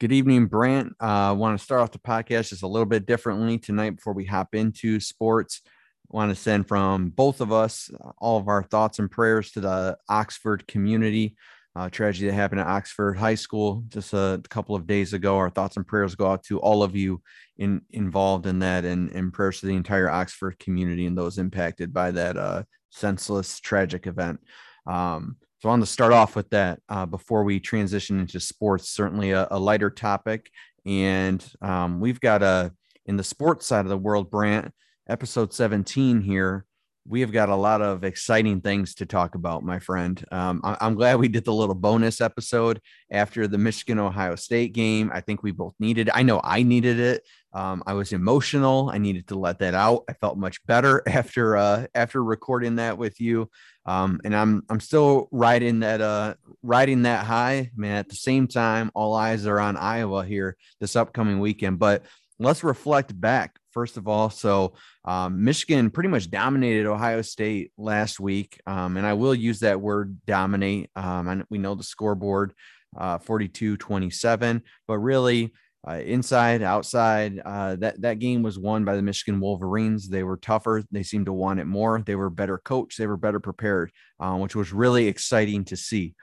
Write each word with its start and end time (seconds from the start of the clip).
Good 0.00 0.12
evening, 0.12 0.46
Brant. 0.46 0.96
I 0.98 1.28
uh, 1.28 1.34
want 1.34 1.58
to 1.58 1.62
start 1.62 1.82
off 1.82 1.90
the 1.90 1.98
podcast 1.98 2.48
just 2.48 2.62
a 2.62 2.66
little 2.66 2.86
bit 2.86 3.04
differently 3.04 3.58
tonight 3.58 3.96
before 3.96 4.14
we 4.14 4.24
hop 4.24 4.54
into 4.54 4.98
sports. 4.98 5.60
I 5.66 6.16
want 6.16 6.30
to 6.30 6.34
send 6.34 6.68
from 6.68 7.10
both 7.10 7.42
of 7.42 7.52
us 7.52 7.90
all 8.16 8.38
of 8.38 8.48
our 8.48 8.62
thoughts 8.62 8.98
and 8.98 9.10
prayers 9.10 9.50
to 9.50 9.60
the 9.60 9.98
Oxford 10.08 10.66
community. 10.66 11.36
Uh, 11.76 11.90
tragedy 11.90 12.28
that 12.28 12.32
happened 12.32 12.62
at 12.62 12.66
Oxford 12.66 13.18
High 13.18 13.34
School 13.34 13.84
just 13.88 14.14
a 14.14 14.40
couple 14.48 14.74
of 14.74 14.86
days 14.86 15.12
ago. 15.12 15.36
Our 15.36 15.50
thoughts 15.50 15.76
and 15.76 15.86
prayers 15.86 16.14
go 16.14 16.28
out 16.28 16.44
to 16.44 16.58
all 16.60 16.82
of 16.82 16.96
you 16.96 17.20
in, 17.58 17.82
involved 17.90 18.46
in 18.46 18.60
that, 18.60 18.86
and, 18.86 19.10
and 19.10 19.34
prayers 19.34 19.60
to 19.60 19.66
the 19.66 19.76
entire 19.76 20.08
Oxford 20.08 20.58
community 20.58 21.04
and 21.04 21.16
those 21.16 21.36
impacted 21.36 21.92
by 21.92 22.10
that 22.12 22.38
uh, 22.38 22.62
senseless, 22.88 23.60
tragic 23.60 24.06
event. 24.06 24.40
Um, 24.86 25.36
so 25.60 25.68
I 25.68 25.72
want 25.72 25.82
to 25.82 25.86
start 25.86 26.12
off 26.12 26.36
with 26.36 26.48
that 26.50 26.80
uh, 26.88 27.04
before 27.04 27.44
we 27.44 27.60
transition 27.60 28.18
into 28.18 28.40
sports. 28.40 28.88
Certainly 28.88 29.32
a, 29.32 29.46
a 29.50 29.58
lighter 29.58 29.90
topic, 29.90 30.50
and 30.86 31.44
um, 31.60 32.00
we've 32.00 32.20
got 32.20 32.42
a 32.42 32.72
in 33.04 33.16
the 33.16 33.24
sports 33.24 33.66
side 33.66 33.84
of 33.84 33.90
the 33.90 33.98
world, 33.98 34.30
Brant, 34.30 34.72
episode 35.06 35.52
17 35.52 36.22
here 36.22 36.64
we 37.10 37.22
have 37.22 37.32
got 37.32 37.48
a 37.48 37.56
lot 37.56 37.80
of 37.80 38.04
exciting 38.04 38.60
things 38.60 38.94
to 38.94 39.06
talk 39.06 39.34
about, 39.34 39.64
my 39.64 39.78
friend. 39.78 40.22
Um, 40.30 40.60
I- 40.62 40.86
am 40.86 40.94
glad 40.94 41.18
we 41.18 41.28
did 41.28 41.44
the 41.44 41.52
little 41.52 41.74
bonus 41.74 42.20
episode 42.20 42.80
after 43.10 43.48
the 43.48 43.58
Michigan 43.58 43.98
Ohio 43.98 44.36
State 44.36 44.72
game. 44.72 45.10
I 45.12 45.20
think 45.20 45.42
we 45.42 45.50
both 45.50 45.74
needed. 45.80 46.10
I 46.12 46.22
know 46.22 46.40
I 46.44 46.62
needed 46.62 47.00
it. 47.00 47.26
Um, 47.52 47.82
I 47.86 47.94
was 47.94 48.12
emotional. 48.12 48.90
I 48.92 48.98
needed 48.98 49.26
to 49.28 49.38
let 49.38 49.58
that 49.58 49.74
out. 49.74 50.04
I 50.08 50.12
felt 50.12 50.38
much 50.38 50.64
better 50.66 51.02
after 51.08 51.56
uh, 51.56 51.86
after 51.94 52.22
recording 52.22 52.76
that 52.76 52.98
with 52.98 53.20
you. 53.20 53.50
Um, 53.90 54.20
and 54.24 54.36
I'm 54.36 54.62
I'm 54.68 54.78
still 54.78 55.28
riding 55.32 55.80
that 55.80 56.00
uh, 56.00 56.34
riding 56.62 57.02
that 57.02 57.24
high, 57.24 57.72
man. 57.74 57.96
At 57.96 58.08
the 58.08 58.14
same 58.14 58.46
time, 58.46 58.92
all 58.94 59.14
eyes 59.14 59.46
are 59.46 59.58
on 59.58 59.76
Iowa 59.76 60.24
here 60.24 60.56
this 60.80 60.94
upcoming 60.94 61.40
weekend. 61.40 61.80
But 61.80 62.04
let's 62.38 62.62
reflect 62.62 63.18
back 63.20 63.58
first 63.72 63.96
of 63.96 64.06
all. 64.06 64.30
So 64.30 64.74
um, 65.04 65.42
Michigan 65.42 65.90
pretty 65.90 66.08
much 66.08 66.30
dominated 66.30 66.86
Ohio 66.86 67.22
State 67.22 67.72
last 67.76 68.20
week, 68.20 68.60
um, 68.64 68.96
and 68.96 69.04
I 69.04 69.14
will 69.14 69.34
use 69.34 69.60
that 69.60 69.80
word 69.80 70.18
dominate. 70.24 70.90
Um, 70.94 71.44
we 71.50 71.58
know 71.58 71.74
the 71.74 71.82
scoreboard, 71.82 72.52
uh, 72.96 73.18
42-27, 73.18 74.62
but 74.86 74.98
really 74.98 75.52
uh, 75.86 75.94
inside, 75.94 76.62
outside, 76.62 77.40
uh, 77.44 77.76
that 77.76 78.00
that 78.02 78.18
game 78.18 78.42
was 78.42 78.58
won 78.58 78.84
by 78.84 78.96
the 78.96 79.02
Michigan 79.02 79.40
Wolverines. 79.40 80.08
They 80.08 80.22
were 80.22 80.36
tougher. 80.36 80.82
They 80.90 81.02
seemed 81.02 81.26
to 81.26 81.32
want 81.32 81.60
it 81.60 81.64
more. 81.64 82.02
They 82.04 82.16
were 82.16 82.30
better 82.30 82.58
coached. 82.58 82.98
They 82.98 83.06
were 83.06 83.16
better 83.16 83.40
prepared, 83.40 83.90
uh, 84.18 84.36
which 84.36 84.54
was 84.54 84.72
really 84.72 85.06
exciting 85.06 85.64
to 85.66 85.76
see. 85.76 86.14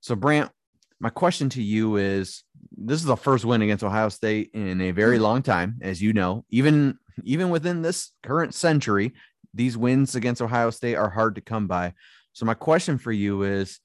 So 0.00 0.14
Brant, 0.14 0.50
my 0.98 1.10
question 1.10 1.48
to 1.50 1.62
you 1.62 1.96
is 1.96 2.44
this 2.76 3.00
is 3.00 3.06
the 3.06 3.16
first 3.16 3.44
win 3.44 3.60
against 3.60 3.84
Ohio 3.84 4.08
State 4.08 4.50
in 4.54 4.80
a 4.80 4.92
very 4.92 5.18
mm. 5.18 5.22
long 5.22 5.42
time, 5.42 5.78
as 5.82 6.00
you 6.00 6.12
know. 6.12 6.44
Even 6.48 6.98
even 7.24 7.50
within 7.50 7.82
this 7.82 8.12
current 8.22 8.54
century, 8.54 9.12
these 9.52 9.76
wins 9.76 10.14
against 10.14 10.40
Ohio 10.40 10.70
State 10.70 10.94
are 10.94 11.10
hard 11.10 11.34
to 11.34 11.40
come 11.40 11.66
by. 11.66 11.92
So 12.32 12.46
my 12.46 12.54
question 12.54 12.98
for 12.98 13.12
you 13.12 13.42
is 13.42 13.78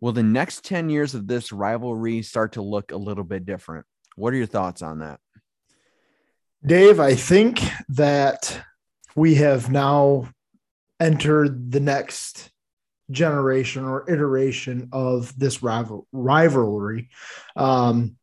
will 0.00 0.12
the 0.12 0.22
next 0.22 0.64
10 0.64 0.88
years 0.90 1.14
of 1.14 1.26
this 1.26 1.52
rivalry 1.52 2.22
start 2.22 2.52
to 2.52 2.62
look 2.62 2.92
a 2.92 2.96
little 2.96 3.24
bit 3.24 3.44
different? 3.44 3.84
What 4.16 4.32
are 4.32 4.36
your 4.36 4.46
thoughts 4.46 4.82
on 4.82 5.00
that? 5.00 5.20
Dave, 6.64 7.00
I 7.00 7.14
think 7.14 7.60
that 7.90 8.62
we 9.14 9.34
have 9.36 9.70
now 9.70 10.28
entered 11.00 11.70
the 11.70 11.80
next 11.80 12.50
generation 13.10 13.84
or 13.84 14.10
iteration 14.10 14.88
of 14.92 15.38
this 15.38 15.62
rival 15.62 16.06
rivalry. 16.12 17.10
Um, 17.54 18.16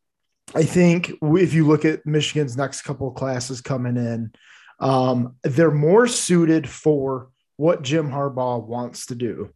I 0.54 0.64
think 0.64 1.12
if 1.22 1.54
you 1.54 1.66
look 1.66 1.84
at 1.84 2.04
Michigan's 2.04 2.56
next 2.56 2.82
couple 2.82 3.08
of 3.08 3.14
classes 3.14 3.60
coming 3.60 3.96
in, 3.96 4.32
um, 4.80 5.36
they're 5.44 5.70
more 5.70 6.06
suited 6.08 6.68
for 6.68 7.28
what 7.56 7.82
Jim 7.82 8.10
Harbaugh 8.10 8.66
wants 8.66 9.06
to 9.06 9.14
do. 9.14 9.50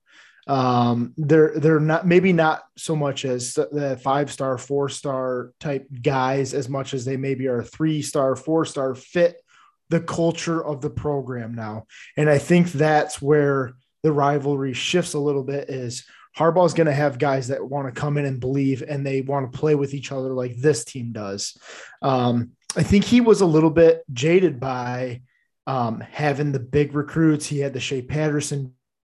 Um, 0.46 1.12
they're 1.16 1.58
they're 1.58 1.80
not 1.80 2.06
maybe 2.06 2.32
not 2.32 2.62
so 2.76 2.94
much 2.94 3.24
as 3.24 3.54
the 3.54 3.98
five 4.02 4.30
star, 4.30 4.58
four 4.58 4.88
star 4.88 5.52
type 5.58 5.88
guys 6.02 6.54
as 6.54 6.68
much 6.68 6.94
as 6.94 7.04
they 7.04 7.16
maybe 7.16 7.48
are 7.48 7.62
three 7.62 8.00
star, 8.02 8.36
four 8.36 8.64
star 8.64 8.94
fit 8.94 9.42
the 9.88 10.00
culture 10.00 10.64
of 10.64 10.80
the 10.80 10.90
program 10.90 11.54
now. 11.54 11.86
And 12.16 12.28
I 12.28 12.38
think 12.38 12.72
that's 12.72 13.22
where 13.22 13.74
the 14.02 14.12
rivalry 14.12 14.72
shifts 14.72 15.14
a 15.14 15.18
little 15.18 15.44
bit 15.44 15.70
is 15.70 16.04
Harbaugh's 16.36 16.74
going 16.74 16.86
to 16.86 16.92
have 16.92 17.18
guys 17.18 17.48
that 17.48 17.64
want 17.64 17.92
to 17.92 17.98
come 17.98 18.18
in 18.18 18.26
and 18.26 18.38
believe 18.38 18.82
and 18.86 19.06
they 19.06 19.22
want 19.22 19.50
to 19.50 19.58
play 19.58 19.74
with 19.74 19.94
each 19.94 20.12
other 20.12 20.32
like 20.32 20.56
this 20.56 20.84
team 20.84 21.12
does. 21.12 21.56
Um, 22.02 22.52
I 22.76 22.82
think 22.82 23.04
he 23.04 23.20
was 23.20 23.40
a 23.40 23.46
little 23.46 23.70
bit 23.70 24.02
jaded 24.12 24.60
by 24.60 25.22
um, 25.66 26.00
having 26.00 26.52
the 26.52 26.60
big 26.60 26.94
recruits. 26.94 27.46
He 27.46 27.58
had 27.60 27.72
the 27.72 27.80
Shea 27.80 28.02
Patterson 28.02 28.74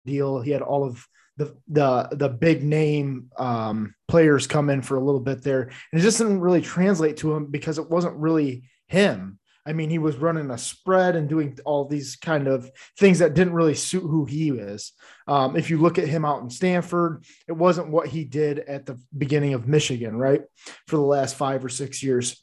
deal. 0.07 0.41
He 0.41 0.53
had 0.53 0.63
all 0.63 0.85
of 0.85 1.07
the 1.39 1.57
the 1.69 2.09
the 2.13 2.29
big 2.29 2.63
name 2.63 3.31
um, 3.39 3.95
players 4.09 4.47
come 4.47 4.69
in 4.71 4.83
for 4.83 4.97
a 4.97 5.05
little 5.05 5.21
bit 5.21 5.43
there, 5.43 5.63
and 5.63 6.01
it 6.01 6.03
just 6.03 6.19
didn't 6.19 6.41
really 6.41 6.61
translate 6.61 7.17
to 7.19 7.35
him 7.35 7.47
because 7.47 7.79
it 7.79 7.89
wasn't 7.89 8.17
really 8.17 8.65
him. 8.89 9.39
I 9.65 9.75
mean, 9.75 9.91
he 9.91 9.99
was 9.99 10.17
running 10.17 10.51
a 10.51 10.57
spread 10.57 11.15
and 11.15 11.29
doing 11.29 11.59
all 11.65 11.85
these 11.85 12.17
kind 12.17 12.49
of 12.49 12.71
things 12.99 13.19
that 13.19 13.35
didn't 13.35 13.53
really 13.53 13.75
suit 13.75 14.01
who 14.03 14.25
he 14.25 14.49
is. 14.51 14.93
Um, 15.27 15.57
if 15.57 15.69
you 15.69 15.77
look 15.77 15.99
at 15.99 16.09
him 16.09 16.25
out 16.25 16.43
in 16.43 16.49
Stanford, 16.49 17.25
it 17.47 17.53
wasn't 17.53 17.91
what 17.91 18.09
he 18.09 18.25
did 18.25 18.61
at 18.61 18.87
the 18.87 18.99
beginning 19.17 19.53
of 19.53 19.69
Michigan, 19.69 20.17
right? 20.17 20.41
For 20.87 20.97
the 20.97 21.03
last 21.03 21.37
five 21.37 21.63
or 21.63 21.69
six 21.69 22.03
years. 22.03 22.43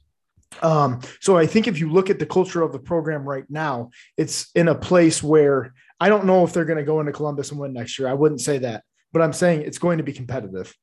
Um, 0.61 1.01
so 1.19 1.35
I 1.35 1.47
think 1.47 1.67
if 1.67 1.79
you 1.79 1.89
look 1.89 2.11
at 2.11 2.19
the 2.19 2.27
culture 2.27 2.61
of 2.61 2.71
the 2.71 2.79
program 2.79 3.27
right 3.27 3.49
now, 3.49 3.89
it's 4.17 4.51
in 4.53 4.67
a 4.67 4.75
place 4.75 5.23
where 5.23 5.73
I 5.99 6.09
don't 6.09 6.25
know 6.25 6.43
if 6.43 6.53
they're 6.53 6.65
going 6.65 6.77
to 6.77 6.83
go 6.83 6.99
into 6.99 7.11
Columbus 7.11 7.51
and 7.51 7.59
win 7.59 7.73
next 7.73 7.97
year. 7.97 8.07
I 8.07 8.13
wouldn't 8.13 8.41
say 8.41 8.59
that, 8.59 8.83
but 9.13 9.21
I'm 9.21 9.33
saying 9.33 9.61
it's 9.61 9.77
going 9.77 9.97
to 9.97 10.03
be 10.03 10.13
competitive. 10.13 10.73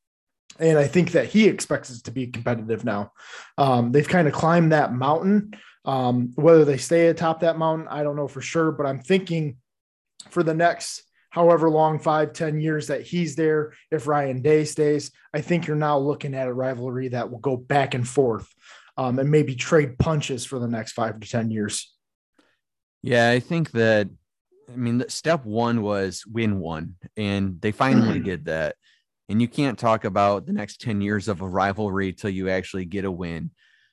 And 0.58 0.78
I 0.78 0.86
think 0.86 1.12
that 1.12 1.26
he 1.26 1.48
expects 1.48 1.90
it 1.90 2.04
to 2.04 2.10
be 2.10 2.26
competitive 2.26 2.84
now. 2.84 3.12
Um, 3.56 3.92
they've 3.92 4.08
kind 4.08 4.28
of 4.28 4.34
climbed 4.34 4.72
that 4.72 4.92
mountain. 4.92 5.54
Um, 5.84 6.32
whether 6.36 6.64
they 6.64 6.76
stay 6.76 7.08
atop 7.08 7.40
that 7.40 7.58
mountain, 7.58 7.88
I 7.88 8.02
don't 8.02 8.16
know 8.16 8.28
for 8.28 8.40
sure, 8.40 8.70
but 8.70 8.86
I'm 8.86 9.00
thinking 9.00 9.56
for 10.30 10.42
the 10.42 10.54
next 10.54 11.02
however 11.30 11.70
long, 11.70 11.98
five, 11.98 12.34
ten 12.34 12.60
years 12.60 12.88
that 12.88 13.02
he's 13.02 13.34
there, 13.34 13.72
if 13.90 14.06
Ryan 14.06 14.42
Day 14.42 14.64
stays, 14.64 15.10
I 15.32 15.40
think 15.40 15.66
you're 15.66 15.76
now 15.76 15.98
looking 15.98 16.34
at 16.34 16.46
a 16.46 16.52
rivalry 16.52 17.08
that 17.08 17.30
will 17.30 17.38
go 17.38 17.56
back 17.56 17.94
and 17.94 18.06
forth 18.06 18.52
um, 18.96 19.18
and 19.18 19.30
maybe 19.30 19.54
trade 19.54 19.98
punches 19.98 20.44
for 20.44 20.58
the 20.58 20.68
next 20.68 20.92
five 20.92 21.18
to 21.18 21.28
10 21.28 21.50
years. 21.50 21.92
Yeah, 23.02 23.30
I 23.30 23.40
think 23.40 23.70
that, 23.72 24.10
I 24.72 24.76
mean, 24.76 25.04
step 25.08 25.44
one 25.44 25.82
was 25.82 26.24
win 26.26 26.58
one, 26.58 26.96
and 27.16 27.60
they 27.60 27.72
finally 27.72 28.20
did 28.20 28.46
that. 28.46 28.76
And 29.28 29.40
you 29.40 29.48
can't 29.48 29.78
talk 29.78 30.04
about 30.04 30.46
the 30.46 30.52
next 30.52 30.80
10 30.80 31.00
years 31.00 31.28
of 31.28 31.40
a 31.40 31.48
rivalry 31.48 32.12
till 32.12 32.30
you 32.30 32.48
actually 32.50 32.84
get 32.84 33.04
a 33.04 33.10
win. 33.10 33.50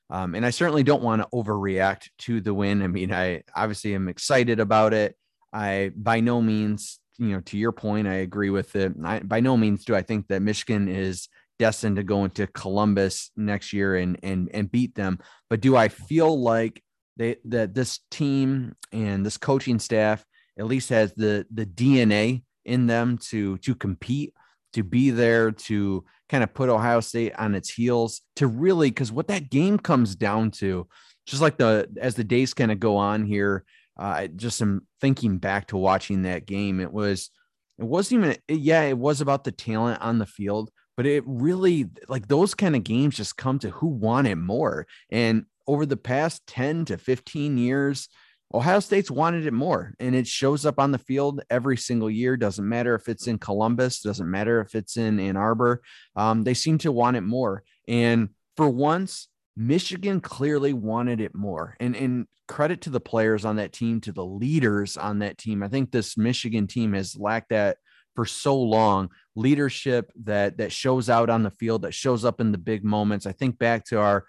Um, 0.09 0.35
and 0.35 0.45
I 0.45 0.50
certainly 0.50 0.84
don't 0.84 1.03
want 1.03 1.22
to 1.22 1.28
overreact 1.34 2.09
to 2.19 2.41
the 2.41 2.53
win. 2.53 2.81
I 2.81 2.88
mean, 2.88 3.13
I 3.13 3.44
obviously 3.56 3.94
am 3.94 4.09
excited 4.09 4.59
about 4.59 4.94
it. 4.94 5.16
I 5.53 5.91
by 5.95 6.19
no 6.19 6.41
means, 6.41 7.00
you 7.18 7.29
know, 7.29 7.41
to 7.41 7.57
your 7.57 7.72
point, 7.72 8.07
I 8.07 8.16
agree 8.16 8.50
with 8.50 8.75
it. 8.75 8.94
I, 9.03 9.19
by 9.19 9.39
no 9.39 9.56
means 9.56 9.85
do 9.85 9.95
I 9.95 10.01
think 10.01 10.28
that 10.28 10.41
Michigan 10.41 10.88
is 10.88 11.28
destined 11.59 11.97
to 11.97 12.03
go 12.03 12.25
into 12.25 12.47
Columbus 12.47 13.31
next 13.38 13.72
year 13.72 13.95
and 13.95 14.18
and 14.23 14.50
and 14.53 14.72
beat 14.72 14.95
them. 14.95 15.19
But 15.50 15.62
do 15.62 15.75
I 15.75 15.89
feel 15.89 16.41
like 16.41 16.81
they 17.18 17.35
that 17.45 17.75
this 17.75 18.00
team 18.09 18.75
and 18.91 19.25
this 19.25 19.38
coaching 19.38 19.78
staff 19.78 20.25
at 20.59 20.65
least 20.65 20.89
has 20.89 21.13
the 21.13 21.47
the 21.51 21.65
DNA 21.65 22.43
in 22.65 22.85
them 22.85 23.17
to 23.17 23.57
to 23.59 23.73
compete, 23.73 24.33
to 24.73 24.83
be 24.83 25.09
there, 25.09 25.51
to 25.51 26.05
kind 26.27 26.43
of 26.43 26.53
put 26.53 26.69
Ohio 26.69 26.99
State 26.99 27.33
on 27.37 27.56
its 27.56 27.69
heels 27.69 28.21
to 28.35 28.45
really 28.45 28.91
because 28.91 29.11
what 29.11 29.29
that 29.29 29.50
game 29.50 29.79
comes 29.79 30.15
down 30.15 30.51
to, 30.51 30.88
just 31.25 31.41
like 31.41 31.57
the 31.57 31.89
as 32.00 32.15
the 32.15 32.23
days 32.23 32.53
kind 32.53 32.71
of 32.71 32.79
go 32.79 32.97
on 32.97 33.25
here, 33.25 33.63
uh, 33.97 34.27
just 34.27 34.61
am 34.61 34.85
thinking 35.01 35.38
back 35.38 35.67
to 35.67 35.77
watching 35.77 36.23
that 36.23 36.45
game. 36.45 36.79
It 36.79 36.91
was 36.91 37.31
it 37.79 37.85
wasn't 37.85 38.23
even 38.23 38.38
yeah, 38.50 38.83
it 38.83 38.97
was 38.97 39.21
about 39.21 39.45
the 39.45 39.51
talent 39.51 40.01
on 40.01 40.19
the 40.19 40.25
field, 40.25 40.69
but 40.97 41.05
it 41.05 41.23
really 41.25 41.88
like 42.09 42.27
those 42.27 42.53
kind 42.53 42.75
of 42.75 42.83
games 42.83 43.15
just 43.15 43.38
come 43.38 43.57
to 43.59 43.69
who 43.69 43.88
wanted 43.88 44.35
more. 44.35 44.85
And 45.09 45.45
over 45.65 45.85
the 45.85 45.97
past 45.97 46.45
10 46.47 46.85
to 46.85 46.97
15 46.97 47.57
years, 47.57 48.09
Ohio 48.54 48.80
State's 48.80 49.12
wanted 49.12 49.46
it 49.46 49.54
more, 49.54 49.94
and 50.00 50.16
it 50.16 50.25
shows 50.25 50.66
up 50.66 50.80
on 50.80 50.92
the 50.92 50.98
field 50.98 51.42
every 51.51 51.78
single 51.78 52.10
year. 52.10 52.36
Doesn't 52.36 52.68
matter 52.68 52.96
if 52.96 53.07
it's 53.07 53.28
in 53.28 53.38
Columbus, 53.38 54.01
doesn't 54.01 54.30
matter 54.30 54.60
if 54.62 54.74
it's 54.74 54.98
in 54.98 55.19
Ann 55.19 55.38
Arbor. 55.38 55.81
Um, 56.16 56.44
they 56.44 56.56
seem 56.56 56.80
to 56.80 56.92
want 56.92 57.16
it 57.16 57.22
more. 57.22 57.63
And 57.88 58.30
for 58.57 58.68
once, 58.68 59.28
Michigan 59.56 60.19
clearly 60.19 60.74
wanted 60.74 61.22
it 61.22 61.36
more. 61.36 61.75
And, 61.80 61.96
and 61.96 62.28
credit 62.48 62.81
to 62.81 62.90
the 62.90 63.00
players 63.00 63.46
on 63.46 63.57
that 63.57 63.72
team, 63.72 64.01
to 64.01 64.12
the 64.12 64.25
leaders 64.25 64.98
on 64.98 65.19
that 65.19 65.38
team. 65.38 65.62
I 65.62 65.68
think 65.68 65.92
this 65.92 66.18
Michigan 66.18 66.66
team 66.66 66.94
has 66.94 67.16
lacked 67.16 67.50
that 67.50 67.78
for 68.16 68.25
so 68.25 68.60
long 68.60 69.10
leadership 69.36 70.12
that 70.24 70.57
that 70.57 70.72
shows 70.72 71.10
out 71.10 71.30
on 71.30 71.44
the 71.44 71.51
field 71.51 71.84
that 71.84 71.94
shows 71.94 72.25
up 72.25 72.42
in 72.42 72.51
the 72.51 72.57
big 72.57 72.84
moments 72.84 73.25
i 73.25 73.31
think 73.31 73.57
back 73.57 73.86
to 73.86 73.98
our 73.98 74.25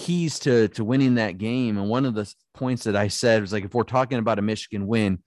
keys 0.00 0.38
to 0.40 0.68
to 0.68 0.82
winning 0.82 1.16
that 1.16 1.36
game. 1.36 1.76
And 1.76 1.88
one 1.88 2.06
of 2.06 2.14
the 2.14 2.32
points 2.54 2.84
that 2.84 2.96
I 2.96 3.08
said 3.08 3.42
was 3.42 3.52
like, 3.52 3.64
if 3.64 3.74
we're 3.74 3.82
talking 3.82 4.18
about 4.18 4.38
a 4.38 4.42
Michigan 4.42 4.86
win, 4.86 5.22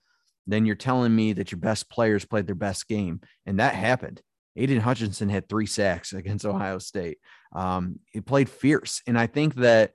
then 0.48 0.66
you're 0.66 0.74
telling 0.74 1.14
me 1.14 1.32
that 1.34 1.52
your 1.52 1.60
best 1.60 1.88
players 1.88 2.24
played 2.24 2.46
their 2.46 2.56
best 2.56 2.88
game, 2.88 3.20
and 3.46 3.60
that 3.60 3.74
happened. 3.74 4.20
Aidan 4.56 4.80
Hutchinson 4.80 5.28
had 5.28 5.48
three 5.48 5.66
sacks 5.66 6.12
against 6.12 6.44
Ohio 6.44 6.78
State. 6.78 7.18
Um, 7.54 8.00
he 8.12 8.20
played 8.20 8.48
fierce, 8.48 9.00
and 9.06 9.18
I 9.18 9.26
think 9.26 9.54
that 9.56 9.92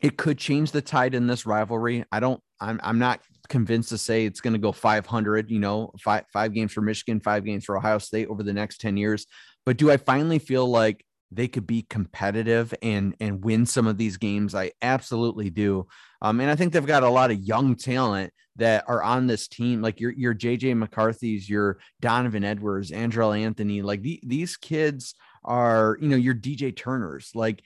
it 0.00 0.16
could 0.16 0.38
change 0.38 0.70
the 0.70 0.82
tide 0.82 1.14
in 1.14 1.26
this 1.26 1.46
rivalry. 1.46 2.04
I 2.12 2.20
don't. 2.20 2.40
I'm. 2.60 2.78
I'm 2.82 2.98
not 2.98 3.20
convinced 3.48 3.88
to 3.88 3.98
say 3.98 4.26
it's 4.26 4.42
going 4.42 4.52
to 4.52 4.58
go 4.58 4.70
500. 4.70 5.50
You 5.50 5.60
know, 5.60 5.92
five 5.98 6.24
five 6.30 6.52
games 6.52 6.72
for 6.72 6.82
Michigan, 6.82 7.20
five 7.20 7.44
games 7.44 7.64
for 7.64 7.76
Ohio 7.76 7.98
State 7.98 8.28
over 8.28 8.42
the 8.42 8.52
next 8.52 8.82
10 8.82 8.98
years. 8.98 9.26
But 9.64 9.78
do 9.78 9.90
I 9.90 9.96
finally 9.96 10.38
feel 10.38 10.66
like 10.66 11.04
they 11.30 11.48
could 11.48 11.66
be 11.66 11.82
competitive 11.82 12.74
and 12.82 13.14
and 13.20 13.44
win 13.44 13.66
some 13.66 13.86
of 13.86 13.98
these 13.98 14.16
games? 14.16 14.54
I 14.54 14.72
absolutely 14.82 15.50
do. 15.50 15.86
Um, 16.22 16.40
and 16.40 16.50
I 16.50 16.56
think 16.56 16.72
they've 16.72 16.84
got 16.84 17.02
a 17.02 17.10
lot 17.10 17.30
of 17.30 17.38
young 17.40 17.76
talent 17.76 18.32
that 18.56 18.84
are 18.88 19.02
on 19.02 19.26
this 19.26 19.48
team, 19.48 19.82
like 19.82 20.00
your 20.00 20.12
your 20.12 20.34
JJ 20.34 20.76
McCarthy's, 20.76 21.48
your 21.48 21.78
Donovan 22.00 22.44
Edwards, 22.44 22.90
Andrel 22.90 23.38
Anthony. 23.38 23.82
Like 23.82 24.02
the, 24.02 24.20
these 24.24 24.56
kids 24.56 25.14
are, 25.44 25.96
you 26.00 26.08
know, 26.08 26.16
your 26.16 26.34
DJ 26.34 26.76
Turners. 26.76 27.30
Like 27.34 27.62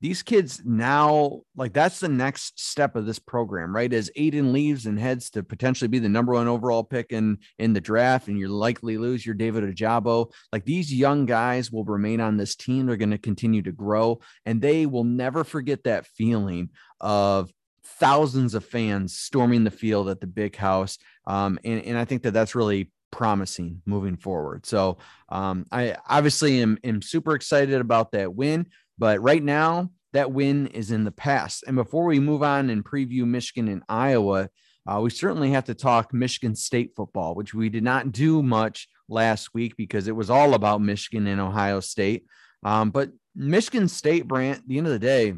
these 0.00 0.22
kids 0.22 0.60
now, 0.64 1.40
like 1.56 1.72
that's 1.72 2.00
the 2.00 2.08
next 2.08 2.60
step 2.60 2.94
of 2.94 3.06
this 3.06 3.18
program, 3.18 3.74
right? 3.74 3.92
As 3.92 4.10
Aidan 4.16 4.52
leaves 4.52 4.86
and 4.86 4.98
heads 4.98 5.30
to 5.30 5.42
potentially 5.42 5.88
be 5.88 5.98
the 5.98 6.08
number 6.08 6.34
one 6.34 6.48
overall 6.48 6.84
pick 6.84 7.10
in 7.10 7.38
in 7.58 7.72
the 7.72 7.80
draft, 7.80 8.28
and 8.28 8.38
you're 8.38 8.48
likely 8.48 8.98
lose 8.98 9.24
your 9.24 9.34
David 9.34 9.64
Ojabo. 9.64 10.30
Like 10.52 10.64
these 10.64 10.92
young 10.92 11.26
guys 11.26 11.70
will 11.70 11.84
remain 11.84 12.20
on 12.20 12.36
this 12.36 12.54
team. 12.54 12.86
They're 12.86 12.96
going 12.96 13.10
to 13.12 13.18
continue 13.18 13.62
to 13.62 13.72
grow, 13.72 14.20
and 14.44 14.60
they 14.60 14.86
will 14.86 15.04
never 15.04 15.44
forget 15.44 15.84
that 15.84 16.06
feeling 16.06 16.70
of 17.00 17.50
thousands 17.84 18.54
of 18.54 18.64
fans 18.64 19.16
storming 19.16 19.64
the 19.64 19.70
field 19.70 20.08
at 20.08 20.20
the 20.20 20.26
big 20.26 20.56
house. 20.56 20.98
Um, 21.26 21.58
and, 21.64 21.82
and 21.84 21.98
I 21.98 22.04
think 22.04 22.22
that 22.22 22.32
that's 22.32 22.54
really 22.54 22.90
promising 23.10 23.80
moving 23.86 24.16
forward. 24.16 24.66
So 24.66 24.98
um, 25.28 25.66
I 25.70 25.96
obviously 26.08 26.60
am, 26.60 26.78
am 26.82 27.00
super 27.00 27.34
excited 27.34 27.80
about 27.80 28.10
that 28.12 28.34
win, 28.34 28.66
but 28.98 29.20
right 29.20 29.42
now 29.42 29.90
that 30.12 30.32
win 30.32 30.68
is 30.68 30.90
in 30.90 31.04
the 31.04 31.10
past. 31.10 31.64
And 31.66 31.76
before 31.76 32.04
we 32.04 32.20
move 32.20 32.42
on 32.42 32.70
and 32.70 32.84
preview 32.84 33.24
Michigan 33.24 33.68
and 33.68 33.82
Iowa, 33.88 34.48
uh, 34.86 35.00
we 35.02 35.10
certainly 35.10 35.50
have 35.50 35.64
to 35.64 35.74
talk 35.74 36.12
Michigan 36.14 36.54
State 36.54 36.92
football, 36.94 37.34
which 37.34 37.54
we 37.54 37.68
did 37.68 37.82
not 37.82 38.12
do 38.12 38.42
much 38.42 38.88
last 39.08 39.54
week 39.54 39.76
because 39.76 40.08
it 40.08 40.16
was 40.16 40.30
all 40.30 40.54
about 40.54 40.80
Michigan 40.80 41.26
and 41.26 41.40
Ohio 41.40 41.80
State. 41.80 42.26
Um, 42.62 42.90
but 42.90 43.10
Michigan 43.34 43.88
State, 43.88 44.28
Brant, 44.28 44.66
the 44.68 44.78
end 44.78 44.86
of 44.86 44.92
the 44.92 44.98
day, 44.98 45.34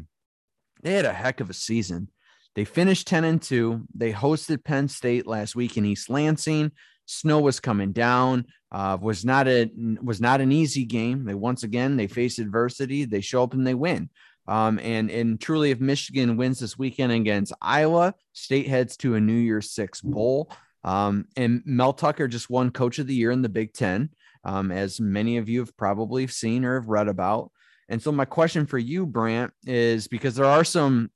they 0.83 0.93
had 0.93 1.05
a 1.05 1.13
heck 1.13 1.39
of 1.39 1.49
a 1.49 1.53
season. 1.53 2.09
They 2.55 2.65
finished 2.65 3.07
10 3.07 3.23
and 3.23 3.41
2. 3.41 3.83
They 3.95 4.11
hosted 4.11 4.63
Penn 4.63 4.87
State 4.87 5.27
last 5.27 5.55
week 5.55 5.77
in 5.77 5.85
East 5.85 6.09
Lansing. 6.09 6.71
Snow 7.07 7.39
was 7.39 7.59
coming 7.59 7.93
down. 7.93 8.45
Uh, 8.71 8.97
was 9.01 9.25
not 9.25 9.47
a 9.47 9.71
was 10.03 10.21
not 10.21 10.41
an 10.41 10.51
easy 10.51 10.85
game. 10.85 11.23
They 11.23 11.33
once 11.33 11.63
again 11.63 11.97
they 11.97 12.07
face 12.07 12.37
adversity. 12.37 13.05
They 13.05 13.21
show 13.21 13.43
up 13.43 13.53
and 13.53 13.65
they 13.65 13.73
win. 13.73 14.09
Um, 14.47 14.79
and 14.79 15.09
and 15.09 15.39
truly, 15.39 15.71
if 15.71 15.79
Michigan 15.79 16.37
wins 16.37 16.59
this 16.59 16.77
weekend 16.77 17.11
against 17.13 17.53
Iowa, 17.61 18.13
State 18.33 18.67
heads 18.67 18.97
to 18.97 19.15
a 19.15 19.21
New 19.21 19.33
Year's 19.33 19.71
Six 19.71 20.01
bowl. 20.01 20.51
Um, 20.83 21.25
and 21.35 21.63
Mel 21.65 21.93
Tucker 21.93 22.27
just 22.27 22.49
won 22.49 22.71
Coach 22.71 22.99
of 22.99 23.07
the 23.07 23.15
Year 23.15 23.31
in 23.31 23.41
the 23.41 23.49
Big 23.49 23.73
Ten, 23.73 24.09
um, 24.43 24.71
as 24.71 25.01
many 25.01 25.37
of 25.37 25.49
you 25.49 25.59
have 25.59 25.75
probably 25.75 26.27
seen 26.27 26.63
or 26.63 26.75
have 26.75 26.87
read 26.87 27.07
about. 27.07 27.51
And 27.89 28.01
so, 28.01 28.11
my 28.11 28.25
question 28.25 28.65
for 28.65 28.77
you, 28.77 29.05
Brant, 29.05 29.53
is 29.65 30.07
because 30.07 30.35
there 30.35 30.45
are 30.45 30.63
some 30.63 31.09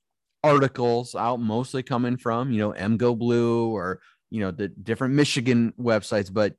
articles 0.44 1.14
out 1.14 1.40
mostly 1.40 1.82
coming 1.82 2.16
from, 2.16 2.50
you 2.50 2.58
know, 2.58 2.72
MGoBlue 2.72 3.68
or, 3.68 4.00
you 4.32 4.40
know, 4.40 4.50
the 4.50 4.68
different 4.68 5.12
Michigan 5.12 5.74
websites, 5.78 6.32
but 6.32 6.54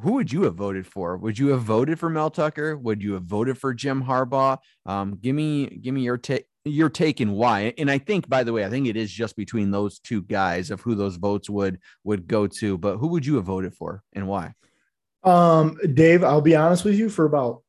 who 0.00 0.12
would 0.12 0.32
you 0.32 0.44
have 0.44 0.54
voted 0.54 0.86
for? 0.86 1.16
Would 1.18 1.38
you 1.38 1.48
have 1.48 1.60
voted 1.60 1.98
for 1.98 2.08
Mel 2.08 2.30
Tucker? 2.30 2.76
Would 2.76 3.02
you 3.02 3.12
have 3.14 3.24
voted 3.24 3.58
for 3.58 3.74
Jim 3.74 4.02
Harbaugh? 4.02 4.58
Um, 4.86 5.18
give 5.20 5.34
me, 5.34 5.66
give 5.66 5.92
me 5.92 6.02
your 6.02 6.16
take, 6.16 6.46
your 6.64 6.88
take 6.88 7.20
and 7.20 7.34
why. 7.34 7.74
And 7.76 7.90
I 7.90 7.98
think, 7.98 8.28
by 8.28 8.44
the 8.44 8.52
way, 8.54 8.64
I 8.64 8.70
think 8.70 8.86
it 8.86 8.96
is 8.96 9.12
just 9.12 9.36
between 9.36 9.70
those 9.70 9.98
two 9.98 10.22
guys 10.22 10.70
of 10.70 10.80
who 10.80 10.94
those 10.94 11.16
votes 11.16 11.50
would 11.50 11.80
would 12.04 12.26
go 12.26 12.46
to. 12.46 12.78
But 12.78 12.96
who 12.96 13.08
would 13.08 13.26
you 13.26 13.36
have 13.36 13.44
voted 13.44 13.74
for 13.74 14.02
and 14.14 14.26
why? 14.26 14.54
Um, 15.22 15.78
Dave, 15.94 16.24
I'll 16.24 16.40
be 16.40 16.56
honest 16.56 16.84
with 16.84 16.94
you. 16.94 17.10
For 17.10 17.26
about 17.26 17.62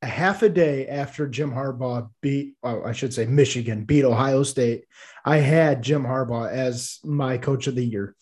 a 0.00 0.06
half 0.06 0.42
a 0.42 0.48
day 0.48 0.86
after 0.86 1.26
Jim 1.26 1.50
Harbaugh 1.50 2.08
beat, 2.22 2.54
oh, 2.62 2.84
I 2.84 2.92
should 2.92 3.12
say 3.12 3.26
Michigan 3.26 3.84
beat 3.84 4.04
Ohio 4.04 4.44
State, 4.44 4.84
I 5.24 5.38
had 5.38 5.82
Jim 5.82 6.04
Harbaugh 6.04 6.50
as 6.50 7.00
my 7.04 7.36
coach 7.36 7.66
of 7.66 7.74
the 7.74 7.84
year. 7.84 8.14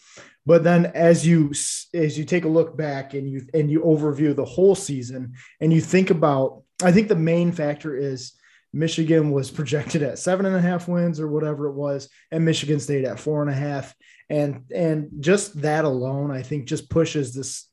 But 0.47 0.63
then 0.63 0.87
as 0.87 1.27
you 1.27 1.53
as 1.93 2.17
you 2.17 2.25
take 2.25 2.45
a 2.45 2.49
look 2.49 2.77
back 2.77 3.15
and 3.15 3.29
you 3.29 3.47
and 3.53 3.71
you 3.71 3.81
overview 3.81 4.35
the 4.35 4.45
whole 4.45 4.77
season 4.77 5.35
and 5.61 5.73
you 5.73 5.81
think 5.81 6.11
about, 6.11 6.63
I 6.83 6.93
think 6.93 7.09
the 7.09 7.17
main 7.17 7.51
factor 7.51 7.97
is 7.97 8.33
Michigan 8.73 9.33
was 9.33 9.51
projected 9.51 10.03
at 10.03 10.19
seven 10.19 10.47
and 10.47 10.55
a 10.55 10.61
half 10.61 10.87
wins 10.87 11.19
or 11.19 11.29
whatever 11.29 11.67
it 11.67 11.75
was, 11.75 12.09
and 12.31 12.45
Michigan 12.45 12.79
State 12.79 13.05
at 13.05 13.19
four 13.19 13.43
and 13.43 13.51
a 13.51 13.55
half. 13.55 13.95
And 14.29 14.65
and 14.75 15.09
just 15.21 15.61
that 15.63 15.85
alone, 15.85 16.31
I 16.31 16.43
think 16.43 16.67
just 16.67 16.91
pushes 16.91 17.35
this, 17.35 17.69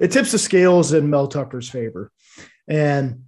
it 0.00 0.10
tips 0.10 0.32
the 0.32 0.38
scales 0.38 0.92
in 0.92 1.10
Mel 1.10 1.28
Tucker's 1.28 1.68
favor. 1.68 2.10
And 2.66 3.24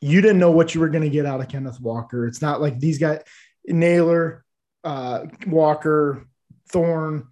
you 0.00 0.20
didn't 0.20 0.38
know 0.38 0.50
what 0.50 0.74
you 0.74 0.80
were 0.80 0.88
going 0.88 1.04
to 1.04 1.10
get 1.10 1.26
out 1.26 1.40
of 1.40 1.48
Kenneth 1.48 1.80
Walker. 1.80 2.26
It's 2.26 2.42
not 2.42 2.60
like 2.60 2.78
these 2.78 2.98
guys, 2.98 3.20
Nailor, 3.66 4.44
uh, 4.84 5.26
Walker, 5.46 6.26
Thorne, 6.70 7.28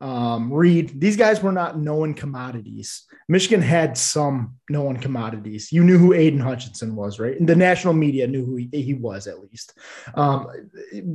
um, 0.00 0.52
Reed, 0.52 1.00
these 1.00 1.16
guys 1.16 1.42
were 1.42 1.52
not 1.52 1.78
known 1.78 2.14
commodities. 2.14 3.04
Michigan 3.28 3.60
had 3.60 3.96
some 3.98 4.56
known 4.68 4.96
commodities. 4.96 5.70
You 5.70 5.84
knew 5.84 5.98
who 5.98 6.14
Aidan 6.14 6.40
Hutchinson 6.40 6.96
was, 6.96 7.18
right? 7.18 7.38
And 7.38 7.48
the 7.48 7.56
national 7.56 7.94
media 7.94 8.26
knew 8.26 8.44
who 8.44 8.56
he, 8.56 8.68
he 8.72 8.94
was 8.94 9.26
at 9.26 9.40
least. 9.40 9.78
Um, 10.14 10.46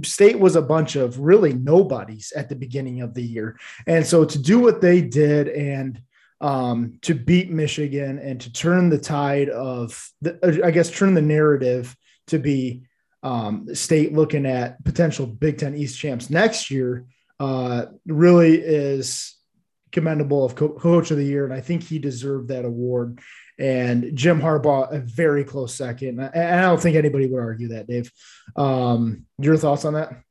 State 0.03 0.39
was 0.39 0.55
a 0.55 0.61
bunch 0.61 0.95
of 0.95 1.19
really 1.19 1.53
nobodies 1.53 2.31
at 2.35 2.47
the 2.47 2.55
beginning 2.55 3.01
of 3.01 3.13
the 3.13 3.23
year. 3.23 3.57
And 3.87 4.05
so 4.05 4.23
to 4.23 4.39
do 4.39 4.59
what 4.59 4.81
they 4.81 5.01
did 5.01 5.49
and– 5.49 6.01
um, 6.41 6.99
to 7.01 7.15
beat 7.15 7.49
Michigan 7.49 8.19
and 8.19 8.39
to 8.41 8.51
turn 8.51 8.89
the 8.89 8.97
tide 8.97 9.49
of, 9.49 10.11
the, 10.21 10.61
I 10.63 10.71
guess, 10.71 10.91
turn 10.91 11.13
the 11.13 11.21
narrative 11.21 11.95
to 12.27 12.39
be 12.39 12.83
um, 13.23 13.73
state 13.73 14.13
looking 14.13 14.45
at 14.45 14.83
potential 14.83 15.25
Big 15.25 15.57
Ten 15.57 15.75
East 15.75 15.97
champs 15.97 16.29
next 16.29 16.69
year 16.69 17.05
uh, 17.39 17.85
really 18.05 18.55
is 18.55 19.35
commendable 19.91 20.45
of 20.45 20.55
co- 20.55 20.73
coach 20.73 21.11
of 21.11 21.17
the 21.17 21.25
year. 21.25 21.45
And 21.45 21.53
I 21.53 21.61
think 21.61 21.83
he 21.83 21.99
deserved 21.99 22.49
that 22.49 22.65
award. 22.65 23.19
And 23.57 24.15
Jim 24.15 24.41
Harbaugh, 24.41 24.93
a 24.93 24.99
very 24.99 25.43
close 25.45 25.73
second. 25.73 26.19
And 26.19 26.29
I 26.35 26.61
don't 26.61 26.81
think 26.81 26.97
anybody 26.97 27.27
would 27.27 27.39
argue 27.39 27.69
that, 27.69 27.87
Dave. 27.87 28.11
Um, 28.55 29.25
your 29.39 29.57
thoughts 29.57 29.85
on 29.85 29.93
that? 29.93 30.21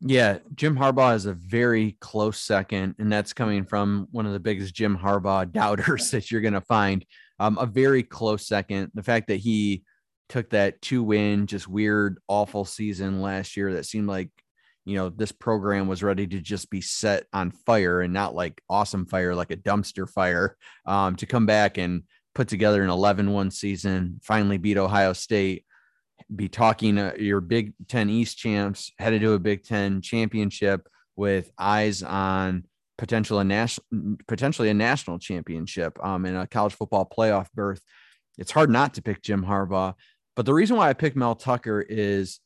Yeah, 0.00 0.38
Jim 0.54 0.76
Harbaugh 0.76 1.16
is 1.16 1.26
a 1.26 1.32
very 1.32 1.96
close 2.00 2.40
second, 2.40 2.94
and 3.00 3.10
that's 3.10 3.32
coming 3.32 3.64
from 3.64 4.06
one 4.12 4.26
of 4.26 4.32
the 4.32 4.38
biggest 4.38 4.74
Jim 4.74 4.96
Harbaugh 4.96 5.50
doubters 5.52 6.12
that 6.12 6.30
you're 6.30 6.40
going 6.40 6.54
to 6.54 6.60
find. 6.60 7.04
Um, 7.40 7.58
a 7.58 7.66
very 7.66 8.02
close 8.04 8.46
second. 8.46 8.92
The 8.94 9.02
fact 9.02 9.28
that 9.28 9.36
he 9.36 9.82
took 10.28 10.50
that 10.50 10.80
two 10.82 11.02
win, 11.02 11.46
just 11.46 11.66
weird, 11.66 12.18
awful 12.28 12.64
season 12.64 13.20
last 13.20 13.56
year 13.56 13.74
that 13.74 13.86
seemed 13.86 14.06
like, 14.06 14.30
you 14.88 14.96
know, 14.96 15.10
this 15.10 15.32
program 15.32 15.86
was 15.86 16.02
ready 16.02 16.26
to 16.26 16.40
just 16.40 16.70
be 16.70 16.80
set 16.80 17.26
on 17.32 17.50
fire 17.50 18.00
and 18.00 18.12
not 18.12 18.34
like 18.34 18.62
awesome 18.68 19.06
fire, 19.06 19.34
like 19.34 19.50
a 19.50 19.56
dumpster 19.56 20.08
fire, 20.08 20.56
um, 20.86 21.16
to 21.16 21.26
come 21.26 21.46
back 21.46 21.78
and 21.78 22.02
put 22.34 22.48
together 22.48 22.82
an 22.82 22.90
11 22.90 23.30
1 23.30 23.50
season, 23.50 24.20
finally 24.22 24.58
beat 24.58 24.78
Ohio 24.78 25.12
State 25.12 25.64
be 26.34 26.48
talking 26.48 26.96
your 27.18 27.40
Big 27.40 27.72
Ten 27.88 28.10
East 28.10 28.36
champs 28.36 28.92
headed 28.98 29.22
to 29.22 29.32
a 29.32 29.38
Big 29.38 29.64
Ten 29.64 30.00
championship 30.02 30.86
with 31.16 31.50
eyes 31.58 32.02
on 32.02 32.64
potential 32.96 33.38
a 33.38 33.44
national, 33.44 33.86
potentially 34.26 34.68
a 34.68 34.74
national 34.74 35.18
championship 35.18 36.02
um, 36.04 36.26
in 36.26 36.36
a 36.36 36.46
college 36.46 36.74
football 36.74 37.06
playoff 37.06 37.46
berth. 37.54 37.80
It's 38.36 38.50
hard 38.50 38.70
not 38.70 38.94
to 38.94 39.02
pick 39.02 39.22
Jim 39.22 39.44
Harbaugh, 39.44 39.94
but 40.36 40.46
the 40.46 40.54
reason 40.54 40.76
why 40.76 40.88
I 40.88 40.92
picked 40.92 41.16
Mel 41.16 41.34
Tucker 41.34 41.80
is 41.80 42.40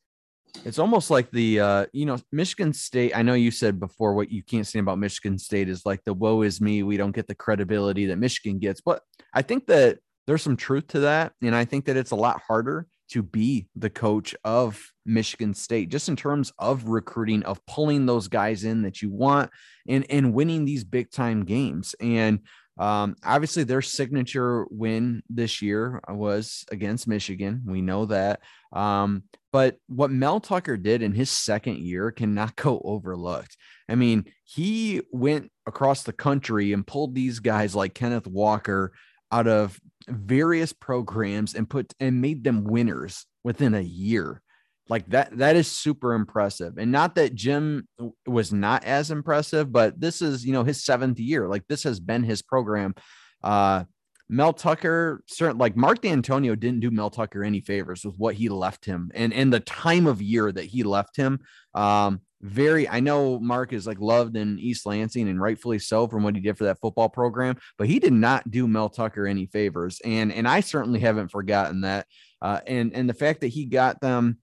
it's 0.65 0.79
almost 0.79 1.09
like 1.09 1.31
the 1.31 1.59
uh, 1.59 1.85
you 1.93 2.05
know 2.05 2.17
Michigan 2.31 2.73
State. 2.73 3.15
I 3.15 3.21
know 3.21 3.33
you 3.33 3.51
said 3.51 3.79
before 3.79 4.13
what 4.13 4.31
you 4.31 4.43
can't 4.43 4.67
say 4.67 4.79
about 4.79 4.99
Michigan 4.99 5.37
State 5.37 5.69
is 5.69 5.85
like 5.85 6.03
the 6.03 6.13
woe 6.13 6.41
is 6.41 6.61
me. 6.61 6.83
We 6.83 6.97
don't 6.97 7.15
get 7.15 7.27
the 7.27 7.35
credibility 7.35 8.05
that 8.07 8.17
Michigan 8.17 8.59
gets, 8.59 8.81
but 8.81 9.01
I 9.33 9.41
think 9.41 9.67
that 9.67 9.99
there's 10.27 10.41
some 10.41 10.57
truth 10.57 10.87
to 10.87 11.01
that, 11.01 11.33
and 11.41 11.55
I 11.55 11.65
think 11.65 11.85
that 11.85 11.97
it's 11.97 12.11
a 12.11 12.15
lot 12.15 12.41
harder 12.47 12.87
to 13.09 13.21
be 13.21 13.67
the 13.75 13.89
coach 13.89 14.33
of 14.43 14.81
Michigan 15.05 15.53
State, 15.53 15.89
just 15.89 16.09
in 16.09 16.15
terms 16.15 16.51
of 16.57 16.85
recruiting, 16.85 17.43
of 17.43 17.63
pulling 17.65 18.05
those 18.05 18.27
guys 18.27 18.63
in 18.63 18.83
that 18.83 19.01
you 19.01 19.09
want 19.09 19.51
and, 19.87 20.05
and 20.09 20.33
winning 20.33 20.65
these 20.65 20.83
big 20.83 21.11
time 21.11 21.43
games. 21.43 21.93
And 21.99 22.39
um, 22.79 23.15
obviously, 23.23 23.63
their 23.63 23.81
signature 23.81 24.65
win 24.71 25.21
this 25.29 25.61
year 25.61 26.01
was 26.09 26.65
against 26.71 27.07
Michigan. 27.07 27.63
We 27.65 27.81
know 27.81 28.05
that. 28.07 28.39
Um, 28.71 29.23
But 29.53 29.77
what 29.87 30.11
Mel 30.11 30.39
Tucker 30.39 30.75
did 30.77 31.03
in 31.03 31.13
his 31.13 31.29
second 31.29 31.77
year 31.77 32.11
cannot 32.11 32.55
go 32.57 32.81
overlooked. 32.83 33.55
I 33.87 33.95
mean, 33.95 34.25
he 34.43 35.01
went 35.11 35.51
across 35.65 36.03
the 36.03 36.11
country 36.11 36.73
and 36.73 36.85
pulled 36.85 37.15
these 37.15 37.39
guys 37.39 37.75
like 37.75 37.93
Kenneth 37.93 38.27
Walker 38.27 38.91
out 39.31 39.47
of 39.47 39.79
various 40.07 40.73
programs 40.73 41.55
and 41.55 41.69
put 41.69 41.93
and 41.99 42.19
made 42.21 42.43
them 42.43 42.63
winners 42.65 43.25
within 43.43 43.73
a 43.75 43.81
year. 43.81 44.41
Like 44.89 45.07
that, 45.11 45.37
that 45.37 45.55
is 45.55 45.71
super 45.71 46.13
impressive. 46.13 46.77
And 46.77 46.91
not 46.91 47.15
that 47.15 47.35
Jim 47.35 47.87
was 48.25 48.51
not 48.51 48.83
as 48.83 49.11
impressive, 49.11 49.71
but 49.71 49.99
this 49.99 50.21
is, 50.21 50.45
you 50.45 50.51
know, 50.51 50.63
his 50.63 50.83
seventh 50.83 51.19
year. 51.19 51.47
Like 51.47 51.67
this 51.67 51.83
has 51.83 51.99
been 51.99 52.23
his 52.23 52.41
program. 52.41 52.93
Uh, 53.41 53.85
Mel 54.29 54.53
Tucker, 54.53 55.23
certain 55.27 55.57
like 55.57 55.75
Mark 55.75 56.01
Dantonio 56.01 56.59
didn't 56.59 56.79
do 56.79 56.91
Mel 56.91 57.09
Tucker 57.09 57.43
any 57.43 57.61
favors 57.61 58.03
with 58.05 58.15
what 58.17 58.35
he 58.35 58.49
left 58.49 58.85
him 58.85 59.11
and 59.13 59.33
and 59.33 59.51
the 59.51 59.59
time 59.59 60.07
of 60.07 60.21
year 60.21 60.51
that 60.51 60.65
he 60.65 60.83
left 60.83 61.15
him. 61.15 61.39
Um, 61.73 62.21
very, 62.41 62.89
I 62.89 62.99
know 62.99 63.39
Mark 63.39 63.71
is 63.71 63.87
like 63.87 63.99
loved 63.99 64.35
in 64.35 64.59
East 64.59 64.85
Lansing 64.85 65.29
and 65.29 65.41
rightfully 65.41 65.79
so 65.79 66.07
from 66.07 66.23
what 66.23 66.35
he 66.35 66.41
did 66.41 66.57
for 66.57 66.65
that 66.65 66.79
football 66.81 67.07
program, 67.07 67.57
but 67.77 67.87
he 67.87 67.99
did 67.99 68.11
not 68.11 68.51
do 68.51 68.67
Mel 68.67 68.89
Tucker 68.89 69.25
any 69.25 69.45
favors, 69.45 70.01
and 70.03 70.31
and 70.31 70.47
I 70.47 70.59
certainly 70.59 70.99
haven't 70.99 71.31
forgotten 71.31 71.81
that. 71.81 72.07
Uh, 72.41 72.59
and 72.67 72.93
and 72.93 73.09
the 73.09 73.13
fact 73.13 73.41
that 73.41 73.47
he 73.47 73.65
got 73.65 74.01
them 74.01 74.39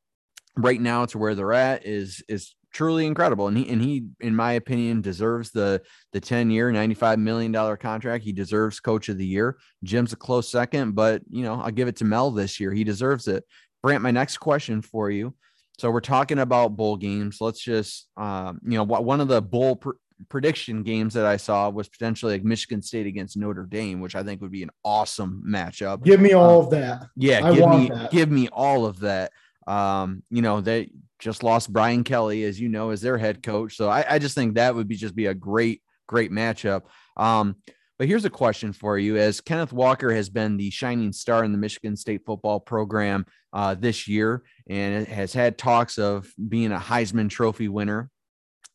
right 0.56 0.80
now 0.80 1.04
to 1.06 1.18
where 1.18 1.34
they're 1.34 1.52
at 1.52 1.86
is 1.86 2.22
is 2.28 2.54
truly 2.72 3.06
incredible. 3.06 3.48
And 3.48 3.56
he 3.56 3.68
and 3.68 3.82
he, 3.82 4.04
in 4.20 4.34
my 4.34 4.52
opinion, 4.52 5.00
deserves 5.00 5.50
the 5.50 5.82
the 6.12 6.20
10 6.20 6.50
year, 6.50 6.70
95 6.70 7.18
million 7.18 7.52
dollar 7.52 7.76
contract. 7.76 8.24
He 8.24 8.32
deserves 8.32 8.80
coach 8.80 9.08
of 9.08 9.18
the 9.18 9.26
year. 9.26 9.58
Jim's 9.82 10.12
a 10.12 10.16
close 10.16 10.48
second, 10.48 10.94
but 10.94 11.22
you 11.28 11.42
know, 11.42 11.60
I'll 11.60 11.70
give 11.70 11.88
it 11.88 11.96
to 11.96 12.04
Mel 12.04 12.30
this 12.30 12.60
year. 12.60 12.72
He 12.72 12.84
deserves 12.84 13.28
it. 13.28 13.44
Brant, 13.82 14.02
my 14.02 14.10
next 14.10 14.38
question 14.38 14.82
for 14.82 15.10
you. 15.10 15.34
So 15.78 15.90
we're 15.90 16.00
talking 16.00 16.38
about 16.38 16.76
bowl 16.76 16.96
games. 16.96 17.38
Let's 17.40 17.60
just 17.60 18.08
um, 18.16 18.60
you 18.64 18.76
know, 18.76 18.84
one 18.84 19.20
of 19.20 19.28
the 19.28 19.40
bowl 19.40 19.76
pr- 19.76 19.90
prediction 20.28 20.82
games 20.82 21.14
that 21.14 21.26
I 21.26 21.36
saw 21.36 21.70
was 21.70 21.88
potentially 21.88 22.34
like 22.34 22.44
Michigan 22.44 22.82
State 22.82 23.06
against 23.06 23.36
Notre 23.36 23.66
Dame, 23.66 24.00
which 24.00 24.14
I 24.14 24.22
think 24.22 24.42
would 24.42 24.50
be 24.50 24.62
an 24.62 24.70
awesome 24.84 25.42
matchup. 25.46 26.04
Give 26.04 26.20
me 26.20 26.32
all 26.32 26.60
um, 26.60 26.64
of 26.66 26.70
that. 26.72 27.06
Yeah, 27.16 27.46
I 27.46 27.54
give 27.54 27.68
me 27.70 27.88
that. 27.88 28.10
give 28.10 28.30
me 28.30 28.48
all 28.52 28.84
of 28.86 29.00
that. 29.00 29.32
Um, 29.66 30.22
you 30.30 30.42
know, 30.42 30.60
they 30.60 30.90
just 31.20 31.42
lost 31.42 31.72
Brian 31.72 32.04
Kelly, 32.04 32.44
as 32.44 32.60
you 32.60 32.68
know, 32.68 32.90
as 32.90 33.00
their 33.00 33.18
head 33.18 33.42
coach. 33.42 33.76
So 33.76 33.88
I, 33.88 34.04
I 34.08 34.18
just 34.18 34.34
think 34.34 34.54
that 34.54 34.74
would 34.74 34.88
be 34.88 34.96
just 34.96 35.14
be 35.14 35.26
a 35.26 35.34
great, 35.34 35.82
great 36.06 36.32
matchup. 36.32 36.82
Um, 37.16 37.56
but 37.98 38.08
here's 38.08 38.24
a 38.24 38.30
question 38.30 38.72
for 38.72 38.98
you: 38.98 39.16
As 39.18 39.40
Kenneth 39.40 39.72
Walker 39.72 40.12
has 40.12 40.30
been 40.30 40.56
the 40.56 40.70
shining 40.70 41.12
star 41.12 41.44
in 41.44 41.52
the 41.52 41.58
Michigan 41.58 41.96
State 41.96 42.22
football 42.24 42.58
program 42.58 43.26
uh, 43.52 43.74
this 43.74 44.08
year, 44.08 44.42
and 44.68 45.06
has 45.06 45.32
had 45.32 45.58
talks 45.58 45.98
of 45.98 46.32
being 46.48 46.72
a 46.72 46.78
Heisman 46.78 47.28
Trophy 47.28 47.68
winner. 47.68 48.10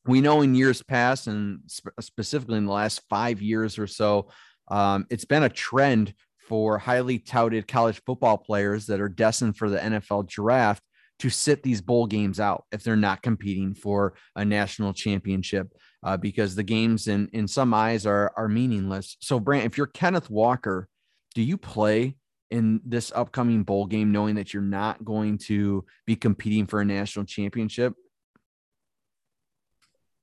We 0.06 0.22
know 0.22 0.42
in 0.42 0.54
years 0.54 0.84
past, 0.84 1.26
and 1.26 1.62
sp- 1.66 1.98
specifically 2.00 2.58
in 2.58 2.68
the 2.68 2.72
last 2.72 3.02
five 3.10 3.42
years 3.42 3.80
or 3.80 3.88
so, 3.88 4.30
um, 4.68 5.08
it's 5.10 5.26
been 5.26 5.42
a 5.42 5.50
trend 5.50 6.14
for 6.48 6.78
highly 6.78 7.18
touted 7.18 7.68
college 7.68 8.00
football 8.06 8.38
players 8.38 8.86
that 8.86 9.02
are 9.02 9.10
destined 9.10 9.58
for 9.58 9.70
the 9.70 9.80
NFL 9.80 10.28
draft 10.28 10.84
to 11.20 11.30
sit 11.30 11.64
these 11.64 11.82
bowl 11.82 12.08
games 12.08 12.40
out 12.40 12.66
if 12.72 12.84
they're 12.84 12.96
not 12.96 13.22
competing 13.22 13.74
for 13.74 14.16
a 14.36 14.44
national 14.44 14.94
championship 14.94 15.72
uh, 16.04 16.18
because 16.18 16.56
the 16.56 16.64
games 16.64 17.08
in 17.08 17.30
in 17.34 17.48
some 17.48 17.74
eyes 17.74 18.06
are 18.06 18.32
are 18.38 18.48
meaningless. 18.48 19.18
So 19.20 19.40
Brant, 19.40 19.66
if 19.66 19.78
you're 19.78 19.88
Kenneth 19.88 20.30
Walker, 20.30 20.88
do 21.34 21.42
you 21.42 21.58
play 21.58 22.16
in 22.52 22.80
this 22.86 23.12
upcoming 23.16 23.64
bowl 23.64 23.86
game 23.86 24.12
knowing 24.12 24.36
that 24.36 24.54
you're 24.54 24.64
not 24.64 25.04
going 25.04 25.38
to 25.38 25.84
be 26.06 26.16
competing 26.16 26.68
for 26.68 26.80
a 26.82 26.86
national 26.86 27.26
championship? 27.26 27.94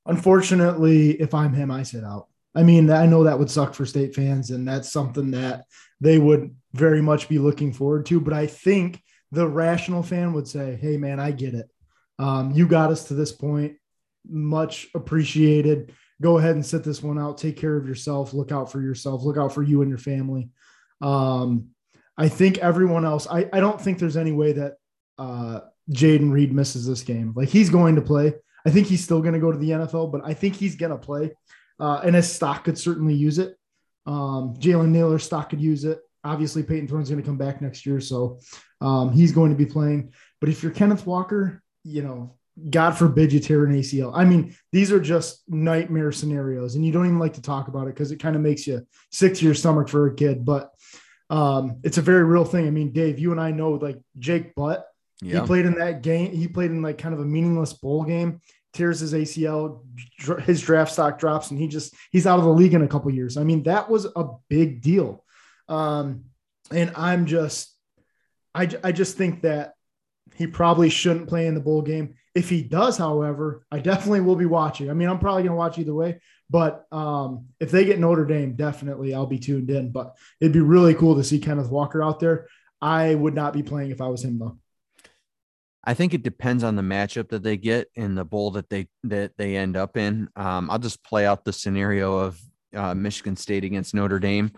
Unfortunately, 0.06 1.12
if 1.20 1.34
I'm 1.34 1.52
him, 1.52 1.70
I 1.70 1.82
sit 1.82 2.04
out. 2.04 2.28
I 2.54 2.62
mean, 2.62 2.90
I 2.90 3.06
know 3.06 3.24
that 3.24 3.38
would 3.38 3.50
suck 3.50 3.74
for 3.74 3.86
state 3.86 4.14
fans, 4.14 4.50
and 4.50 4.66
that's 4.66 4.92
something 4.92 5.30
that 5.30 5.64
they 6.00 6.18
would 6.18 6.54
very 6.74 7.00
much 7.00 7.28
be 7.28 7.38
looking 7.38 7.72
forward 7.72 8.06
to. 8.06 8.20
But 8.20 8.34
I 8.34 8.46
think 8.46 9.00
the 9.32 9.48
rational 9.48 10.02
fan 10.02 10.32
would 10.34 10.46
say, 10.46 10.78
"Hey, 10.80 10.96
man, 10.96 11.18
I 11.18 11.32
get 11.32 11.54
it. 11.54 11.68
Um, 12.18 12.52
you 12.52 12.68
got 12.68 12.90
us 12.90 13.04
to 13.08 13.14
this 13.14 13.32
point. 13.32 13.76
Much 14.28 14.88
appreciated. 14.94 15.92
Go 16.20 16.38
ahead 16.38 16.54
and 16.54 16.64
sit 16.64 16.84
this 16.84 17.02
one 17.02 17.18
out. 17.18 17.38
Take 17.38 17.56
care 17.56 17.76
of 17.76 17.88
yourself. 17.88 18.32
Look 18.32 18.52
out 18.52 18.70
for 18.70 18.80
yourself. 18.80 19.24
Look 19.24 19.36
out 19.36 19.52
for 19.52 19.62
you 19.62 19.82
and 19.82 19.88
your 19.88 19.98
family." 19.98 20.50
Um, 21.00 21.70
I 22.16 22.28
think 22.28 22.58
everyone 22.58 23.04
else. 23.04 23.26
I, 23.26 23.48
I 23.52 23.60
don't 23.60 23.80
think 23.80 23.98
there's 23.98 24.16
any 24.16 24.32
way 24.32 24.52
that 24.52 24.74
uh, 25.18 25.60
Jayden 25.90 26.30
Reed 26.30 26.52
misses 26.52 26.86
this 26.86 27.02
game. 27.02 27.32
Like 27.34 27.48
he's 27.48 27.70
going 27.70 27.96
to 27.96 28.02
play. 28.02 28.34
I 28.66 28.70
think 28.70 28.86
he's 28.86 29.02
still 29.02 29.20
going 29.20 29.34
to 29.34 29.40
go 29.40 29.50
to 29.50 29.58
the 29.58 29.70
NFL, 29.70 30.12
but 30.12 30.20
I 30.24 30.34
think 30.34 30.54
he's 30.54 30.76
going 30.76 30.92
to 30.92 30.98
play. 30.98 31.32
Uh, 31.80 32.00
and 32.04 32.14
his 32.14 32.32
stock 32.32 32.64
could 32.64 32.78
certainly 32.78 33.14
use 33.14 33.38
it. 33.38 33.56
Um, 34.06 34.54
Jalen 34.58 34.90
Nailor's 34.90 35.24
stock 35.24 35.50
could 35.50 35.60
use 35.60 35.84
it. 35.84 36.00
Obviously, 36.24 36.62
Payton 36.62 36.88
Thorne's 36.88 37.10
going 37.10 37.20
to 37.20 37.26
come 37.26 37.38
back 37.38 37.60
next 37.60 37.84
year, 37.84 38.00
so 38.00 38.38
um, 38.80 39.12
he's 39.12 39.32
going 39.32 39.50
to 39.50 39.56
be 39.56 39.66
playing. 39.66 40.12
But 40.40 40.48
if 40.48 40.62
you're 40.62 40.72
Kenneth 40.72 41.06
Walker, 41.06 41.62
you 41.84 42.02
know, 42.02 42.36
God 42.70 42.92
forbid 42.92 43.32
you 43.32 43.40
tear 43.40 43.64
an 43.64 43.74
ACL. 43.74 44.12
I 44.14 44.24
mean, 44.24 44.54
these 44.72 44.92
are 44.92 45.00
just 45.00 45.42
nightmare 45.48 46.12
scenarios, 46.12 46.74
and 46.74 46.84
you 46.84 46.92
don't 46.92 47.06
even 47.06 47.18
like 47.18 47.34
to 47.34 47.42
talk 47.42 47.68
about 47.68 47.84
it 47.84 47.94
because 47.94 48.12
it 48.12 48.20
kind 48.20 48.36
of 48.36 48.42
makes 48.42 48.66
you 48.66 48.86
sick 49.10 49.34
to 49.34 49.44
your 49.44 49.54
stomach 49.54 49.88
for 49.88 50.06
a 50.06 50.14
kid. 50.14 50.44
But 50.44 50.70
um, 51.30 51.78
it's 51.82 51.98
a 51.98 52.02
very 52.02 52.24
real 52.24 52.44
thing. 52.44 52.66
I 52.66 52.70
mean, 52.70 52.92
Dave, 52.92 53.18
you 53.18 53.32
and 53.32 53.40
I 53.40 53.50
know 53.52 53.72
like 53.72 53.98
Jake 54.18 54.54
Butt. 54.54 54.86
Yeah. 55.22 55.40
He 55.40 55.46
played 55.46 55.66
in 55.66 55.74
that 55.76 56.02
game. 56.02 56.32
He 56.32 56.46
played 56.46 56.70
in 56.70 56.82
like 56.82 56.98
kind 56.98 57.14
of 57.14 57.20
a 57.20 57.24
meaningless 57.24 57.72
bowl 57.72 58.02
game, 58.02 58.40
tears 58.74 59.00
his 59.00 59.14
ACL, 59.14 59.80
his 60.42 60.60
draft 60.60 60.92
stock 60.92 61.18
drops, 61.18 61.50
and 61.50 61.60
he 61.60 61.68
just 61.68 61.94
he's 62.10 62.26
out 62.26 62.38
of 62.38 62.44
the 62.44 62.50
league 62.50 62.74
in 62.74 62.82
a 62.82 62.88
couple 62.88 63.10
years. 63.10 63.36
I 63.36 63.44
mean, 63.44 63.62
that 63.62 63.88
was 63.88 64.04
a 64.04 64.26
big 64.50 64.82
deal. 64.82 65.21
Um, 65.68 66.24
and 66.70 66.92
I'm 66.96 67.26
just, 67.26 67.74
I, 68.54 68.68
I 68.82 68.92
just 68.92 69.16
think 69.16 69.42
that 69.42 69.74
he 70.34 70.46
probably 70.46 70.88
shouldn't 70.88 71.28
play 71.28 71.46
in 71.46 71.54
the 71.54 71.60
bowl 71.60 71.82
game. 71.82 72.14
If 72.34 72.48
he 72.48 72.62
does, 72.62 72.96
however, 72.96 73.66
I 73.70 73.78
definitely 73.80 74.20
will 74.20 74.36
be 74.36 74.46
watching. 74.46 74.90
I 74.90 74.94
mean, 74.94 75.08
I'm 75.08 75.18
probably 75.18 75.42
going 75.42 75.52
to 75.52 75.56
watch 75.56 75.78
either 75.78 75.94
way, 75.94 76.20
but 76.48 76.86
um, 76.90 77.46
if 77.60 77.70
they 77.70 77.84
get 77.84 77.98
Notre 77.98 78.24
Dame, 78.24 78.54
definitely 78.54 79.14
I'll 79.14 79.26
be 79.26 79.38
tuned 79.38 79.70
in. 79.70 79.92
But 79.92 80.16
it'd 80.40 80.52
be 80.52 80.60
really 80.60 80.94
cool 80.94 81.16
to 81.16 81.24
see 81.24 81.38
Kenneth 81.38 81.68
Walker 81.68 82.02
out 82.02 82.20
there. 82.20 82.46
I 82.80 83.14
would 83.14 83.34
not 83.34 83.52
be 83.52 83.62
playing 83.62 83.90
if 83.90 84.00
I 84.00 84.08
was 84.08 84.24
him, 84.24 84.38
though. 84.38 84.58
I 85.84 85.94
think 85.94 86.14
it 86.14 86.22
depends 86.22 86.62
on 86.62 86.76
the 86.76 86.82
matchup 86.82 87.28
that 87.30 87.42
they 87.42 87.56
get 87.56 87.88
in 87.94 88.14
the 88.14 88.24
bowl 88.24 88.52
that 88.52 88.70
they 88.70 88.88
that 89.04 89.32
they 89.36 89.56
end 89.56 89.76
up 89.76 89.96
in. 89.96 90.28
Um, 90.36 90.70
I'll 90.70 90.78
just 90.78 91.02
play 91.04 91.26
out 91.26 91.44
the 91.44 91.52
scenario 91.52 92.16
of 92.18 92.40
uh, 92.74 92.94
Michigan 92.94 93.36
State 93.36 93.64
against 93.64 93.94
Notre 93.94 94.20
Dame. 94.20 94.52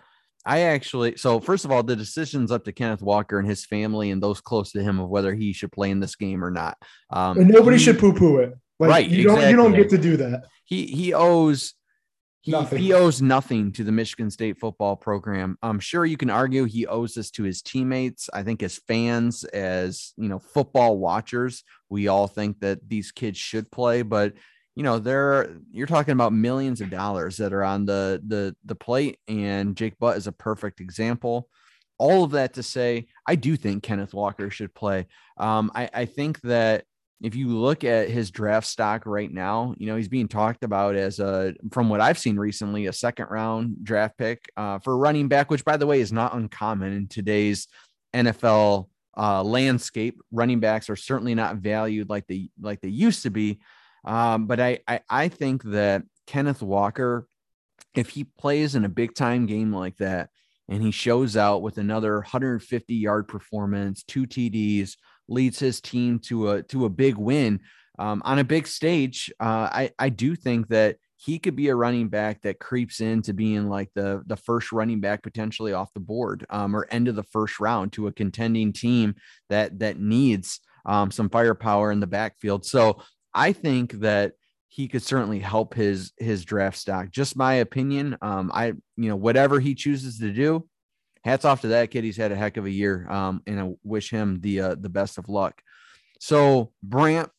I 0.46 0.60
actually, 0.60 1.16
so 1.16 1.40
first 1.40 1.64
of 1.64 1.70
all, 1.70 1.82
the 1.82 1.96
decision's 1.96 2.50
up 2.50 2.64
to 2.64 2.72
Kenneth 2.72 3.00
Walker 3.00 3.38
and 3.38 3.48
his 3.48 3.64
family 3.64 4.10
and 4.10 4.22
those 4.22 4.40
close 4.40 4.72
to 4.72 4.82
him 4.82 5.00
of 5.00 5.08
whether 5.08 5.34
he 5.34 5.52
should 5.52 5.72
play 5.72 5.90
in 5.90 6.00
this 6.00 6.16
game 6.16 6.44
or 6.44 6.50
not. 6.50 6.76
Um, 7.10 7.38
and 7.38 7.48
nobody 7.48 7.78
he, 7.78 7.82
should 7.82 7.98
poo 7.98 8.12
poo 8.12 8.38
it. 8.38 8.54
Like, 8.78 8.90
right. 8.90 9.08
You 9.08 9.22
exactly. 9.22 9.42
don't, 9.42 9.50
you 9.50 9.56
don't 9.56 9.74
get 9.74 9.90
to 9.90 9.98
do 9.98 10.16
that. 10.18 10.44
He, 10.64 10.86
he 10.86 11.14
owes, 11.14 11.74
he, 12.42 12.50
nothing. 12.50 12.78
he 12.78 12.92
owes 12.92 13.22
nothing 13.22 13.72
to 13.72 13.84
the 13.84 13.92
Michigan 13.92 14.30
State 14.30 14.58
football 14.58 14.96
program. 14.96 15.56
I'm 15.62 15.80
sure 15.80 16.04
you 16.04 16.18
can 16.18 16.28
argue 16.28 16.64
he 16.64 16.86
owes 16.86 17.14
this 17.14 17.30
to 17.32 17.42
his 17.42 17.62
teammates. 17.62 18.28
I 18.34 18.42
think 18.42 18.62
as 18.62 18.80
fans, 18.86 19.44
as 19.44 20.12
you 20.16 20.28
know, 20.28 20.38
football 20.38 20.98
watchers, 20.98 21.64
we 21.88 22.08
all 22.08 22.26
think 22.26 22.60
that 22.60 22.86
these 22.86 23.12
kids 23.12 23.38
should 23.38 23.70
play, 23.70 24.02
but 24.02 24.34
you 24.74 24.82
know 24.82 24.98
there 24.98 25.56
you're 25.70 25.86
talking 25.86 26.12
about 26.12 26.32
millions 26.32 26.80
of 26.80 26.90
dollars 26.90 27.36
that 27.36 27.52
are 27.52 27.64
on 27.64 27.84
the 27.86 28.20
the 28.26 28.56
the 28.64 28.74
plate 28.74 29.18
and 29.28 29.76
Jake 29.76 29.98
Butt 29.98 30.16
is 30.16 30.26
a 30.26 30.32
perfect 30.32 30.80
example. 30.80 31.48
All 31.98 32.24
of 32.24 32.32
that 32.32 32.54
to 32.54 32.62
say 32.62 33.06
I 33.26 33.36
do 33.36 33.56
think 33.56 33.82
Kenneth 33.82 34.14
Walker 34.14 34.50
should 34.50 34.74
play. 34.74 35.06
Um 35.36 35.70
I 35.74 35.88
I 35.92 36.04
think 36.06 36.40
that 36.42 36.84
if 37.22 37.34
you 37.36 37.48
look 37.48 37.84
at 37.84 38.10
his 38.10 38.30
draft 38.30 38.66
stock 38.66 39.06
right 39.06 39.32
now 39.32 39.74
you 39.78 39.86
know 39.86 39.96
he's 39.96 40.08
being 40.08 40.28
talked 40.28 40.64
about 40.64 40.96
as 40.96 41.20
a 41.20 41.54
from 41.70 41.88
what 41.88 42.00
I've 42.00 42.18
seen 42.18 42.36
recently 42.36 42.86
a 42.86 42.92
second 42.92 43.28
round 43.30 43.84
draft 43.84 44.18
pick 44.18 44.44
uh, 44.56 44.80
for 44.80 44.96
running 44.96 45.28
back 45.28 45.50
which 45.50 45.64
by 45.64 45.76
the 45.76 45.86
way 45.86 46.00
is 46.00 46.12
not 46.12 46.34
uncommon 46.34 46.92
in 46.92 47.06
today's 47.06 47.68
NFL 48.14 48.88
uh, 49.16 49.42
landscape. 49.42 50.20
Running 50.32 50.60
backs 50.60 50.88
are 50.90 50.96
certainly 50.96 51.34
not 51.34 51.56
valued 51.56 52.08
like 52.08 52.26
they 52.26 52.50
like 52.60 52.80
they 52.80 52.88
used 52.88 53.22
to 53.24 53.30
be 53.30 53.60
um, 54.04 54.46
but 54.46 54.60
I, 54.60 54.80
I, 54.86 55.00
I 55.08 55.28
think 55.28 55.62
that 55.64 56.02
Kenneth 56.26 56.62
Walker, 56.62 57.26
if 57.94 58.10
he 58.10 58.24
plays 58.24 58.74
in 58.74 58.84
a 58.84 58.88
big 58.88 59.14
time 59.14 59.46
game 59.46 59.72
like 59.72 59.96
that, 59.98 60.30
and 60.68 60.82
he 60.82 60.90
shows 60.90 61.36
out 61.36 61.62
with 61.62 61.78
another 61.78 62.16
150 62.16 62.94
yard 62.94 63.28
performance, 63.28 64.02
two 64.02 64.26
TDs, 64.26 64.96
leads 65.28 65.58
his 65.58 65.80
team 65.80 66.18
to 66.18 66.50
a 66.50 66.62
to 66.64 66.84
a 66.84 66.90
big 66.90 67.16
win 67.16 67.60
um, 67.98 68.22
on 68.24 68.38
a 68.38 68.44
big 68.44 68.66
stage. 68.66 69.32
Uh, 69.40 69.68
I 69.70 69.90
I 69.98 70.08
do 70.08 70.34
think 70.36 70.68
that 70.68 70.96
he 71.16 71.38
could 71.38 71.56
be 71.56 71.68
a 71.68 71.76
running 71.76 72.08
back 72.08 72.42
that 72.42 72.58
creeps 72.58 73.00
into 73.00 73.32
being 73.32 73.68
like 73.68 73.90
the 73.94 74.22
the 74.26 74.36
first 74.36 74.72
running 74.72 75.00
back 75.00 75.22
potentially 75.22 75.72
off 75.72 75.92
the 75.94 76.00
board 76.00 76.44
um, 76.50 76.74
or 76.74 76.86
end 76.90 77.08
of 77.08 77.16
the 77.16 77.22
first 77.22 77.60
round 77.60 77.92
to 77.92 78.06
a 78.06 78.12
contending 78.12 78.72
team 78.72 79.14
that 79.48 79.78
that 79.78 79.98
needs 79.98 80.60
um, 80.86 81.10
some 81.10 81.30
firepower 81.30 81.90
in 81.92 82.00
the 82.00 82.06
backfield. 82.06 82.64
So 82.66 83.02
I 83.34 83.52
think 83.52 83.92
that 84.00 84.34
he 84.68 84.88
could 84.88 85.02
certainly 85.02 85.38
help 85.38 85.74
his 85.74 86.12
his 86.16 86.44
draft 86.44 86.76
stock. 86.76 87.10
Just 87.10 87.36
my 87.36 87.54
opinion. 87.54 88.16
Um, 88.22 88.50
I 88.52 88.66
you 88.96 89.08
know 89.08 89.16
whatever 89.16 89.60
he 89.60 89.74
chooses 89.74 90.18
to 90.18 90.32
do, 90.32 90.68
hats 91.22 91.44
off 91.44 91.60
to 91.60 91.68
that 91.68 91.90
kid. 91.90 92.04
He's 92.04 92.16
had 92.16 92.32
a 92.32 92.36
heck 92.36 92.56
of 92.56 92.64
a 92.66 92.70
year, 92.70 93.08
um, 93.10 93.42
and 93.46 93.60
I 93.60 93.70
wish 93.82 94.10
him 94.10 94.40
the 94.40 94.60
uh, 94.60 94.74
the 94.74 94.88
best 94.88 95.18
of 95.18 95.28
luck. 95.28 95.62
So 96.20 96.72
Brant, 96.82 97.30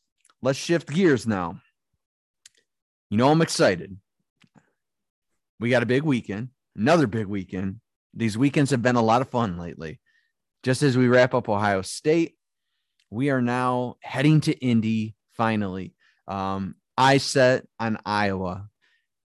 let's 0.41 0.59
shift 0.59 0.89
gears 0.89 1.27
now. 1.27 1.59
You 3.09 3.17
know 3.17 3.29
I'm 3.29 3.41
excited. 3.41 3.97
We 5.59 5.69
got 5.69 5.83
a 5.83 5.87
big 5.87 6.03
weekend, 6.03 6.49
another 6.75 7.07
big 7.07 7.27
weekend. 7.27 7.79
These 8.13 8.37
weekends 8.37 8.71
have 8.71 8.81
been 8.81 8.95
a 8.95 9.01
lot 9.01 9.21
of 9.21 9.29
fun 9.29 9.57
lately. 9.57 9.99
Just 10.63 10.83
as 10.83 10.97
we 10.97 11.07
wrap 11.07 11.33
up 11.33 11.49
Ohio 11.49 11.81
State, 11.81 12.35
we 13.09 13.29
are 13.29 13.41
now 13.41 13.97
heading 14.01 14.41
to 14.41 14.53
Indy 14.53 15.15
finally. 15.37 15.93
Um, 16.27 16.75
I 16.97 17.17
set 17.17 17.67
on 17.79 17.97
Iowa. 18.05 18.69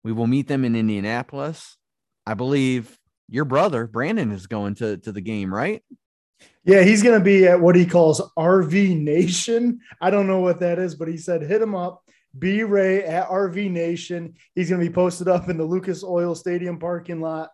We 0.03 0.11
will 0.11 0.27
meet 0.27 0.47
them 0.47 0.65
in 0.65 0.75
Indianapolis. 0.75 1.77
I 2.25 2.33
believe 2.33 2.97
your 3.27 3.45
brother 3.45 3.87
Brandon 3.87 4.31
is 4.31 4.47
going 4.47 4.75
to 4.75 4.97
to 4.97 5.11
the 5.11 5.21
game, 5.21 5.53
right? 5.53 5.83
Yeah, 6.63 6.83
he's 6.83 7.03
going 7.03 7.17
to 7.17 7.23
be 7.23 7.47
at 7.47 7.59
what 7.59 7.75
he 7.75 7.85
calls 7.85 8.21
RV 8.37 9.01
Nation. 9.01 9.79
I 10.01 10.09
don't 10.09 10.27
know 10.27 10.39
what 10.39 10.59
that 10.61 10.79
is, 10.79 10.95
but 10.95 11.07
he 11.07 11.17
said 11.17 11.41
hit 11.41 11.61
him 11.61 11.75
up. 11.75 12.03
B 12.37 12.63
Ray 12.63 13.03
at 13.03 13.27
RV 13.27 13.71
Nation. 13.71 14.35
He's 14.55 14.69
going 14.69 14.81
to 14.81 14.87
be 14.87 14.93
posted 14.93 15.27
up 15.27 15.49
in 15.49 15.57
the 15.57 15.63
Lucas 15.63 16.03
Oil 16.03 16.35
Stadium 16.35 16.77
parking 16.79 17.21
lot, 17.21 17.49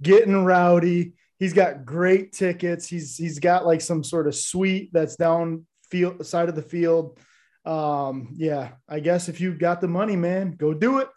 getting 0.00 0.44
rowdy. 0.44 1.12
He's 1.38 1.52
got 1.52 1.84
great 1.84 2.32
tickets. 2.32 2.86
He's 2.86 3.16
he's 3.16 3.38
got 3.38 3.66
like 3.66 3.80
some 3.80 4.02
sort 4.02 4.26
of 4.26 4.34
suite 4.34 4.90
that's 4.92 5.16
down 5.16 5.66
field 5.90 6.24
side 6.26 6.48
of 6.48 6.54
the 6.54 6.62
field. 6.62 7.18
Um, 7.64 8.34
yeah, 8.36 8.72
I 8.88 9.00
guess 9.00 9.28
if 9.28 9.40
you 9.40 9.54
got 9.54 9.80
the 9.80 9.88
money, 9.88 10.16
man, 10.16 10.56
go 10.56 10.74
do 10.74 10.98
it. 10.98 11.08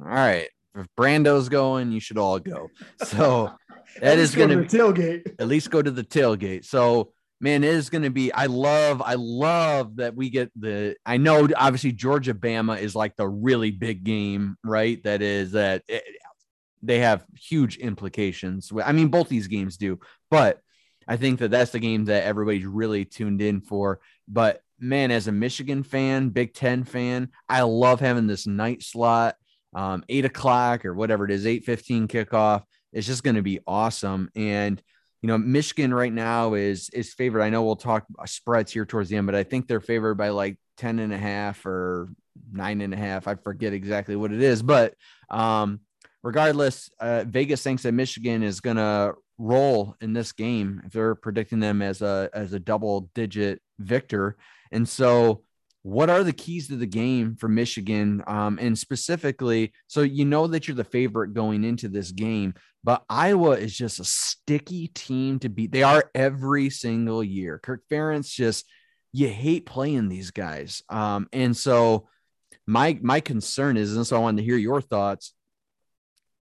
All 0.00 0.08
right. 0.08 0.48
If 0.74 0.86
Brando's 0.96 1.48
going, 1.48 1.92
you 1.92 2.00
should 2.00 2.18
all 2.18 2.38
go. 2.38 2.68
So 3.04 3.52
that 4.00 4.18
is 4.18 4.34
going 4.34 4.50
to 4.50 4.58
be 4.58 4.64
tailgate. 4.64 5.34
At 5.40 5.48
least 5.48 5.70
go 5.70 5.82
to 5.82 5.90
the 5.90 6.04
tailgate. 6.04 6.64
So 6.64 7.12
man, 7.40 7.64
it 7.64 7.70
is 7.70 7.90
going 7.90 8.02
to 8.02 8.10
be. 8.10 8.32
I 8.32 8.46
love, 8.46 9.02
I 9.02 9.14
love 9.14 9.96
that 9.96 10.14
we 10.14 10.30
get 10.30 10.50
the. 10.56 10.96
I 11.04 11.16
know, 11.16 11.48
obviously, 11.56 11.92
Georgia 11.92 12.34
Bama 12.34 12.80
is 12.80 12.94
like 12.94 13.16
the 13.16 13.28
really 13.28 13.70
big 13.70 14.04
game, 14.04 14.56
right? 14.64 15.02
That 15.04 15.22
is 15.22 15.52
that 15.52 15.82
it, 15.88 16.04
they 16.82 17.00
have 17.00 17.24
huge 17.36 17.76
implications. 17.76 18.72
I 18.84 18.92
mean, 18.92 19.08
both 19.08 19.28
these 19.28 19.48
games 19.48 19.76
do, 19.76 19.98
but 20.30 20.60
I 21.06 21.16
think 21.16 21.40
that 21.40 21.50
that's 21.50 21.72
the 21.72 21.80
game 21.80 22.06
that 22.06 22.24
everybody's 22.24 22.66
really 22.66 23.04
tuned 23.04 23.40
in 23.42 23.60
for. 23.60 24.00
But 24.28 24.60
man, 24.80 25.10
as 25.10 25.28
a 25.28 25.32
Michigan 25.32 25.82
fan, 25.82 26.30
Big 26.30 26.54
Ten 26.54 26.84
fan, 26.84 27.30
I 27.48 27.62
love 27.62 28.00
having 28.00 28.26
this 28.26 28.46
night 28.46 28.82
slot, 28.82 29.36
um, 29.74 30.04
eight 30.08 30.24
o'clock 30.24 30.84
or 30.84 30.94
whatever 30.94 31.24
it 31.24 31.30
is, 31.30 31.46
eight 31.46 31.64
fifteen 31.64 32.08
kickoff. 32.08 32.62
It's 32.92 33.06
just 33.06 33.22
going 33.22 33.36
to 33.36 33.42
be 33.42 33.60
awesome. 33.66 34.30
And 34.34 34.82
you 35.22 35.26
know, 35.26 35.38
Michigan 35.38 35.92
right 35.92 36.12
now 36.12 36.54
is 36.54 36.90
is 36.90 37.12
favored. 37.12 37.42
I 37.42 37.50
know 37.50 37.64
we'll 37.64 37.76
talk 37.76 38.06
spreads 38.26 38.72
here 38.72 38.86
towards 38.86 39.08
the 39.08 39.16
end, 39.16 39.26
but 39.26 39.34
I 39.34 39.42
think 39.42 39.66
they're 39.66 39.80
favored 39.80 40.14
by 40.14 40.28
like 40.28 40.58
10 40.78 41.00
and 41.00 41.12
a 41.12 41.18
half 41.18 41.66
or 41.66 42.08
nine 42.52 42.80
and 42.80 42.94
a 42.94 42.96
half. 42.96 43.26
I 43.26 43.34
forget 43.34 43.72
exactly 43.72 44.16
what 44.16 44.32
it 44.32 44.40
is, 44.40 44.62
but 44.62 44.94
um, 45.28 45.80
regardless, 46.22 46.88
uh, 47.00 47.24
Vegas 47.26 47.62
thinks 47.62 47.82
that 47.82 47.92
Michigan 47.92 48.42
is 48.42 48.60
going 48.60 48.76
to 48.76 49.14
roll 49.38 49.94
in 50.00 50.12
this 50.12 50.32
game 50.32 50.82
if 50.84 50.92
they're 50.92 51.14
predicting 51.14 51.60
them 51.60 51.80
as 51.80 52.02
a 52.02 52.28
as 52.32 52.52
a 52.52 52.58
double 52.58 53.10
digit 53.14 53.60
victor. 53.78 54.36
And 54.72 54.88
so, 54.88 55.42
what 55.82 56.10
are 56.10 56.24
the 56.24 56.32
keys 56.32 56.68
to 56.68 56.76
the 56.76 56.86
game 56.86 57.36
for 57.36 57.48
Michigan? 57.48 58.22
Um, 58.26 58.58
and 58.60 58.76
specifically, 58.76 59.72
so 59.86 60.02
you 60.02 60.24
know 60.24 60.46
that 60.48 60.66
you're 60.66 60.76
the 60.76 60.84
favorite 60.84 61.34
going 61.34 61.64
into 61.64 61.88
this 61.88 62.10
game, 62.10 62.54
but 62.84 63.04
Iowa 63.08 63.52
is 63.52 63.76
just 63.76 64.00
a 64.00 64.04
sticky 64.04 64.88
team 64.88 65.38
to 65.40 65.48
beat. 65.48 65.72
They 65.72 65.82
are 65.82 66.10
every 66.14 66.70
single 66.70 67.22
year. 67.22 67.58
Kirk 67.58 67.82
Ferentz 67.90 68.30
just 68.30 68.66
you 69.12 69.28
hate 69.28 69.66
playing 69.66 70.08
these 70.08 70.30
guys. 70.30 70.82
Um, 70.88 71.28
and 71.32 71.56
so 71.56 72.08
my 72.66 72.98
my 73.02 73.20
concern 73.20 73.76
is, 73.76 73.96
and 73.96 74.06
so 74.06 74.16
I 74.16 74.20
wanted 74.20 74.38
to 74.38 74.44
hear 74.44 74.56
your 74.56 74.80
thoughts 74.80 75.32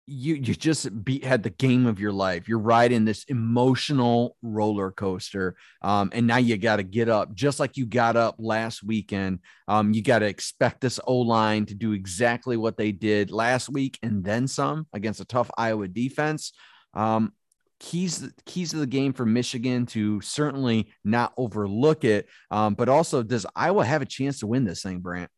you 0.07 0.35
you 0.35 0.55
just 0.55 1.03
be 1.03 1.19
had 1.19 1.43
the 1.43 1.49
game 1.49 1.85
of 1.85 1.99
your 1.99 2.11
life. 2.11 2.47
You're 2.47 2.59
riding 2.59 3.05
this 3.05 3.23
emotional 3.25 4.35
roller 4.41 4.91
coaster, 4.91 5.55
um, 5.81 6.09
and 6.13 6.27
now 6.27 6.37
you 6.37 6.57
got 6.57 6.77
to 6.77 6.83
get 6.83 7.07
up 7.07 7.33
just 7.33 7.59
like 7.59 7.77
you 7.77 7.85
got 7.85 8.15
up 8.15 8.35
last 8.39 8.83
weekend. 8.83 9.39
Um, 9.67 9.93
you 9.93 10.01
got 10.01 10.19
to 10.19 10.25
expect 10.25 10.81
this 10.81 10.99
O 11.05 11.17
line 11.17 11.65
to 11.67 11.75
do 11.75 11.93
exactly 11.93 12.57
what 12.57 12.77
they 12.77 12.91
did 12.91 13.31
last 13.31 13.69
week 13.69 13.99
and 14.01 14.23
then 14.23 14.47
some 14.47 14.87
against 14.93 15.21
a 15.21 15.25
tough 15.25 15.49
Iowa 15.57 15.87
defense. 15.87 16.53
Um, 16.93 17.33
keys 17.79 18.29
keys 18.45 18.73
of 18.73 18.79
the 18.79 18.87
game 18.87 19.13
for 19.13 19.25
Michigan 19.25 19.85
to 19.87 20.21
certainly 20.21 20.91
not 21.03 21.33
overlook 21.37 22.03
it, 22.03 22.27
um, 22.49 22.73
but 22.75 22.89
also 22.89 23.23
does 23.23 23.45
Iowa 23.55 23.85
have 23.85 24.01
a 24.01 24.05
chance 24.05 24.39
to 24.39 24.47
win 24.47 24.65
this 24.65 24.83
thing, 24.83 24.99
Brant? 24.99 25.31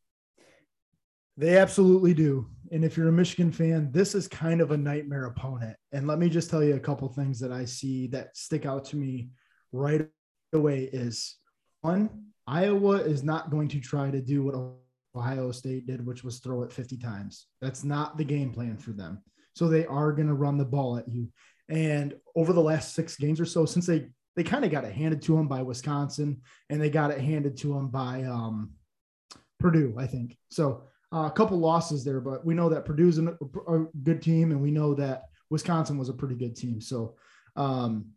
They 1.38 1.58
absolutely 1.58 2.14
do. 2.14 2.50
And 2.74 2.84
if 2.84 2.98
you're 2.98 3.08
a 3.08 3.12
Michigan 3.12 3.52
fan, 3.52 3.92
this 3.92 4.16
is 4.16 4.28
kind 4.28 4.60
of 4.60 4.72
a 4.72 4.78
nightmare 4.78 5.26
opponent. 5.26 5.78
And 5.92 6.08
let 6.08 6.18
me 6.18 6.28
just 6.28 6.50
tell 6.50 6.64
you 6.64 6.74
a 6.74 6.80
couple 6.80 7.08
things 7.08 7.40
that 7.40 7.52
I 7.52 7.66
see 7.66 8.08
that 8.08 8.36
stick 8.36 8.66
out 8.66 8.84
to 8.86 8.96
me 8.96 9.30
right 9.72 10.08
away 10.54 10.90
is 10.92 11.36
one, 11.82 12.32
Iowa 12.48 12.96
is 12.96 13.24
not 13.24 13.52
going 13.52 13.68
to 13.70 13.80
try 13.80 14.10
to 14.10 14.20
do 14.20 14.44
what 14.44 14.56
Ohio 15.16 15.52
State 15.52 15.86
did, 15.86 16.04
which 16.04 16.24
was 16.24 16.40
throw 16.40 16.64
it 16.64 16.74
50 16.74 16.98
times. 16.98 17.46
That's 17.62 17.84
not 17.84 18.18
the 18.18 18.24
game 18.24 18.52
plan 18.52 18.78
for 18.78 18.90
them. 18.90 19.22
So 19.54 19.68
they 19.68 19.86
are 19.86 20.12
going 20.12 20.28
to 20.28 20.34
run 20.34 20.58
the 20.58 20.66
ball 20.66 20.98
at 20.98 21.08
you. 21.08 21.30
And 21.70 22.16
over 22.36 22.54
the 22.54 22.60
last 22.60 22.96
six 22.96 23.16
games 23.18 23.40
or 23.40 23.46
so, 23.46 23.68
since 23.68 23.86
they 23.86 24.08
they 24.36 24.44
kind 24.44 24.66
of 24.66 24.72
got 24.72 24.84
it 24.84 24.94
handed 24.94 25.22
to 25.22 25.36
them 25.36 25.48
by 25.48 25.62
Wisconsin 25.62 26.42
and 26.72 26.82
they 26.82 26.90
got 26.90 27.12
it 27.12 27.22
handed 27.22 27.56
to 27.58 27.68
them 27.68 27.90
by 27.90 28.24
um, 28.24 28.72
Purdue, 29.60 29.94
I 29.96 30.08
think. 30.08 30.40
So 30.50 30.86
uh, 31.14 31.28
a 31.28 31.32
couple 31.32 31.60
losses 31.60 32.04
there, 32.04 32.20
but 32.20 32.46
we 32.46 32.54
know 32.54 32.70
that 32.70 32.86
Purdue's 32.86 33.20
a, 33.20 33.38
a, 33.68 33.86
good 34.04 34.22
team, 34.22 34.52
and 34.52 34.62
we 34.62 34.72
know 34.72 34.94
that 34.96 35.24
Wisconsin 35.50 35.98
was 35.98 36.10
a 36.10 36.14
pretty 36.14 36.36
good 36.36 36.56
team. 36.56 36.82
So, 36.82 37.16
um, 37.56 38.08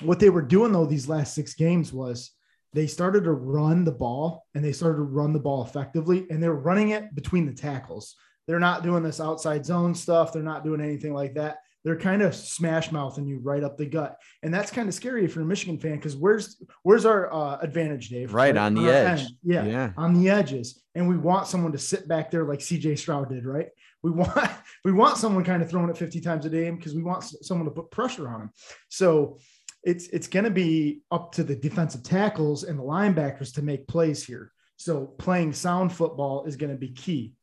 what 0.00 0.18
they 0.18 0.30
were 0.30 0.42
doing 0.42 0.72
though 0.72 0.86
these 0.86 1.08
last 1.08 1.34
six 1.34 1.54
games 1.54 1.92
was 1.92 2.32
they 2.72 2.86
started 2.86 3.24
to 3.24 3.32
run 3.32 3.84
the 3.84 3.92
ball, 3.92 4.46
and 4.54 4.64
they 4.64 4.72
started 4.72 4.96
to 4.96 5.02
run 5.02 5.32
the 5.32 5.38
ball 5.38 5.64
effectively, 5.64 6.26
and 6.30 6.42
they're 6.42 6.52
running 6.52 6.90
it 6.90 7.14
between 7.14 7.46
the 7.46 7.52
tackles. 7.52 8.16
They're 8.46 8.58
not 8.58 8.82
doing 8.82 9.02
this 9.02 9.20
outside 9.20 9.64
zone 9.64 9.94
stuff. 9.94 10.32
They're 10.32 10.42
not 10.42 10.64
doing 10.64 10.80
anything 10.80 11.14
like 11.14 11.34
that 11.34 11.58
they're 11.84 11.98
kind 11.98 12.22
of 12.22 12.34
smash 12.34 12.92
mouthing 12.92 13.26
you 13.26 13.38
right 13.38 13.64
up 13.64 13.76
the 13.76 13.86
gut, 13.86 14.16
and 14.42 14.52
that's 14.52 14.70
kind 14.70 14.88
of 14.88 14.94
scary 14.94 15.24
if 15.24 15.34
you're 15.34 15.44
a 15.44 15.46
Michigan 15.46 15.78
fan 15.78 15.96
because 15.96 16.16
where's 16.16 16.62
where's 16.82 17.06
our 17.06 17.32
uh, 17.32 17.58
advantage, 17.60 18.08
Dave? 18.08 18.34
Right, 18.34 18.54
right 18.54 18.56
on 18.56 18.74
the 18.74 18.90
edge, 18.90 19.26
yeah, 19.42 19.64
yeah, 19.64 19.92
on 19.96 20.14
the 20.14 20.30
edges, 20.30 20.82
and 20.94 21.08
we 21.08 21.16
want 21.16 21.46
someone 21.46 21.72
to 21.72 21.78
sit 21.78 22.06
back 22.08 22.30
there 22.30 22.44
like 22.44 22.60
C.J. 22.60 22.96
Stroud 22.96 23.30
did, 23.30 23.46
right? 23.46 23.68
We 24.02 24.10
want 24.10 24.50
we 24.84 24.92
want 24.92 25.16
someone 25.16 25.44
kind 25.44 25.62
of 25.62 25.70
throwing 25.70 25.90
it 25.90 25.96
50 25.96 26.20
times 26.20 26.44
a 26.46 26.50
day 26.50 26.70
because 26.70 26.94
we 26.94 27.02
want 27.02 27.24
someone 27.24 27.66
to 27.66 27.72
put 27.72 27.90
pressure 27.90 28.28
on 28.28 28.40
them. 28.40 28.50
So 28.88 29.38
it's 29.82 30.08
it's 30.08 30.26
going 30.26 30.44
to 30.44 30.50
be 30.50 31.00
up 31.10 31.32
to 31.32 31.44
the 31.44 31.56
defensive 31.56 32.02
tackles 32.02 32.64
and 32.64 32.78
the 32.78 32.82
linebackers 32.82 33.54
to 33.54 33.62
make 33.62 33.88
plays 33.88 34.24
here. 34.24 34.52
So 34.76 35.06
playing 35.06 35.52
sound 35.52 35.92
football 35.92 36.44
is 36.44 36.56
going 36.56 36.72
to 36.72 36.78
be 36.78 36.90
key. 36.90 37.34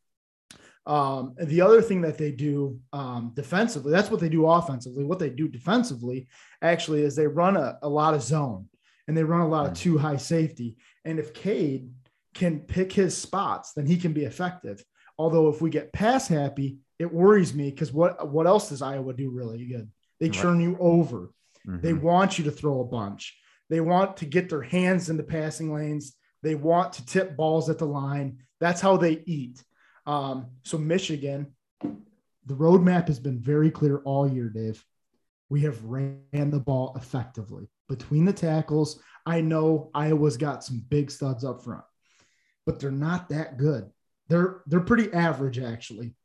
Um, 0.88 1.36
the 1.38 1.60
other 1.60 1.82
thing 1.82 2.02
that 2.02 2.18
they 2.18 2.32
do 2.32 2.80
um, 2.94 3.34
defensively, 3.36 3.92
that's 3.92 4.10
what 4.10 4.22
they 4.22 4.30
do 4.30 4.48
offensively. 4.48 5.04
What 5.04 5.20
they 5.20 5.30
do 5.30 5.50
defensively 5.50 6.30
actually 6.62 7.04
is 7.04 7.14
they 7.14 7.28
run 7.28 7.58
a, 7.58 7.78
a 7.82 7.90
lot 7.90 8.14
of 8.14 8.24
zone 8.24 8.70
and 9.08 9.16
they 9.16 9.24
run 9.24 9.42
a 9.42 9.48
lot 9.48 9.66
of 9.66 9.74
mm. 9.74 9.78
two 9.78 9.98
high 9.98 10.16
safety. 10.16 10.78
And 11.04 11.20
if 11.20 11.34
Cade 11.34 11.92
can 12.34 12.62
pick 12.62 12.94
his 12.94 13.18
spots, 13.18 13.74
then 13.74 13.86
he 13.86 13.98
can 13.98 14.14
be 14.14 14.24
effective. 14.24 14.82
Although 15.18 15.50
if 15.50 15.62
we 15.62 15.70
get 15.70 15.92
pass 15.92 16.28
happy, 16.28 16.78
it 17.00 17.14
worries 17.14 17.54
me 17.54 17.70
because 17.70 17.92
what 17.92 18.30
what 18.30 18.48
else 18.48 18.70
does 18.70 18.82
Iowa 18.82 19.14
do 19.14 19.30
really 19.30 19.66
good? 19.66 19.92
They 20.20 20.30
churn 20.30 20.62
you 20.62 20.78
over. 20.80 21.32
Mm-hmm. 21.68 21.82
They 21.82 21.94
want 21.94 22.38
you 22.38 22.46
to 22.46 22.52
throw 22.52 22.82
a 22.82 22.86
bunch. 22.86 23.38
They 23.70 23.82
want 23.82 24.18
to 24.18 24.26
get 24.26 24.50
their 24.50 24.62
hands 24.62 25.10
in 25.10 25.18
the 25.18 25.24
passing 25.24 25.74
lanes. 25.74 26.16
They 26.44 26.56
want 26.56 26.94
to 26.94 27.06
tip 27.06 27.36
balls 27.36 27.70
at 27.70 27.78
the 27.78 27.86
line. 27.86 28.40
That's 28.60 28.82
how 28.82 28.98
they 28.98 29.22
eat. 29.26 29.62
Um, 30.08 30.48
so 30.64 30.78
Michigan, 30.78 31.54
the 31.82 32.56
roadmap 32.56 33.08
has 33.08 33.20
been 33.20 33.40
very 33.40 33.70
clear 33.70 33.98
all 34.00 34.28
year, 34.28 34.50
Dave. 34.50 34.84
We 35.50 35.62
have 35.62 35.84
ran 35.84 36.24
the 36.32 36.60
ball 36.60 36.94
effectively 36.96 37.70
between 37.88 38.26
the 38.26 38.34
tackles. 38.34 39.00
I 39.26 39.42
know 39.42 39.92
Iowa's 39.94 40.38
got 40.38 40.64
some 40.64 40.84
big 40.90 41.12
studs 41.12 41.44
up 41.44 41.64
front, 41.64 41.84
but 42.66 42.80
they're 42.80 42.92
not 42.92 43.30
that 43.30 43.58
good. 43.58 43.90
They're 44.30 44.62
they're 44.66 44.82
pretty 44.82 45.14
average 45.14 45.60
actually. 45.60 46.16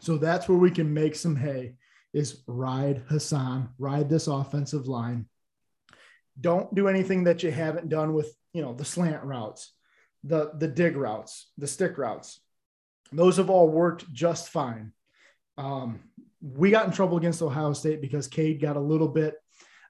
So 0.00 0.16
that's 0.16 0.48
where 0.48 0.58
we 0.58 0.70
can 0.70 0.92
make 0.92 1.14
some 1.14 1.36
hay 1.36 1.74
is 2.14 2.42
ride 2.46 3.02
Hassan, 3.08 3.70
ride 3.78 4.08
this 4.08 4.26
offensive 4.26 4.86
line. 4.86 5.26
Don't 6.40 6.74
do 6.74 6.88
anything 6.88 7.24
that 7.24 7.42
you 7.42 7.50
haven't 7.50 7.88
done 7.88 8.14
with 8.14 8.34
you 8.52 8.62
know, 8.62 8.74
the 8.74 8.84
slant 8.84 9.22
routes, 9.24 9.72
the 10.24 10.52
the 10.58 10.68
dig 10.68 10.96
routes, 10.96 11.50
the 11.58 11.66
stick 11.66 11.98
routes. 11.98 12.40
Those 13.12 13.36
have 13.36 13.50
all 13.50 13.68
worked 13.68 14.10
just 14.12 14.48
fine. 14.48 14.92
Um, 15.58 16.00
we 16.40 16.70
got 16.70 16.86
in 16.86 16.92
trouble 16.92 17.18
against 17.18 17.42
Ohio 17.42 17.72
State 17.72 18.00
because 18.00 18.26
Cade 18.26 18.60
got 18.60 18.76
a 18.76 18.80
little 18.80 19.08
bit. 19.08 19.34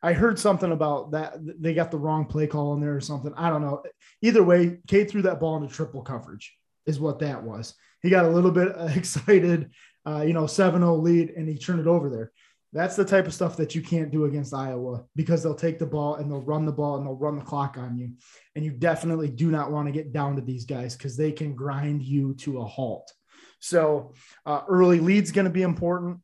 I 0.02 0.12
heard 0.12 0.38
something 0.38 0.72
about 0.72 1.12
that. 1.12 1.35
They 1.38 1.74
got 1.74 1.90
the 1.90 1.98
wrong 1.98 2.26
play 2.26 2.46
call 2.46 2.74
in 2.74 2.80
there 2.80 2.96
or 2.96 3.00
something. 3.00 3.32
I 3.37 3.48
don't 3.50 3.62
know. 3.62 3.82
Either 4.20 4.42
way, 4.42 4.78
Cade 4.88 5.11
threw 5.11 5.22
that 5.22 5.40
ball 5.40 5.56
into 5.56 5.72
triple 5.72 6.02
coverage, 6.02 6.56
is 6.87 6.98
what 6.98 7.20
that 7.20 7.42
was. 7.42 7.74
He 8.02 8.11
got 8.11 8.24
a 8.24 8.30
little 8.30 8.50
bit 8.50 8.72
excited, 8.96 9.70
uh, 10.04 10.22
you 10.22 10.32
know, 10.32 10.46
7 10.46 10.80
0 10.80 10.96
lead, 10.96 11.30
and 11.30 11.48
he 11.48 11.56
turned 11.56 11.80
it 11.80 11.87
over 11.87 12.11
there. 12.11 12.32
That's 12.72 12.96
the 12.96 13.04
type 13.04 13.26
of 13.26 13.35
stuff 13.35 13.58
that 13.58 13.74
you 13.74 13.82
can't 13.82 14.11
do 14.11 14.24
against 14.24 14.54
Iowa 14.54 15.04
because 15.14 15.42
they'll 15.42 15.54
take 15.54 15.78
the 15.78 15.87
ball 15.87 16.14
and 16.14 16.30
they'll 16.30 16.40
run 16.40 16.64
the 16.64 16.72
ball 16.72 16.96
and 16.96 17.06
they'll 17.06 17.14
run 17.14 17.37
the 17.37 17.44
clock 17.44 17.76
on 17.76 17.98
you. 17.98 18.12
And 18.56 18.64
you 18.64 18.70
definitely 18.70 19.28
do 19.28 19.50
not 19.50 19.70
want 19.70 19.88
to 19.88 19.92
get 19.92 20.12
down 20.12 20.37
to 20.37 20.42
these 20.42 20.64
guys 20.64 20.96
because 20.96 21.16
they 21.16 21.32
can 21.32 21.54
grind 21.54 22.02
you 22.02 22.35
to 22.37 22.61
a 22.61 22.64
halt. 22.64 23.12
So 23.61 24.14
uh, 24.46 24.62
early 24.68 25.00
lead's 25.00 25.32
going 25.32 25.44
to 25.44 25.50
be 25.50 25.62
important. 25.62 26.20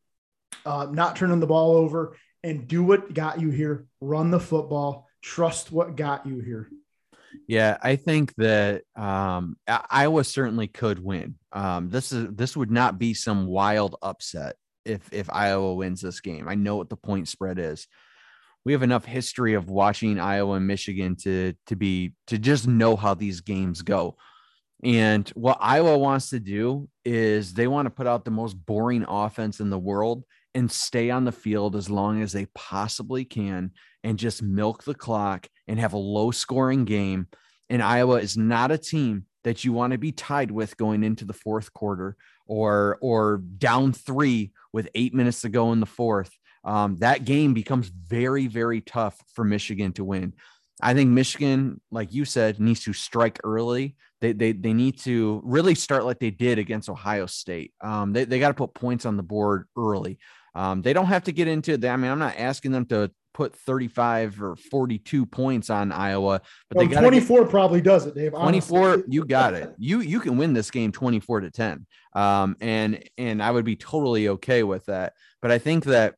Uh, 0.65 0.89
not 0.91 1.17
turning 1.17 1.41
the 1.41 1.47
ball 1.47 1.77
over 1.77 2.17
and 2.43 2.67
do 2.67 2.83
what 2.83 3.13
got 3.13 3.41
you 3.41 3.51
here. 3.51 3.87
Run 4.01 4.31
the 4.31 4.41
football. 4.41 5.07
Trust 5.21 5.71
what 5.71 5.97
got 5.97 6.27
you 6.27 6.41
here. 6.41 6.71
Yeah, 7.47 7.77
I 7.83 7.97
think 7.97 8.35
that 8.37 8.83
um, 8.97 9.57
Iowa 9.67 10.25
certainly 10.25 10.67
could 10.67 10.99
win. 10.99 11.37
Um, 11.53 11.91
this 11.91 12.13
is 12.13 12.29
this 12.35 12.57
would 12.57 12.71
not 12.71 12.99
be 12.99 13.15
some 13.15 13.47
wild 13.47 13.97
upset 14.03 14.57
if 14.89 15.13
if 15.13 15.31
Iowa 15.31 15.75
wins 15.75 16.01
this 16.01 16.21
game. 16.21 16.49
I 16.49 16.55
know 16.55 16.77
what 16.77 16.89
the 16.89 16.97
point 16.97 17.29
spread 17.29 17.59
is. 17.59 17.87
We 18.65 18.73
have 18.73 18.83
enough 18.83 19.05
history 19.05 19.55
of 19.55 19.71
watching 19.71 20.19
Iowa 20.19 20.57
and 20.57 20.67
Michigan 20.67 21.17
to 21.23 21.55
to 21.67 21.77
be 21.77 22.15
to 22.27 22.39
just 22.39 22.67
know 22.67 22.97
how 22.97 23.15
these 23.15 23.41
games 23.41 23.83
go. 23.83 24.17
And 24.85 25.29
what 25.31 25.59
Iowa 25.61 25.99
wants 25.99 26.31
to 26.31 26.39
do 26.39 26.89
is 27.05 27.53
they 27.53 27.67
want 27.67 27.87
to 27.87 27.91
put 27.91 28.07
out 28.07 28.25
the 28.25 28.31
most 28.31 28.55
boring 28.55 29.05
offense 29.09 29.59
in 29.59 29.71
the 29.71 29.79
world 29.79 30.25
and 30.55 30.71
stay 30.71 31.11
on 31.11 31.25
the 31.25 31.33
field 31.33 31.75
as 31.75 31.91
long 31.91 32.23
as 32.23 32.33
they 32.33 32.47
possibly 32.55 33.25
can 33.25 33.73
and 34.05 34.19
just 34.19 34.43
milk 34.43 34.85
the 34.85 34.95
clock 34.95 35.49
and 35.67 35.81
have 35.81 35.95
a 35.95 35.99
low 35.99 36.31
scoring 36.31 36.85
game. 36.85 37.27
And 37.69 37.83
Iowa 37.83 38.17
is 38.17 38.37
not 38.37 38.71
a 38.71 38.79
team 38.79 39.27
that 39.45 39.65
you 39.65 39.73
want 39.73 39.93
to 39.93 39.99
be 39.99 40.13
tied 40.13 40.51
with 40.51 40.77
going 40.77 41.03
into 41.03 41.25
the 41.25 41.33
fourth 41.33 41.73
quarter 41.73 42.17
or 42.49 42.99
or 43.01 43.39
down 43.39 43.93
three 43.93 44.53
with 44.73 44.89
eight 44.95 45.15
minutes 45.15 45.43
to 45.43 45.49
go 45.49 45.73
in 45.73 45.81
the 45.81 45.87
fourth. 45.87 46.33
Um, 46.65 46.97
that 46.97 47.25
game 47.25 47.55
becomes 47.55 47.89
very 47.89 48.49
very 48.49 48.81
tough 48.81 49.17
for 49.35 49.45
Michigan 49.45 49.93
to 49.93 50.05
win. 50.05 50.35
I 50.81 50.95
think 50.95 51.11
Michigan, 51.11 51.81
like 51.91 52.13
you 52.13 52.25
said, 52.25 52.61
needs 52.61 52.85
to 52.85 52.93
strike 52.93 53.39
early. 53.45 53.97
They 54.21 54.33
they, 54.33 54.53
they 54.53 54.73
need 54.73 54.99
to 55.01 55.41
really 55.45 55.75
start 55.75 56.05
like 56.05 56.19
they 56.19 56.31
did 56.31 56.59
against 56.59 56.89
Ohio 56.89 57.27
State. 57.27 57.73
Um, 57.81 58.13
they 58.13 58.25
they 58.25 58.39
got 58.39 58.49
to 58.49 58.55
put 58.55 58.75
points 58.75 59.07
on 59.07 59.17
the 59.17 59.23
board 59.23 59.67
early. 59.77 60.19
Um, 60.55 60.83
they 60.83 60.93
don't 60.93 61.07
have 61.07 61.25
to 61.25 61.33
get 61.33 61.47
into 61.47 61.77
that. 61.77 61.93
I 61.93 61.97
mean, 61.97 62.11
I'm 62.11 62.19
not 62.19 62.37
asking 62.37 62.73
them 62.73 62.87
to 62.87 63.11
put 63.39 63.55
35 63.55 64.43
or 64.43 64.57
42 64.57 65.25
points 65.25 65.71
on 65.71 65.93
Iowa, 65.93 66.41
but 66.69 66.79
well, 66.79 66.89
they 66.89 66.93
got 66.93 67.01
24 67.03 67.43
get, 67.43 67.51
probably 67.51 67.81
does 67.81 68.05
it, 68.05 68.17
Dave. 68.17 68.33
24, 68.33 68.79
honestly. 68.81 69.05
you 69.09 69.25
got 69.25 69.55
it. 69.55 69.73
You 69.79 70.01
you 70.01 70.19
can 70.19 70.37
win 70.37 70.55
this 70.55 70.73
game 70.73 70.91
24 70.91 71.43
to 71.43 71.51
10. 71.53 71.87
Um, 72.17 72.57
and 72.61 73.01
and 73.17 73.41
I 73.41 73.53
would 73.53 73.65
be 73.65 73.77
totally 73.77 74.27
okay 74.31 74.65
with 74.65 74.87
that. 74.87 75.13
But 75.41 75.53
I 75.53 75.59
think 75.59 75.85
that 75.85 76.17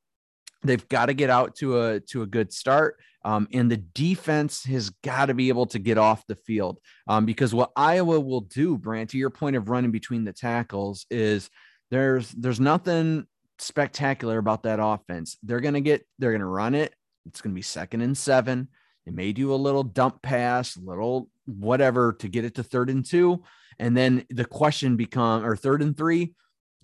they've 0.64 0.88
got 0.88 1.06
to 1.06 1.14
get 1.14 1.28
out 1.28 1.56
to 1.56 1.82
a 1.82 2.00
to 2.08 2.22
a 2.22 2.26
good 2.26 2.54
start. 2.54 2.96
Um, 3.22 3.48
and 3.52 3.70
the 3.70 3.76
defense 3.76 4.64
has 4.64 4.88
got 5.04 5.26
to 5.26 5.34
be 5.34 5.50
able 5.50 5.66
to 5.66 5.78
get 5.78 5.98
off 5.98 6.26
the 6.26 6.36
field 6.36 6.78
um, 7.06 7.26
because 7.26 7.54
what 7.54 7.70
Iowa 7.76 8.18
will 8.18 8.40
do, 8.40 8.78
Brant, 8.78 9.10
to 9.10 9.18
your 9.18 9.28
point 9.28 9.56
of 9.56 9.68
running 9.68 9.90
between 9.90 10.24
the 10.24 10.32
tackles, 10.32 11.04
is 11.10 11.50
there's 11.90 12.30
there's 12.30 12.60
nothing 12.60 13.26
spectacular 13.58 14.38
about 14.38 14.62
that 14.62 14.78
offense. 14.80 15.36
They're 15.42 15.60
gonna 15.60 15.82
get 15.82 16.06
they're 16.18 16.32
gonna 16.32 16.46
run 16.46 16.74
it 16.74 16.94
it's 17.26 17.40
going 17.40 17.52
to 17.52 17.58
be 17.58 17.62
second 17.62 18.02
and 18.02 18.16
seven. 18.16 18.68
They 19.06 19.12
may 19.12 19.32
do 19.32 19.54
a 19.54 19.56
little 19.56 19.82
dump 19.82 20.22
pass, 20.22 20.76
little 20.76 21.28
whatever 21.46 22.12
to 22.14 22.28
get 22.28 22.44
it 22.44 22.56
to 22.56 22.62
third 22.62 22.90
and 22.90 23.04
two. 23.04 23.42
And 23.78 23.96
then 23.96 24.24
the 24.30 24.44
question 24.44 24.96
become 24.96 25.44
or 25.44 25.56
third 25.56 25.82
and 25.82 25.96
three. 25.96 26.34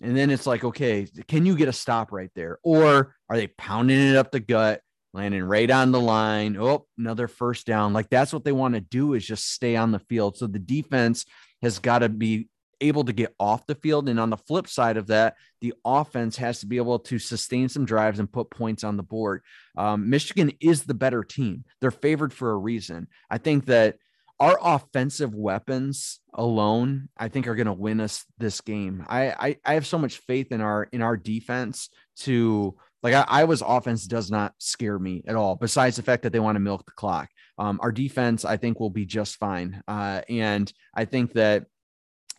And 0.01 0.15
then 0.15 0.29
it's 0.29 0.47
like, 0.47 0.63
okay, 0.63 1.07
can 1.27 1.45
you 1.45 1.55
get 1.55 1.69
a 1.69 1.73
stop 1.73 2.11
right 2.11 2.31
there? 2.35 2.59
Or 2.63 3.15
are 3.29 3.37
they 3.37 3.47
pounding 3.47 3.99
it 3.99 4.15
up 4.15 4.31
the 4.31 4.39
gut, 4.39 4.81
landing 5.13 5.43
right 5.43 5.69
on 5.69 5.91
the 5.91 5.99
line? 5.99 6.57
Oh, 6.57 6.85
another 6.97 7.27
first 7.27 7.65
down. 7.65 7.93
Like 7.93 8.09
that's 8.09 8.33
what 8.33 8.43
they 8.43 8.51
want 8.51 8.75
to 8.75 8.81
do 8.81 9.13
is 9.13 9.25
just 9.25 9.51
stay 9.51 9.75
on 9.75 9.91
the 9.91 9.99
field. 9.99 10.37
So 10.37 10.47
the 10.47 10.59
defense 10.59 11.25
has 11.61 11.79
got 11.79 11.99
to 11.99 12.09
be 12.09 12.49
able 12.81 13.03
to 13.05 13.13
get 13.13 13.35
off 13.39 13.65
the 13.65 13.75
field. 13.75 14.09
And 14.09 14.19
on 14.19 14.29
the 14.29 14.37
flip 14.37 14.67
side 14.67 14.97
of 14.97 15.07
that, 15.07 15.35
the 15.61 15.73
offense 15.83 16.37
has 16.37 16.59
to 16.59 16.65
be 16.65 16.77
able 16.77 16.99
to 16.99 17.19
sustain 17.19 17.69
some 17.69 17.85
drives 17.85 18.19
and 18.19 18.31
put 18.31 18.49
points 18.49 18.83
on 18.83 18.97
the 18.97 19.03
board. 19.03 19.41
Um, 19.75 20.09
Michigan 20.09 20.51
is 20.59 20.83
the 20.83 20.93
better 20.93 21.23
team. 21.23 21.65
They're 21.81 21.91
favored 21.91 22.33
for 22.33 22.51
a 22.51 22.57
reason. 22.57 23.07
I 23.29 23.37
think 23.37 23.65
that 23.65 23.97
our 24.39 24.57
offensive 24.61 25.33
weapons 25.33 26.19
alone, 26.33 27.09
I 27.17 27.27
think, 27.29 27.47
are 27.47 27.55
going 27.55 27.67
to 27.67 27.73
win 27.73 27.99
us 27.99 28.23
this 28.37 28.61
game. 28.61 29.03
I, 29.07 29.29
I, 29.31 29.57
I 29.65 29.73
have 29.73 29.87
so 29.87 29.97
much 29.97 30.17
faith 30.19 30.51
in 30.51 30.61
our 30.61 30.83
in 30.83 31.01
our 31.01 31.17
defense 31.17 31.89
to 32.17 32.75
like 33.01 33.13
I, 33.13 33.25
Iowa's 33.27 33.63
offense 33.65 34.05
does 34.05 34.29
not 34.29 34.53
scare 34.59 34.99
me 34.99 35.23
at 35.27 35.35
all. 35.35 35.55
Besides 35.55 35.95
the 35.95 36.03
fact 36.03 36.23
that 36.23 36.33
they 36.33 36.39
want 36.39 36.55
to 36.55 36.59
milk 36.59 36.85
the 36.85 36.91
clock, 36.91 37.29
um, 37.57 37.79
our 37.81 37.91
defense 37.91 38.45
I 38.45 38.57
think 38.57 38.79
will 38.79 38.91
be 38.91 39.05
just 39.05 39.37
fine. 39.37 39.81
Uh, 39.87 40.21
and 40.29 40.71
I 40.93 41.05
think 41.05 41.33
that 41.33 41.65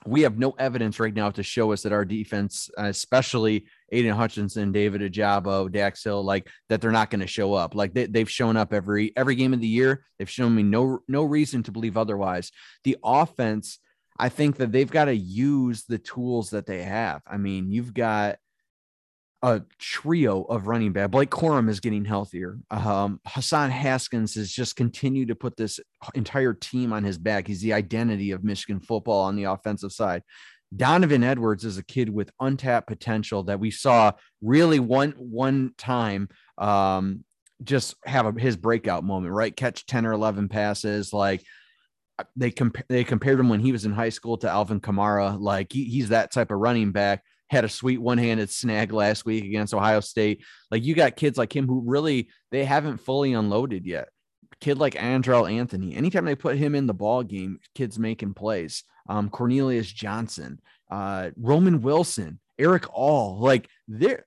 we 0.06 0.22
have 0.22 0.38
no 0.38 0.52
evidence 0.52 1.00
right 1.00 1.14
now 1.14 1.30
to 1.30 1.42
show 1.42 1.72
us 1.72 1.82
that 1.82 1.92
our 1.92 2.04
defense, 2.04 2.70
especially 2.76 3.66
Aidan 3.90 4.14
Hutchinson, 4.14 4.72
David 4.72 5.00
Ojabo, 5.00 5.70
Dax 5.70 6.04
Hill, 6.04 6.22
like 6.22 6.48
that 6.68 6.80
they're 6.80 6.90
not 6.92 7.10
going 7.10 7.20
to 7.20 7.26
show 7.26 7.54
up. 7.54 7.74
Like 7.74 7.94
they, 7.94 8.06
they've 8.06 8.30
shown 8.30 8.56
up 8.56 8.72
every 8.72 9.12
every 9.16 9.34
game 9.34 9.52
of 9.52 9.60
the 9.60 9.66
year. 9.66 10.04
They've 10.18 10.30
shown 10.30 10.54
me 10.54 10.62
no 10.62 11.00
no 11.08 11.24
reason 11.24 11.62
to 11.64 11.72
believe 11.72 11.96
otherwise. 11.96 12.52
The 12.84 12.96
offense, 13.02 13.78
I 14.18 14.28
think 14.28 14.56
that 14.56 14.72
they've 14.72 14.90
got 14.90 15.06
to 15.06 15.16
use 15.16 15.84
the 15.84 15.98
tools 15.98 16.50
that 16.50 16.66
they 16.66 16.82
have. 16.82 17.22
I 17.26 17.36
mean, 17.36 17.70
you've 17.72 17.94
got 17.94 18.38
a 19.42 19.62
trio 19.78 20.42
of 20.42 20.66
running 20.66 20.92
back. 20.92 21.10
Blake 21.10 21.30
Corum 21.30 21.68
is 21.68 21.80
getting 21.80 22.04
healthier. 22.04 22.58
Um, 22.70 23.20
Hassan 23.26 23.70
Haskins 23.70 24.34
has 24.34 24.50
just 24.50 24.74
continued 24.74 25.28
to 25.28 25.36
put 25.36 25.56
this 25.56 25.78
entire 26.14 26.54
team 26.54 26.92
on 26.92 27.04
his 27.04 27.18
back. 27.18 27.46
He's 27.46 27.60
the 27.60 27.72
identity 27.72 28.32
of 28.32 28.42
Michigan 28.42 28.80
football 28.80 29.24
on 29.24 29.36
the 29.36 29.44
offensive 29.44 29.92
side. 29.92 30.22
Donovan 30.74 31.24
Edwards 31.24 31.64
is 31.64 31.78
a 31.78 31.84
kid 31.84 32.10
with 32.10 32.30
untapped 32.40 32.88
potential 32.88 33.44
that 33.44 33.60
we 33.60 33.70
saw 33.70 34.12
really 34.42 34.80
one 34.80 35.12
one 35.12 35.72
time 35.78 36.28
um, 36.58 37.24
just 37.62 37.94
have 38.04 38.26
a, 38.26 38.38
his 38.38 38.56
breakout 38.56 39.04
moment, 39.04 39.32
right? 39.32 39.54
Catch 39.54 39.86
10 39.86 40.04
or 40.04 40.12
11 40.12 40.48
passes 40.48 41.12
like 41.12 41.42
they 42.36 42.50
comp- 42.50 42.86
they 42.88 43.04
compared 43.04 43.40
him 43.40 43.48
when 43.48 43.60
he 43.60 43.72
was 43.72 43.84
in 43.84 43.92
high 43.92 44.08
school 44.08 44.36
to 44.38 44.50
Alvin 44.50 44.80
Kamara. 44.80 45.40
Like 45.40 45.72
he, 45.72 45.84
he's 45.84 46.10
that 46.10 46.32
type 46.32 46.50
of 46.50 46.58
running 46.58 46.92
back 46.92 47.22
had 47.50 47.64
a 47.64 47.68
sweet 47.68 48.00
one-handed 48.00 48.50
snag 48.50 48.92
last 48.92 49.24
week 49.24 49.44
against 49.44 49.74
Ohio 49.74 50.00
State. 50.00 50.44
Like 50.70 50.84
you 50.84 50.94
got 50.94 51.16
kids 51.16 51.38
like 51.38 51.54
him 51.54 51.66
who 51.66 51.82
really 51.84 52.30
they 52.50 52.64
haven't 52.64 52.98
fully 52.98 53.32
unloaded 53.32 53.86
yet. 53.86 54.08
Kid 54.60 54.78
like 54.78 54.94
Andrel 54.94 55.50
Anthony, 55.50 55.94
anytime 55.94 56.24
they 56.24 56.34
put 56.34 56.56
him 56.56 56.74
in 56.74 56.86
the 56.86 56.94
ball 56.94 57.22
game, 57.22 57.60
kids 57.74 57.98
making 57.98 58.34
plays. 58.34 58.82
Um, 59.08 59.30
Cornelius 59.30 59.90
Johnson, 59.90 60.60
uh, 60.90 61.30
Roman 61.36 61.80
Wilson, 61.80 62.40
Erick 62.58 62.86
All, 62.92 63.38
like 63.38 63.68
there, 63.86 64.24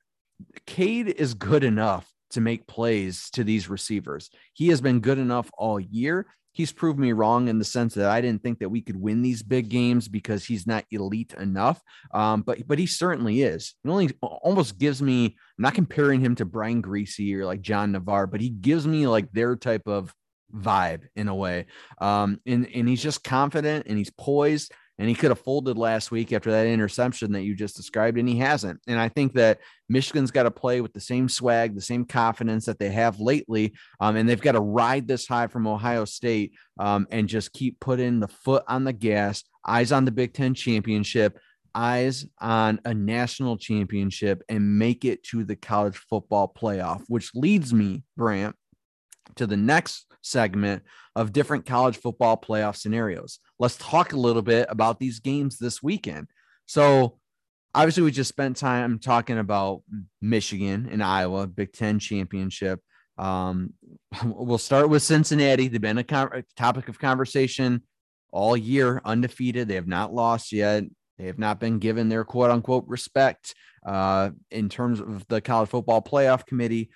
Cade 0.66 1.10
is 1.10 1.34
good 1.34 1.64
enough 1.64 2.10
to 2.32 2.42
make 2.42 2.66
plays 2.66 3.30
to 3.32 3.44
these 3.44 3.70
receivers. 3.70 4.30
He 4.54 4.70
has 4.70 4.82
been 4.82 5.02
good 5.02 5.20
enough 5.20 5.52
all 5.58 5.80
year 5.80 6.28
he's 6.52 6.72
proved 6.72 7.00
me 7.00 7.14
wrong 7.14 7.48
in 7.48 7.60
the 7.60 7.66
sense 7.66 7.94
that 7.96 8.10
I 8.10 8.22
didn't 8.22 8.44
think 8.44 8.60
that 8.60 8.70
we 8.70 8.82
could 8.82 9.00
win 9.00 9.22
these 9.22 9.44
big 9.44 9.70
games 9.70 10.08
because 10.08 10.46
he's 10.46 10.68
not 10.68 10.86
elite 10.92 11.34
enough. 11.40 11.82
Um, 12.14 12.42
but 12.42 12.68
but 12.68 12.80
he 12.80 12.86
certainly 12.86 13.42
is. 13.42 13.76
It 13.84 13.90
only 13.90 14.12
almost 14.22 14.78
gives 14.78 15.02
me. 15.02 15.26
I'm 15.26 15.64
not 15.64 15.76
comparing 15.76 16.22
him 16.22 16.36
to 16.36 16.46
Brian 16.46 16.82
Griese 16.82 17.34
or 17.36 17.46
like 17.46 17.62
John 17.62 17.92
Navarre, 17.92 18.28
but 18.28 18.42
he 18.42 18.50
gives 18.50 18.86
me 18.86 19.08
like 19.08 19.32
their 19.32 19.56
type 19.56 19.88
of 19.88 20.14
vibe 20.54 21.04
in 21.16 21.28
a 21.28 21.36
way. 21.36 21.68
Um, 22.00 22.40
and 22.46 22.68
and 22.74 22.88
he's 22.88 23.04
just 23.04 23.24
confident 23.24 23.88
and 23.88 23.98
he's 23.98 24.12
poised 24.12 24.74
and 25.02 25.10
he 25.10 25.16
could 25.16 25.32
have 25.32 25.40
folded 25.40 25.80
last 25.80 26.12
week 26.12 26.32
after 26.32 26.52
that 26.52 26.68
interception 26.68 27.32
that 27.32 27.42
you 27.42 27.56
just 27.56 27.76
described, 27.76 28.20
and 28.20 28.30
he 28.30 28.38
hasn't. 28.38 28.80
And 28.86 29.00
I 29.00 29.10
think 29.10 29.34
that 29.34 29.58
Michigan's 29.90 30.30
got 30.30 30.44
to 30.44 30.52
play 30.52 30.80
with 30.80 30.94
the 30.94 31.00
same 31.00 31.28
swag, 31.28 31.74
the 31.74 31.82
same 31.82 32.06
confidence 32.06 32.66
that 32.68 32.78
they 32.78 32.92
have 32.92 33.20
lately, 33.20 33.74
um, 34.00 34.16
and 34.16 34.30
they've 34.30 34.40
got 34.40 34.52
to 34.52 34.62
ride 34.62 35.08
this 35.08 35.28
high 35.28 35.48
from 35.48 35.66
Ohio 35.66 36.06
State 36.06 36.54
um, 36.80 37.08
and 37.10 37.28
just 37.28 37.52
keep 37.52 37.80
putting 37.80 38.20
the 38.20 38.28
foot 38.28 38.64
on 38.68 38.84
the 38.84 38.94
gas, 38.94 39.44
eyes 39.66 39.92
on 39.92 40.06
the 40.06 40.12
Big 40.12 40.36
Ten 40.36 40.54
championship, 40.54 41.40
eyes 41.74 42.28
on 42.40 42.80
a 42.86 42.94
national 42.94 43.58
championship, 43.58 44.44
and 44.50 44.78
make 44.78 45.04
it 45.04 45.24
to 45.24 45.44
the 45.44 45.56
college 45.56 45.98
football 45.98 46.54
playoff. 46.56 47.02
Which 47.08 47.32
leads 47.34 47.74
me, 47.74 48.04
Brant, 48.16 48.56
to 49.38 49.48
the 49.48 49.58
next 49.58 50.11
segment 50.22 50.84
of 51.16 51.34
different 51.34 51.66
college 51.66 51.98
football 51.98 52.38
playoff 52.38 52.76
scenarios. 52.76 53.40
Let's 53.60 53.78
talk 53.78 54.14
a 54.14 54.20
little 54.20 54.42
bit 54.42 54.68
about 54.70 55.00
these 55.00 55.20
games 55.20 55.58
this 55.58 55.84
weekend. 55.84 56.28
So, 56.66 57.18
obviously, 57.76 58.04
we 58.04 58.12
just 58.12 58.30
spent 58.30 58.58
time 58.58 59.00
talking 59.00 59.38
about 59.38 59.84
Michigan 60.22 60.88
and 60.92 61.04
Iowa, 61.04 61.48
Big 61.48 61.74
Ten 61.74 62.00
championship. 62.00 62.80
Um, 63.18 63.74
we'll 64.26 64.58
start 64.58 64.90
with 64.90 65.04
Cincinnati. 65.04 65.68
They've 65.68 65.82
been 65.82 65.98
a, 65.98 66.04
con- 66.04 66.44
topic 66.56 66.90
of 66.90 67.00
conversation 67.00 67.84
all 68.32 68.56
year, 68.56 69.02
undefeated. 69.04 69.68
They 69.68 69.76
have 69.76 69.88
not 69.88 70.14
lost 70.14 70.52
yet. 70.52 70.84
They 71.18 71.28
have 71.28 71.40
not 71.40 71.60
been 71.60 71.80
given 71.80 72.10
their 72.10 72.24
quote 72.24 72.50
unquote 72.50 72.86
respect 72.88 73.54
uh, 73.86 74.32
in 74.50 74.70
terms 74.70 75.00
of 75.00 75.28
the 75.28 75.42
college 75.42 75.70
football 75.70 76.02
playoff 76.02 76.46
committee. 76.46 76.90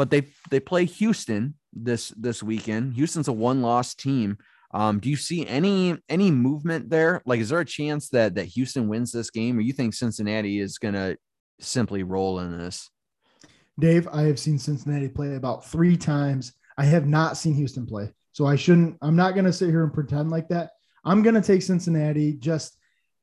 But 0.00 0.08
they 0.08 0.28
they 0.50 0.60
play 0.60 0.86
Houston 0.86 1.56
this 1.74 2.08
this 2.16 2.42
weekend. 2.42 2.94
Houston's 2.94 3.28
a 3.28 3.34
one 3.34 3.60
loss 3.60 3.94
team. 3.94 4.38
Um, 4.72 4.98
do 4.98 5.10
you 5.10 5.16
see 5.16 5.46
any 5.46 5.94
any 6.08 6.30
movement 6.30 6.88
there? 6.88 7.20
Like, 7.26 7.38
is 7.38 7.50
there 7.50 7.60
a 7.60 7.66
chance 7.66 8.08
that 8.08 8.36
that 8.36 8.46
Houston 8.46 8.88
wins 8.88 9.12
this 9.12 9.28
game, 9.28 9.58
or 9.58 9.60
you 9.60 9.74
think 9.74 9.92
Cincinnati 9.92 10.58
is 10.58 10.78
gonna 10.78 11.16
simply 11.60 12.02
roll 12.02 12.38
in 12.38 12.56
this? 12.56 12.88
Dave, 13.78 14.08
I 14.10 14.22
have 14.22 14.38
seen 14.38 14.58
Cincinnati 14.58 15.06
play 15.06 15.34
about 15.34 15.66
three 15.66 15.98
times. 15.98 16.54
I 16.78 16.84
have 16.84 17.06
not 17.06 17.36
seen 17.36 17.52
Houston 17.52 17.84
play, 17.84 18.10
so 18.32 18.46
I 18.46 18.56
shouldn't. 18.56 18.96
I'm 19.02 19.16
not 19.16 19.34
going 19.34 19.44
to 19.44 19.52
sit 19.52 19.68
here 19.68 19.84
and 19.84 19.92
pretend 19.92 20.30
like 20.30 20.48
that. 20.48 20.70
I'm 21.04 21.22
going 21.22 21.34
to 21.34 21.42
take 21.42 21.60
Cincinnati. 21.60 22.32
Just 22.32 22.74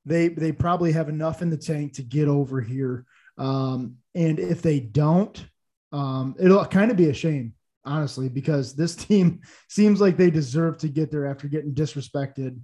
they 0.05 0.27
they 0.27 0.51
probably 0.51 0.91
have 0.91 1.09
enough 1.09 1.41
in 1.41 1.49
the 1.49 1.57
tank 1.57 1.93
to 1.93 2.03
get 2.03 2.27
over 2.27 2.61
here. 2.61 3.07
Um, 3.39 3.95
and 4.13 4.37
if 4.37 4.61
they 4.61 4.79
don't, 4.79 5.43
um, 5.91 6.36
it'll 6.39 6.65
kind 6.65 6.91
of 6.91 6.97
be 6.97 7.10
a 7.10 7.13
shame, 7.13 7.54
honestly, 7.86 8.30
because 8.30 8.76
this 8.76 8.95
team 9.08 9.41
seems 9.69 10.02
like 10.02 10.17
they 10.17 10.30
deserve 10.30 10.78
to 10.80 10.88
get 10.88 11.12
there 11.12 11.26
after 11.26 11.47
getting 11.47 11.73
disrespected 11.73 12.60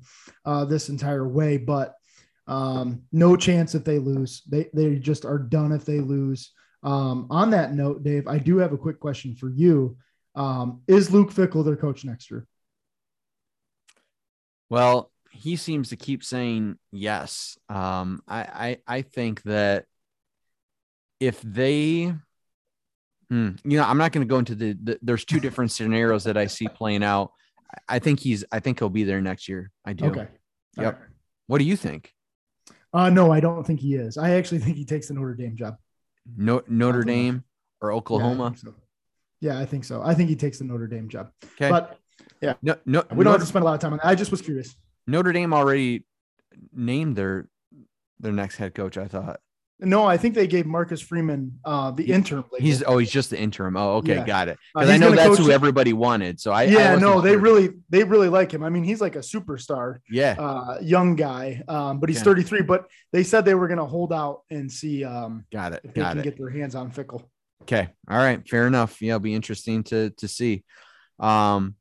uh, 0.46 0.66
this 0.66 0.90
entire 0.90 1.28
way. 1.28 1.58
But 1.58 1.96
um, 2.48 3.04
no 3.12 3.36
chance 3.36 3.76
if 3.76 3.84
they 3.84 4.00
lose. 4.00 4.44
They 4.50 4.70
they 4.74 4.96
just 4.96 5.26
are 5.26 5.40
done 5.40 5.72
if 5.72 5.86
they 5.86 6.00
lose. 6.00 6.52
Um, 6.84 7.28
on 7.30 7.52
that 7.52 7.74
note, 7.74 8.04
Dave, 8.04 8.28
I 8.28 8.38
do 8.38 8.58
have 8.58 8.74
a 8.74 8.78
quick 8.78 9.00
question 9.00 9.36
for 9.36 9.50
you. 9.50 9.98
Um, 10.36 10.82
is 10.88 11.12
Luke 11.12 11.32
Fickell 11.32 11.64
their 11.64 11.78
coach 11.78 12.04
next 12.04 12.30
year? 12.30 12.46
Well, 14.70 15.12
he 15.32 15.56
seems 15.56 15.90
to 15.90 15.96
keep 15.96 16.24
saying 16.24 16.78
yes. 16.92 17.58
Um, 17.70 18.22
I, 18.28 18.40
I, 18.40 18.78
I 18.88 19.02
think 19.02 19.42
that 19.44 19.86
if 21.20 21.42
they, 21.42 22.14
hmm, 23.30 23.50
you 23.64 23.78
know, 23.78 23.84
I'm 23.84 23.98
not 23.98 24.12
going 24.12 24.26
to 24.26 24.30
go 24.30 24.40
into 24.40 24.56
the, 24.56 24.78
the, 24.82 25.00
There's 25.02 25.26
two 25.26 25.40
different 25.40 25.72
scenarios 25.72 26.24
that 26.26 26.38
I 26.38 26.48
see 26.48 26.68
playing 26.68 27.04
out. 27.04 27.32
I 27.88 28.00
think 28.00 28.20
he's. 28.20 28.46
I 28.52 28.60
think 28.60 28.80
he'll 28.80 28.90
be 28.90 29.04
there 29.04 29.22
next 29.22 29.50
year. 29.50 29.72
I 29.84 29.94
do. 29.94 30.06
Okay. 30.06 30.28
Yep. 30.78 31.00
Right. 31.00 31.10
What 31.48 31.58
do 31.58 31.64
you 31.66 31.76
think? 31.76 32.14
Uh, 32.94 33.10
no, 33.10 33.32
I 33.32 33.40
don't 33.40 33.66
think 33.66 33.80
he 33.80 33.96
is. 33.96 34.18
I 34.18 34.32
actually 34.32 34.60
think 34.60 34.78
he 34.78 34.86
takes 34.86 35.08
the 35.08 35.16
Notre 35.16 35.34
Dame 35.34 35.56
job. 35.56 35.78
No, 36.38 36.62
Notre 36.68 37.04
Dame 37.04 37.44
or 37.82 37.92
Oklahoma? 37.92 38.44
Yeah 38.44 38.50
I, 38.50 38.56
so. 38.56 38.76
yeah, 39.42 39.60
I 39.60 39.66
think 39.66 39.84
so. 39.84 40.02
I 40.04 40.14
think 40.14 40.30
he 40.30 40.36
takes 40.36 40.60
the 40.60 40.66
Notre 40.66 40.88
Dame 40.88 41.10
job. 41.10 41.32
Okay. 41.56 41.70
But 41.70 42.00
yeah, 42.42 42.54
no, 42.62 42.76
no, 42.86 43.04
we 43.14 43.24
don't 43.24 43.34
have 43.34 43.42
to 43.42 43.48
spend 43.48 43.64
a 43.64 43.66
lot 43.66 43.74
of 43.74 43.80
time 43.80 43.94
on 43.94 44.00
that. 44.00 44.08
I 44.08 44.16
just 44.16 44.32
was 44.32 44.42
curious. 44.42 44.76
Notre 45.08 45.32
Dame 45.32 45.54
already 45.54 46.06
named 46.72 47.16
their 47.16 47.50
their 48.20 48.32
next 48.32 48.58
head 48.58 48.76
coach. 48.76 48.98
I 48.98 49.08
thought. 49.08 49.40
No, 49.80 50.06
I 50.06 50.18
think 50.18 50.36
they 50.36 50.48
gave 50.48 50.66
Marcus 50.66 51.02
Freeman 51.02 51.60
uh, 51.66 51.92
the 51.92 52.12
interim. 52.12 52.46
Label. 52.52 52.64
He's 52.64 52.84
oh, 52.84 52.98
he's 53.00 53.12
just 53.12 53.32
the 53.32 53.40
interim. 53.40 53.76
Oh, 53.76 53.96
okay, 53.98 54.16
yeah. 54.16 54.26
got 54.26 54.48
it. 54.48 54.58
Because 54.74 54.90
uh, 54.90 54.94
I 54.94 54.98
know 54.98 55.12
that's 55.12 55.38
who 55.38 55.52
everybody 55.52 55.94
wanted. 55.94 56.40
So 56.40 56.52
I 56.52 56.64
yeah, 56.64 56.94
I 56.94 56.96
no, 57.00 57.22
they 57.22 57.36
really 57.36 57.72
they 57.90 58.04
really 58.04 58.30
like 58.30 58.54
him. 58.54 58.64
I 58.64 58.70
mean, 58.70 58.84
he's 58.84 59.02
like 59.02 59.16
a 59.16 59.20
superstar. 59.20 59.98
Yeah, 60.10 60.36
uh, 60.40 60.78
young 60.82 61.16
guy, 61.16 61.64
um, 61.68 62.00
but 62.00 62.10
he's 62.10 62.20
yeah. 62.20 62.26
33. 62.26 62.62
But 62.62 62.86
they 63.12 63.24
said 63.24 63.46
they 63.46 63.56
were 63.56 63.68
going 63.68 63.80
to 63.80 63.86
hold 63.86 64.14
out 64.14 64.44
and 64.50 64.72
see. 64.72 65.04
Um, 65.04 65.46
got 65.52 65.74
it. 65.74 65.82
If 65.84 65.94
they 65.94 66.02
got 66.02 66.12
can 66.12 66.20
it. 66.20 66.24
get 66.24 66.38
their 66.38 66.50
hands 66.50 66.76
on 66.76 66.92
Fickell. 66.92 67.26
Okay, 67.64 67.90
all 68.10 68.18
right, 68.18 68.48
fair 68.48 68.68
enough. 68.68 69.02
Yeah, 69.02 69.14
it'll 69.14 69.20
be 69.20 69.36
interesting 69.36 69.84
to 69.86 70.12
to 70.12 70.28
see. 70.28 70.64
Um, 71.20 71.76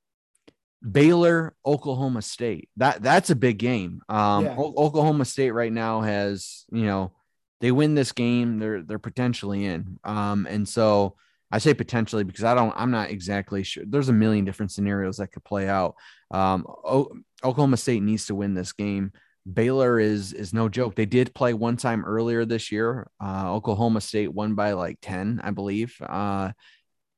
Baylor, 0.90 1.54
Oklahoma 1.64 2.22
State. 2.22 2.68
That 2.76 3.02
that's 3.02 3.30
a 3.30 3.36
big 3.36 3.58
game. 3.58 4.02
Um, 4.08 4.44
yeah. 4.46 4.56
o- 4.56 4.74
Oklahoma 4.76 5.24
State 5.24 5.52
right 5.52 5.72
now 5.72 6.00
has, 6.00 6.64
you 6.72 6.84
know, 6.86 7.12
they 7.62 7.70
win 7.70 7.94
this 7.94 8.12
game, 8.12 8.58
they're 8.58 8.82
they're 8.82 8.98
potentially 8.98 9.64
in. 9.64 9.98
Um, 10.04 10.46
and 10.50 10.68
so 10.68 11.16
I 11.50 11.58
say 11.58 11.74
potentially 11.74 12.24
because 12.24 12.44
I 12.44 12.54
don't, 12.54 12.74
I'm 12.76 12.90
not 12.90 13.10
exactly 13.10 13.62
sure. 13.62 13.84
There's 13.86 14.08
a 14.08 14.12
million 14.12 14.44
different 14.44 14.72
scenarios 14.72 15.18
that 15.18 15.28
could 15.28 15.44
play 15.44 15.68
out. 15.68 15.94
Um, 16.32 16.66
o- 16.66 17.12
Oklahoma 17.44 17.76
State 17.76 18.02
needs 18.02 18.26
to 18.26 18.34
win 18.34 18.54
this 18.54 18.72
game. 18.72 19.12
Baylor 19.50 20.00
is 20.00 20.32
is 20.32 20.52
no 20.52 20.68
joke. 20.68 20.96
They 20.96 21.06
did 21.06 21.34
play 21.34 21.54
one 21.54 21.76
time 21.76 22.04
earlier 22.04 22.44
this 22.44 22.72
year. 22.72 23.08
Uh, 23.22 23.54
Oklahoma 23.54 24.00
State 24.00 24.32
won 24.32 24.54
by 24.54 24.72
like 24.72 24.98
10, 25.00 25.40
I 25.42 25.52
believe. 25.52 25.96
Uh, 26.00 26.50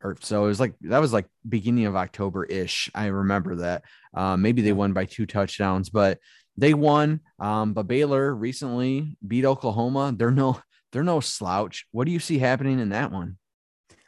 or 0.03 0.17
so 0.21 0.45
it 0.45 0.49
was 0.49 0.61
like 0.61 0.75
that 0.83 0.99
was 0.99 1.15
like 1.15 1.27
beginning 1.49 1.87
of 1.87 1.97
October 1.97 2.45
ish. 2.45 2.91
I 2.95 3.07
remember 3.07 3.57
that. 3.57 3.85
Um, 4.13 4.43
maybe 4.43 4.61
they 4.61 4.73
won 4.73 4.93
by 4.93 5.07
two 5.07 5.25
touchdowns, 5.25 5.89
but 5.89 6.19
they 6.57 6.75
won. 6.75 7.21
Um, 7.39 7.73
but 7.73 7.87
Baylor 7.87 8.35
recently 8.35 9.17
beat 9.27 9.45
Oklahoma. 9.45 10.15
They're 10.17 10.31
no 10.31 10.61
they're 10.93 11.03
no 11.03 11.21
slouch. 11.21 11.87
What 11.91 12.07
do 12.07 12.13
you 12.13 12.21
see 12.21 12.39
happening 12.39 12.79
in 12.79 12.91
that 12.91 13.11
one? 13.11 13.37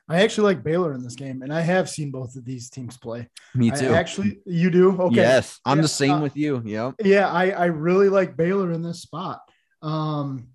I 0.09 0.23
actually 0.23 0.55
like 0.55 0.63
Baylor 0.63 0.93
in 0.93 1.03
this 1.03 1.17
game, 1.17 1.43
and 1.43 1.53
I 1.53 1.61
have 1.63 1.91
seen 1.91 2.13
both 2.13 2.37
of 2.37 2.45
these 2.45 2.71
teams 2.71 2.97
play. 2.97 3.29
Me 3.57 3.73
too. 3.73 3.89
I 3.89 3.99
actually, 3.99 4.39
you 4.47 4.71
do? 4.71 4.97
Okay. 5.01 5.17
Yes, 5.17 5.59
I'm 5.65 5.79
yeah, 5.79 5.83
the 5.83 5.89
same 5.89 6.13
uh, 6.13 6.21
with 6.21 6.37
you. 6.37 6.63
Yep. 6.65 6.95
Yeah, 7.03 7.29
I 7.29 7.51
I 7.51 7.65
really 7.67 8.09
like 8.09 8.37
Baylor 8.37 8.71
in 8.71 8.83
this 8.83 9.03
spot. 9.03 9.41
Um, 9.83 10.49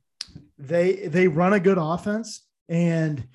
they 0.57 1.07
they 1.07 1.27
run 1.27 1.51
a 1.51 1.59
good 1.59 1.77
offense, 1.77 2.47
and 2.69 3.27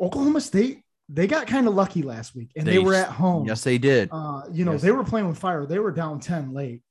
Oklahoma 0.00 0.40
State 0.40 0.84
they 1.12 1.26
got 1.26 1.46
kind 1.48 1.66
of 1.66 1.74
lucky 1.74 2.02
last 2.02 2.36
week 2.36 2.52
and 2.56 2.64
they, 2.64 2.72
they, 2.72 2.78
were 2.78 2.94
at 2.94 3.08
home. 3.08 3.44
Yes, 3.46 3.64
they 3.64 3.78
did. 3.78 4.08
Uh, 4.12 4.42
you 4.52 4.64
know, 4.64 4.72
yes. 4.72 4.82
they 4.82 4.92
were 4.92 5.02
playing 5.02 5.26
with 5.26 5.38
fire. 5.38 5.66
They 5.66 5.80
were 5.80 5.90
down 5.90 6.20
10 6.20 6.54
late. 6.54 6.82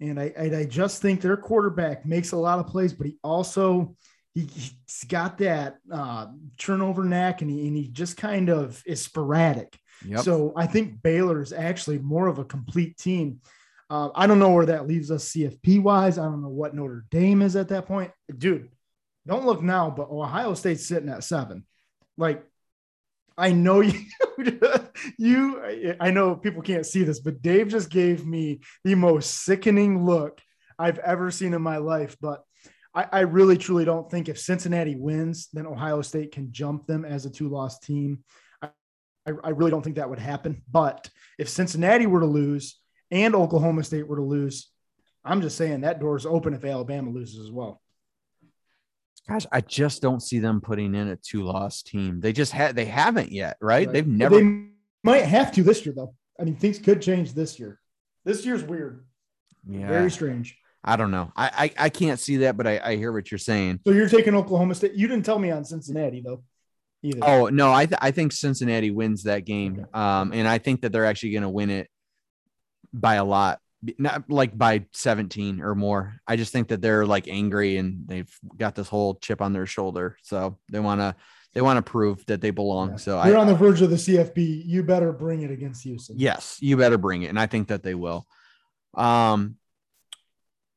And 0.00 0.20
I, 0.20 0.32
I, 0.38 0.42
I 0.58 0.64
just 0.64 1.00
think 1.00 1.20
their 1.20 1.36
quarterback 1.36 2.04
makes 2.04 2.32
a 2.32 2.36
lot 2.36 2.58
of 2.58 2.66
plays, 2.66 2.92
but 2.92 3.06
he 3.06 3.16
also 3.22 3.96
he, 4.34 4.42
has 4.42 5.04
got 5.08 5.38
that 5.38 5.76
uh, 5.90 6.26
turnover 6.58 7.04
knack 7.04 7.40
and 7.40 7.50
he, 7.50 7.66
and 7.66 7.76
he 7.76 7.88
just 7.88 8.16
kind 8.16 8.50
of 8.50 8.82
is 8.84 9.00
sporadic. 9.00 9.78
Yep. 10.04 10.20
So 10.20 10.52
I 10.54 10.66
think 10.66 11.02
Baylor 11.02 11.40
is 11.40 11.52
actually 11.54 11.98
more 11.98 12.26
of 12.26 12.38
a 12.38 12.44
complete 12.44 12.98
team. 12.98 13.40
Uh, 13.88 14.10
I 14.14 14.26
don't 14.26 14.38
know 14.38 14.50
where 14.50 14.66
that 14.66 14.86
leaves 14.86 15.10
us 15.10 15.30
CFP 15.30 15.82
wise. 15.82 16.18
I 16.18 16.24
don't 16.24 16.42
know 16.42 16.48
what 16.48 16.74
Notre 16.74 17.06
Dame 17.10 17.40
is 17.40 17.56
at 17.56 17.68
that 17.68 17.86
point. 17.86 18.10
Dude, 18.36 18.68
don't 19.26 19.46
look 19.46 19.62
now, 19.62 19.90
but 19.90 20.10
Ohio 20.10 20.54
State's 20.54 20.86
sitting 20.86 21.08
at 21.08 21.24
seven. 21.24 21.64
Like 22.18 22.44
I 23.38 23.52
know 23.52 23.80
you, 23.80 24.02
you, 25.18 25.96
I 26.00 26.10
know 26.10 26.36
people 26.36 26.62
can't 26.62 26.86
see 26.86 27.02
this, 27.02 27.20
but 27.20 27.42
Dave 27.42 27.68
just 27.68 27.90
gave 27.90 28.26
me 28.26 28.60
the 28.84 28.94
most 28.94 29.44
sickening 29.44 30.04
look 30.04 30.40
I've 30.78 30.98
ever 30.98 31.30
seen 31.30 31.54
in 31.54 31.62
my 31.62 31.76
life. 31.76 32.16
But 32.20 32.42
I, 32.94 33.06
I 33.12 33.20
really, 33.20 33.58
truly 33.58 33.84
don't 33.84 34.10
think 34.10 34.28
if 34.28 34.38
Cincinnati 34.38 34.96
wins, 34.96 35.48
then 35.52 35.66
Ohio 35.66 36.00
State 36.02 36.32
can 36.32 36.50
jump 36.50 36.86
them 36.86 37.04
as 37.04 37.26
a 37.26 37.30
two 37.30 37.48
loss 37.48 37.78
team. 37.78 38.24
I, 38.62 38.70
I 39.26 39.50
really 39.50 39.70
don't 39.70 39.82
think 39.82 39.96
that 39.96 40.08
would 40.08 40.18
happen. 40.18 40.62
But 40.70 41.10
if 41.38 41.48
Cincinnati 41.48 42.06
were 42.06 42.20
to 42.20 42.26
lose 42.26 42.80
and 43.10 43.34
Oklahoma 43.34 43.84
State 43.84 44.08
were 44.08 44.16
to 44.16 44.22
lose, 44.22 44.70
I'm 45.24 45.42
just 45.42 45.58
saying 45.58 45.82
that 45.82 46.00
door 46.00 46.16
is 46.16 46.24
open 46.24 46.54
if 46.54 46.64
Alabama 46.64 47.10
loses 47.10 47.40
as 47.40 47.50
well. 47.50 47.82
Gosh, 49.28 49.46
I 49.50 49.60
just 49.60 50.02
don't 50.02 50.22
see 50.22 50.38
them 50.38 50.60
putting 50.60 50.94
in 50.94 51.08
a 51.08 51.16
two 51.16 51.42
loss 51.42 51.82
team. 51.82 52.20
They 52.20 52.32
just 52.32 52.52
had 52.52 52.76
they 52.76 52.84
haven't 52.84 53.32
yet, 53.32 53.56
right? 53.60 53.86
right. 53.86 53.92
They've 53.92 54.06
never 54.06 54.36
they 54.36 54.66
might 55.02 55.24
have 55.24 55.50
to 55.52 55.62
this 55.62 55.84
year 55.84 55.94
though. 55.96 56.14
I 56.38 56.44
mean, 56.44 56.56
things 56.56 56.78
could 56.78 57.02
change 57.02 57.32
this 57.32 57.58
year. 57.58 57.80
This 58.24 58.46
year's 58.46 58.62
weird. 58.62 59.04
Yeah. 59.68 59.88
Very 59.88 60.10
strange. 60.10 60.56
I 60.84 60.94
don't 60.94 61.10
know. 61.10 61.32
I 61.34 61.72
I, 61.78 61.86
I 61.86 61.88
can't 61.88 62.20
see 62.20 62.38
that, 62.38 62.56
but 62.56 62.68
I, 62.68 62.80
I 62.82 62.96
hear 62.96 63.12
what 63.12 63.30
you're 63.30 63.38
saying. 63.38 63.80
So 63.84 63.92
you're 63.92 64.08
taking 64.08 64.36
Oklahoma 64.36 64.76
State. 64.76 64.94
You 64.94 65.08
didn't 65.08 65.24
tell 65.24 65.40
me 65.40 65.50
on 65.50 65.64
Cincinnati 65.64 66.22
though. 66.24 66.44
Either. 67.02 67.18
Oh 67.22 67.46
no, 67.48 67.72
I 67.72 67.86
th- 67.86 67.98
I 68.00 68.12
think 68.12 68.32
Cincinnati 68.32 68.90
wins 68.90 69.24
that 69.24 69.44
game. 69.44 69.80
Okay. 69.80 69.90
Um, 69.92 70.32
and 70.32 70.46
I 70.46 70.58
think 70.58 70.82
that 70.82 70.92
they're 70.92 71.04
actually 71.04 71.32
going 71.32 71.42
to 71.42 71.48
win 71.48 71.70
it 71.70 71.88
by 72.92 73.16
a 73.16 73.24
lot 73.24 73.60
not 73.98 74.28
like 74.28 74.56
by 74.56 74.86
17 74.92 75.60
or 75.60 75.74
more. 75.74 76.16
I 76.26 76.36
just 76.36 76.52
think 76.52 76.68
that 76.68 76.80
they're 76.80 77.06
like 77.06 77.28
angry 77.28 77.76
and 77.76 78.06
they've 78.06 78.32
got 78.56 78.74
this 78.74 78.88
whole 78.88 79.16
chip 79.16 79.40
on 79.40 79.52
their 79.52 79.66
shoulder. 79.66 80.16
So 80.22 80.58
they 80.70 80.80
want 80.80 81.00
to 81.00 81.14
they 81.52 81.62
want 81.62 81.78
to 81.78 81.90
prove 81.90 82.24
that 82.26 82.40
they 82.40 82.50
belong. 82.50 82.90
Yeah. 82.90 82.96
So 82.96 83.24
you're 83.24 83.38
I, 83.38 83.40
on 83.40 83.46
the 83.46 83.54
verge 83.54 83.80
of 83.80 83.90
the 83.90 83.96
CFP. 83.96 84.62
You 84.66 84.82
better 84.82 85.12
bring 85.12 85.42
it 85.42 85.50
against 85.50 85.84
Houston. 85.84 86.18
Yes, 86.18 86.58
you 86.60 86.76
better 86.76 86.98
bring 86.98 87.22
it, 87.22 87.28
and 87.28 87.38
I 87.38 87.46
think 87.46 87.68
that 87.68 87.82
they 87.82 87.94
will. 87.94 88.26
Um, 88.94 89.56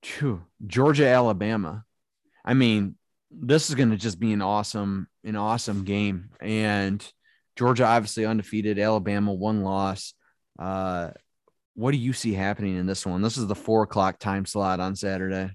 phew, 0.04 0.44
Georgia, 0.66 1.08
Alabama. 1.08 1.84
I 2.46 2.54
mean, 2.54 2.96
this 3.32 3.70
is 3.70 3.76
going 3.76 3.92
to 3.92 3.98
just 3.98 4.20
be 4.20 4.34
an 4.34 4.42
awesome, 4.42 5.08
an 5.24 5.36
awesome 5.36 5.84
game. 5.84 6.30
And 6.40 7.06
Georgia 7.56 7.86
obviously 7.86 8.26
undefeated. 8.26 8.80
Alabama 8.80 9.34
one 9.34 9.64
loss. 9.64 10.14
Uh, 10.58 11.12
what 11.80 11.92
do 11.92 11.98
you 11.98 12.12
see 12.13 12.34
happening 12.34 12.76
in 12.76 12.86
this 12.86 13.06
one? 13.06 13.22
This 13.22 13.38
is 13.38 13.48
the 13.48 13.56
four 13.56 13.84
o'clock 13.84 14.20
time 14.20 14.46
slot 14.46 14.80
on 14.80 14.96
Saturday. 14.96 15.52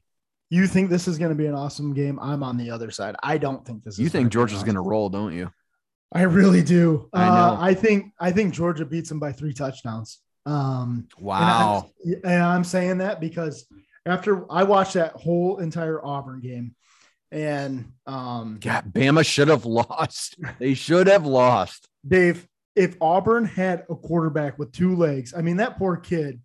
You 0.50 0.66
think 0.66 0.88
this 0.88 1.06
is 1.08 1.18
going 1.18 1.30
to 1.30 1.34
be 1.37 1.46
an 1.46 1.54
awesome 1.54 1.92
game? 1.94 2.18
I'm 2.20 2.42
on 2.42 2.56
the 2.56 2.70
other 2.70 2.90
side. 2.90 3.16
I 3.22 3.38
don't 3.38 3.64
think 3.66 3.82
this. 3.84 3.98
You 3.98 4.06
is 4.06 4.12
think 4.12 4.22
gonna 4.22 4.28
be 4.30 4.32
Georgia's 4.32 4.62
going 4.62 4.76
to 4.76 4.80
roll, 4.80 5.08
don't 5.10 5.32
you? 5.34 5.50
I 6.12 6.22
really 6.22 6.62
do. 6.62 7.08
I 7.12 7.28
Uh, 7.28 7.34
know. 7.34 7.56
I 7.60 7.74
think. 7.74 8.12
I 8.20 8.30
think 8.32 8.54
Georgia 8.54 8.84
beats 8.84 9.08
them 9.08 9.18
by 9.18 9.32
three 9.32 9.52
touchdowns. 9.52 10.20
Um, 10.46 11.08
and 11.18 11.24
Wow. 11.24 11.90
I'm, 12.06 12.14
and 12.24 12.42
I'm 12.42 12.64
saying 12.64 12.98
that 12.98 13.20
because 13.20 13.66
after 14.06 14.50
I 14.52 14.62
watched 14.64 14.94
that 14.94 15.12
whole 15.14 15.58
entire 15.58 16.04
Auburn 16.04 16.40
game, 16.40 16.74
and 17.32 17.92
um, 18.06 18.58
God, 18.60 18.92
Bama 18.92 19.26
should 19.26 19.48
have 19.48 19.64
lost. 19.82 20.37
They 20.58 20.74
should 20.74 21.08
have 21.08 21.26
lost. 21.26 21.88
Dave, 22.06 22.46
if 22.76 22.96
Auburn 23.00 23.44
had 23.44 23.84
a 23.88 23.94
quarterback 23.94 24.58
with 24.58 24.72
two 24.72 24.96
legs, 24.96 25.34
I 25.37 25.42
mean, 25.42 25.58
that 25.58 25.78
poor 25.78 25.96
kid, 25.96 26.40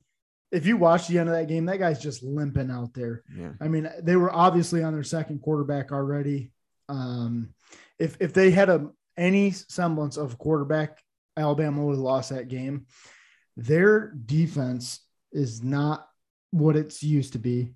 if 0.52 0.66
you 0.66 0.78
watch 0.78 1.08
the 1.08 1.20
end 1.20 1.30
of 1.30 1.36
that 1.36 1.48
game, 1.48 1.66
that 1.66 1.80
guy's 1.80 2.00
just 2.00 2.24
limping 2.24 2.72
out 2.72 2.94
there. 2.94 3.24
Yeah. 3.36 3.52
I 3.62 3.68
mean, 3.68 3.90
they 4.02 4.16
were 4.16 4.34
obviously 4.34 4.84
on 4.84 4.94
their 4.94 5.04
second 5.04 5.42
quarterback 5.42 5.92
already. 5.92 6.52
Um, 6.88 7.54
if 8.00 8.18
if 8.20 8.34
they 8.34 8.52
had 8.52 8.70
a 8.70 8.90
any 9.18 9.52
semblance 9.52 10.18
of 10.18 10.38
quarterback, 10.38 11.00
Alabama 11.38 11.84
would 11.84 11.94
have 11.94 12.00
lost 12.00 12.30
that 12.30 12.48
game. 12.48 12.86
Their 13.58 14.12
defense 14.12 15.02
is 15.32 15.64
not 15.64 16.08
what 16.52 16.76
it's 16.76 17.04
used 17.04 17.34
to 17.34 17.40
be. 17.40 17.74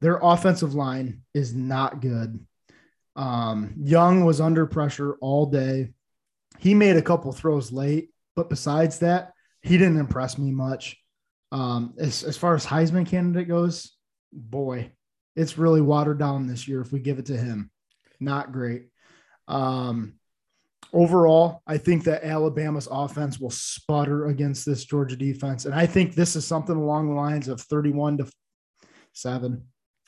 Their 0.00 0.18
offensive 0.22 0.74
line 0.74 1.22
is 1.34 1.54
not 1.54 2.00
good. 2.00 2.38
Um, 3.16 3.74
Young 3.78 4.24
was 4.24 4.40
under 4.40 4.66
pressure 4.66 5.16
all 5.20 5.46
day. 5.46 5.94
He 6.58 6.74
made 6.74 6.96
a 6.96 7.02
couple 7.02 7.32
throws 7.32 7.72
late, 7.72 8.10
but 8.34 8.48
besides 8.50 9.00
that, 9.00 9.32
he 9.62 9.78
didn't 9.78 9.98
impress 9.98 10.38
me 10.38 10.50
much. 10.52 10.96
Um, 11.52 11.94
as, 11.98 12.22
as 12.24 12.36
far 12.36 12.54
as 12.54 12.66
Heisman 12.66 13.06
candidate 13.06 13.48
goes, 13.48 13.92
boy, 14.32 14.90
it's 15.34 15.58
really 15.58 15.80
watered 15.80 16.18
down 16.18 16.46
this 16.46 16.66
year 16.66 16.80
if 16.80 16.92
we 16.92 17.00
give 17.00 17.18
it 17.18 17.26
to 17.26 17.36
him. 17.36 17.70
Not 18.20 18.52
great. 18.52 18.88
Um, 19.48 20.14
overall, 20.92 21.62
I 21.66 21.78
think 21.78 22.04
that 22.04 22.24
Alabama's 22.24 22.88
offense 22.90 23.38
will 23.38 23.50
sputter 23.50 24.26
against 24.26 24.64
this 24.66 24.84
Georgia 24.84 25.16
defense. 25.16 25.64
And 25.64 25.74
I 25.74 25.86
think 25.86 26.14
this 26.14 26.36
is 26.36 26.46
something 26.46 26.76
along 26.76 27.08
the 27.08 27.14
lines 27.14 27.48
of 27.48 27.60
31 27.60 28.18
to 28.18 28.30
7, 29.12 29.62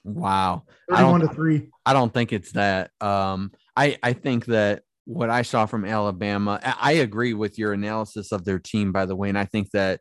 Wow. 0.04 0.62
I 0.90 0.96
31 0.96 1.20
don't- 1.20 1.28
to 1.28 1.34
3. 1.34 1.70
I 1.84 1.92
don't 1.92 2.12
think 2.14 2.32
it's 2.32 2.52
that. 2.52 2.90
Um, 3.00 3.52
I 3.76 3.98
I 4.02 4.12
think 4.14 4.46
that 4.46 4.82
what 5.08 5.30
I 5.30 5.40
saw 5.40 5.64
from 5.64 5.86
Alabama, 5.86 6.60
I, 6.62 6.92
agree 6.92 7.32
with 7.32 7.58
your 7.58 7.72
analysis 7.72 8.30
of 8.30 8.44
their 8.44 8.58
team, 8.58 8.92
by 8.92 9.06
the 9.06 9.16
way, 9.16 9.30
and 9.30 9.38
I 9.38 9.46
think 9.46 9.70
that 9.70 10.00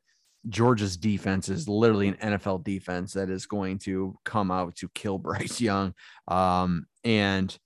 Georgia's 0.50 0.98
defense 0.98 1.48
is 1.48 1.70
literally 1.70 2.10
an 2.10 2.34
NFL 2.34 2.66
defense 2.66 3.14
that 3.14 3.30
is 3.30 3.46
going 3.46 3.80
to 3.80 4.20
come 4.26 4.52
out 4.52 4.76
to 4.76 4.90
kill 4.90 5.18
Bryce 5.18 5.62
Young. 5.62 5.94
Um, 6.28 6.88
and 7.06 7.58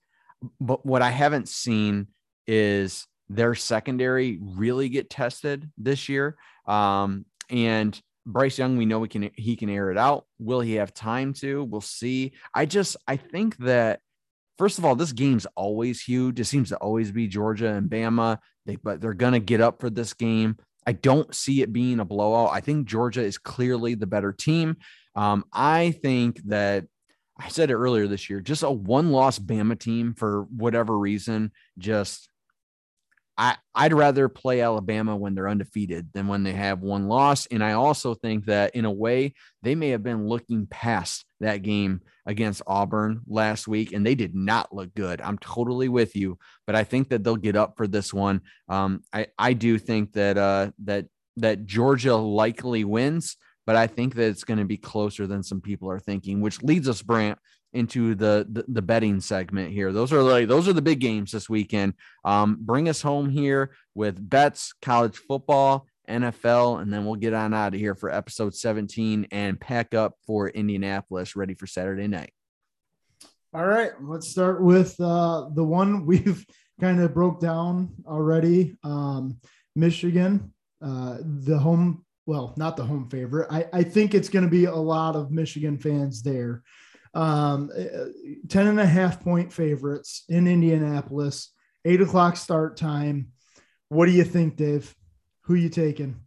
but 0.60 0.86
what 0.86 1.02
I 1.02 1.10
haven't 1.10 1.50
seen 1.50 2.10
is 2.46 3.08
their 3.28 3.56
secondary 3.56 4.38
really 4.40 4.90
get 4.90 5.10
tested 5.10 5.68
this 5.80 6.10
year. 6.10 6.38
Um, 6.68 7.26
and 7.50 8.00
Bryce 8.28 8.60
Young, 8.60 8.78
we 8.78 8.86
know 8.86 9.00
we 9.00 9.08
can 9.08 9.32
he 9.34 9.56
can 9.56 9.68
air 9.68 9.90
it 9.90 9.98
out. 9.98 10.26
Will 10.38 10.62
he 10.62 10.76
have 10.76 10.94
time 10.94 11.34
to? 11.40 11.64
We'll 11.64 11.82
see. 11.82 12.34
I 12.54 12.68
just 12.68 12.98
I 13.08 13.18
think 13.18 13.58
that 13.58 14.02
first 14.62 14.78
of 14.78 14.86
all, 14.86 14.96
this 14.96 15.12
game's 15.12 15.48
always 15.56 16.00
huge. 16.00 16.40
It 16.40 16.46
seems 16.46 16.70
to 16.70 16.78
always 16.78 17.12
be 17.12 17.28
Georgia 17.28 17.70
and 17.70 17.90
Bama. 17.90 18.38
They 18.68 18.76
but 18.76 19.02
they're 19.02 19.16
gonna 19.16 19.40
get 19.40 19.60
up 19.60 19.82
for 19.82 19.90
this 19.90 20.14
game. 20.14 20.56
I 20.86 20.92
don't 20.92 21.34
see 21.34 21.64
it 21.64 21.74
being 21.74 22.00
a 22.00 22.06
blowout. 22.06 22.52
I 22.54 22.60
think 22.60 22.86
Georgia 22.86 23.24
is 23.24 23.40
clearly 23.40 23.96
the 23.96 24.06
better 24.06 24.32
team. 24.32 24.78
Um, 25.16 25.46
I 25.52 25.98
think 26.04 26.44
that 26.44 26.86
I 27.40 27.48
said 27.48 27.72
it 27.72 27.76
earlier 27.76 28.06
this 28.06 28.30
year, 28.30 28.40
just 28.40 28.62
a 28.62 28.70
one-loss 28.70 29.40
Bama 29.40 29.80
team 29.80 30.14
for 30.14 30.44
whatever 30.56 30.96
reason, 30.96 31.54
just 31.80 32.30
I, 33.38 33.56
I'd 33.74 33.94
rather 33.94 34.30
play 34.30 34.62
Alabama 34.62 35.16
when 35.16 35.36
they're 35.36 35.50
undefeated 35.50 36.10
than 36.14 36.28
when 36.28 36.44
they 36.44 36.52
have 36.52 36.82
one 36.82 37.08
loss. 37.08 37.48
And 37.48 37.64
I 37.64 37.74
also 37.74 38.14
think 38.14 38.46
that 38.46 38.76
in 38.76 38.86
a 38.86 38.92
way, 38.92 39.34
they 39.64 39.76
may 39.76 39.90
have 39.90 40.04
been 40.04 40.28
looking 40.28 40.68
past 40.68 41.26
that 41.40 41.64
game 41.64 42.02
against 42.26 42.62
Auburn 42.68 43.22
last 43.28 43.68
week, 43.68 43.94
and 43.94 44.06
they 44.06 44.16
did 44.16 44.36
not 44.36 44.74
look 44.74 44.94
good. 44.94 45.22
I'm 45.22 45.38
totally 45.40 45.90
with 45.90 46.16
you, 46.16 46.38
but 46.68 46.76
I 46.76 46.84
think 46.84 47.10
that 47.10 47.24
they'll 47.24 47.36
get 47.36 47.56
up 47.56 47.78
for 47.78 47.88
this 47.88 48.14
one. 48.14 48.42
Um, 48.70 49.04
I, 49.12 49.28
I 49.38 49.54
do 49.54 49.78
think 49.78 50.14
that 50.14 50.38
uh, 50.38 50.72
that 50.84 51.06
that 51.38 51.66
Georgia 51.66 52.16
likely 52.16 52.84
wins, 52.84 53.38
but 53.66 53.76
I 53.76 53.88
think 53.88 54.16
that 54.16 54.28
it's 54.28 54.44
going 54.44 54.60
to 54.60 54.66
be 54.66 54.78
closer 54.78 55.26
than 55.26 55.44
some 55.44 55.62
people 55.62 55.90
are 55.90 56.00
thinking, 56.00 56.42
which 56.42 56.62
leads 56.62 56.90
us, 56.90 57.02
Brant, 57.02 57.40
into 57.74 58.16
the, 58.16 58.46
the 58.50 58.66
the 58.68 58.82
betting 58.82 59.22
segment 59.22 59.72
here. 59.72 59.92
Those 59.92 60.12
are 60.12 60.22
like 60.22 60.48
those 60.48 60.68
are 60.68 60.74
the 60.74 60.82
big 60.82 61.00
games 61.00 61.32
this 61.32 61.50
weekend. 61.50 61.94
Um, 62.26 62.58
bring 62.60 62.90
us 62.90 63.02
home 63.02 63.30
here 63.30 63.72
with 63.96 64.30
bets, 64.30 64.74
college 64.82 65.18
football, 65.18 65.88
NFL, 66.10 66.82
and 66.82 66.94
then 66.94 67.06
we'll 67.06 67.16
get 67.16 67.34
on 67.34 67.54
out 67.54 67.74
of 67.74 67.80
here 67.80 67.96
for 67.96 68.12
episode 68.12 68.54
17 68.54 69.28
and 69.32 69.60
pack 69.60 69.94
up 69.94 70.16
for 70.26 70.50
Indianapolis, 70.50 71.36
ready 71.36 71.54
for 71.54 71.68
Saturday 71.68 72.08
night. 72.08 72.34
All 73.54 73.66
right, 73.66 73.92
let's 74.02 74.30
start 74.30 74.62
with 74.62 75.00
uh, 75.00 75.50
the 75.54 75.64
one 75.64 76.06
we've 76.06 76.46
kind 76.80 77.02
of 77.02 77.14
broke 77.14 77.40
down 77.40 77.92
already. 78.08 78.78
Um, 78.84 79.40
Michigan, 79.76 80.54
uh, 80.82 81.18
the 81.22 81.58
home, 81.58 82.06
well, 82.26 82.54
not 82.58 82.76
the 82.76 82.84
home 82.84 83.10
favorite. 83.10 83.48
I, 83.52 83.66
I 83.74 83.84
think 83.84 84.14
it's 84.14 84.30
going 84.30 84.46
to 84.46 84.52
be 84.52 84.66
a 84.66 84.76
lot 84.76 85.16
of 85.16 85.32
Michigan 85.32 85.78
fans 85.78 86.22
there. 86.22 86.64
Um, 87.14 87.70
uh, 87.78 88.06
10 88.48 88.68
and 88.68 88.80
a 88.80 88.86
half 88.86 89.22
point 89.22 89.52
favorites 89.52 90.24
in 90.30 90.48
Indianapolis, 90.48 91.52
eight 91.84 92.02
o'clock 92.02 92.38
start 92.38 92.78
time. 92.78 93.34
What 93.90 94.06
do 94.06 94.14
you 94.14 94.24
think, 94.24 94.56
Dave? 94.56 94.96
Who 95.42 95.56
you 95.56 95.70
taking? 95.70 96.22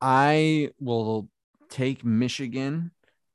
I 0.00 0.70
will 0.78 1.28
take 1.68 2.04
Michigan, 2.04 2.92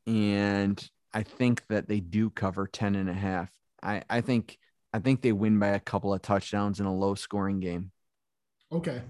and 0.08 0.90
I 1.14 1.24
think 1.24 1.64
that 1.68 1.88
they 1.88 2.00
do 2.00 2.30
cover 2.30 2.68
10 2.68 2.96
and 2.96 3.10
a 3.10 3.14
half. 3.14 3.52
I, 3.84 4.04
I 4.10 4.22
think 4.22 4.58
I 4.94 5.00
think 5.00 5.22
they 5.22 5.34
win 5.34 5.60
by 5.60 5.70
a 5.70 5.80
couple 5.80 6.14
of 6.14 6.22
touchdowns 6.22 6.80
in 6.80 6.86
a 6.86 6.96
low 6.96 7.16
scoring 7.16 7.60
game. 7.60 7.92
Okay. 8.72 9.02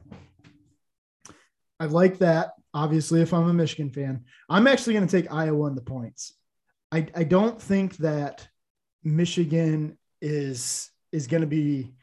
I 1.80 1.86
like 1.86 2.18
that. 2.20 2.54
Obviously, 2.74 3.22
if 3.22 3.34
I'm 3.34 3.48
a 3.48 3.54
Michigan 3.54 3.92
fan, 3.92 4.26
I'm 4.50 4.66
actually 4.66 4.94
going 4.94 5.08
to 5.08 5.22
take 5.22 5.32
Iowa 5.32 5.68
in 5.68 5.76
the 5.76 5.82
points. 5.82 6.34
I, 6.96 7.08
I 7.14 7.24
don't 7.26 7.62
think 7.62 7.98
that 7.98 8.48
Michigan 9.04 9.98
is 10.22 10.90
is 11.12 11.28
going 11.28 11.42
to 11.42 11.48
be 11.48 11.94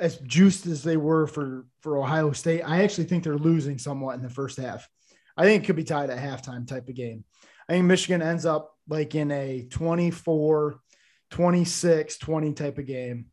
as 0.00 0.16
juiced 0.20 0.64
as 0.66 0.82
they 0.82 0.96
were 0.96 1.26
for 1.26 1.66
for 1.82 1.98
Ohio 1.98 2.32
State. 2.32 2.62
I 2.62 2.82
actually 2.82 3.04
think 3.04 3.24
they're 3.24 3.36
losing 3.36 3.76
somewhat 3.78 4.16
in 4.16 4.22
the 4.22 4.30
first 4.30 4.56
half. 4.56 4.88
I 5.36 5.44
think 5.44 5.62
it 5.62 5.66
could 5.66 5.76
be 5.76 5.84
tied 5.84 6.08
at 6.08 6.18
halftime 6.18 6.66
type 6.66 6.88
of 6.88 6.94
game. 6.94 7.24
I 7.68 7.74
think 7.74 7.84
Michigan 7.84 8.22
ends 8.22 8.46
up 8.46 8.74
like 8.88 9.14
in 9.14 9.30
a 9.30 9.66
24, 9.70 10.80
26, 11.30 12.16
20 12.16 12.52
type 12.54 12.78
of 12.78 12.86
game. 12.86 13.26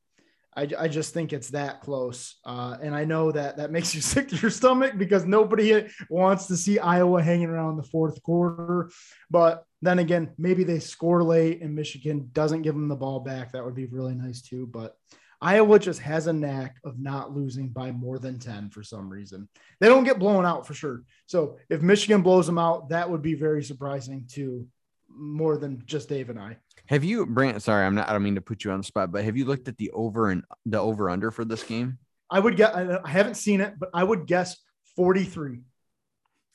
I, 0.56 0.70
I 0.80 0.88
just 0.88 1.14
think 1.14 1.34
it's 1.34 1.50
that 1.50 1.82
close. 1.82 2.36
Uh, 2.46 2.78
and 2.82 2.96
I 2.96 3.04
know 3.04 3.32
that 3.32 3.58
that 3.58 3.72
makes 3.72 3.94
you 3.94 4.02
sick 4.14 4.30
to 4.30 4.36
your 4.38 4.52
stomach 4.52 4.98
because 4.98 5.26
nobody 5.26 5.88
wants 6.10 6.48
to 6.48 6.58
see 6.58 6.80
Iowa 6.80 7.22
hanging 7.22 7.50
around 7.50 7.78
the 7.78 7.84
fourth 7.84 8.22
quarter. 8.24 8.90
But 9.30 9.66
then 9.82 10.00
again, 10.00 10.32
maybe 10.38 10.64
they 10.64 10.80
score 10.80 11.24
late 11.24 11.62
and 11.62 11.76
Michigan 11.76 12.30
doesn't 12.34 12.62
give 12.62 12.74
them 12.74 12.88
the 12.88 12.96
ball 12.96 13.20
back. 13.20 13.52
That 13.52 13.66
would 13.66 13.76
be 13.76 13.86
really 13.86 14.16
nice 14.16 14.42
too. 14.42 14.68
But 14.68 14.96
Iowa 15.42 15.78
just 15.80 16.00
has 16.00 16.28
a 16.28 16.34
knack 16.34 16.78
of 16.84 16.98
not 17.00 17.36
losing 17.36 17.70
by 17.70 17.92
more 17.92 18.18
than 18.18 18.40
10 18.40 18.70
for 18.70 18.82
some 18.82 19.10
reason. 19.10 19.50
They 19.80 19.88
don't 19.88 20.06
get 20.06 20.20
blown 20.20 20.46
out 20.46 20.66
for 20.66 20.74
sure. 20.74 21.04
So 21.28 21.58
if 21.70 21.82
Michigan 21.82 22.22
blows 22.22 22.46
them 22.46 22.58
out, 22.58 22.90
that 22.90 23.10
would 23.10 23.22
be 23.22 23.36
very 23.36 23.64
surprising 23.64 24.26
to 24.32 24.66
more 25.10 25.58
than 25.58 25.84
just 25.86 26.10
Dave 26.10 26.30
and 26.30 26.40
I. 26.40 26.58
Have 26.88 27.04
you, 27.04 27.26
Brant? 27.26 27.62
Sorry, 27.64 27.86
I'm 27.86 27.96
not. 27.96 28.10
I 28.10 28.14
don't 28.14 28.24
mean 28.24 28.36
to 28.36 28.42
put 28.42 28.64
you 28.64 28.72
on 28.72 28.78
the 28.80 28.84
spot, 28.84 29.12
but 29.12 29.24
have 29.24 29.36
you 29.38 29.46
looked 29.46 29.68
at 29.68 29.78
the 29.78 29.92
over 29.92 30.30
and 30.30 30.44
the 30.66 30.80
over 30.80 31.10
under 31.10 31.32
for 31.32 31.44
this 31.46 31.64
game? 31.64 31.98
I 32.30 32.40
would 32.40 32.58
get, 32.58 32.76
I 32.76 33.08
haven't 33.10 33.36
seen 33.36 33.62
it, 33.62 33.76
but 33.80 33.90
I 33.94 34.04
would 34.04 34.26
guess 34.28 34.58
43. 34.96 35.60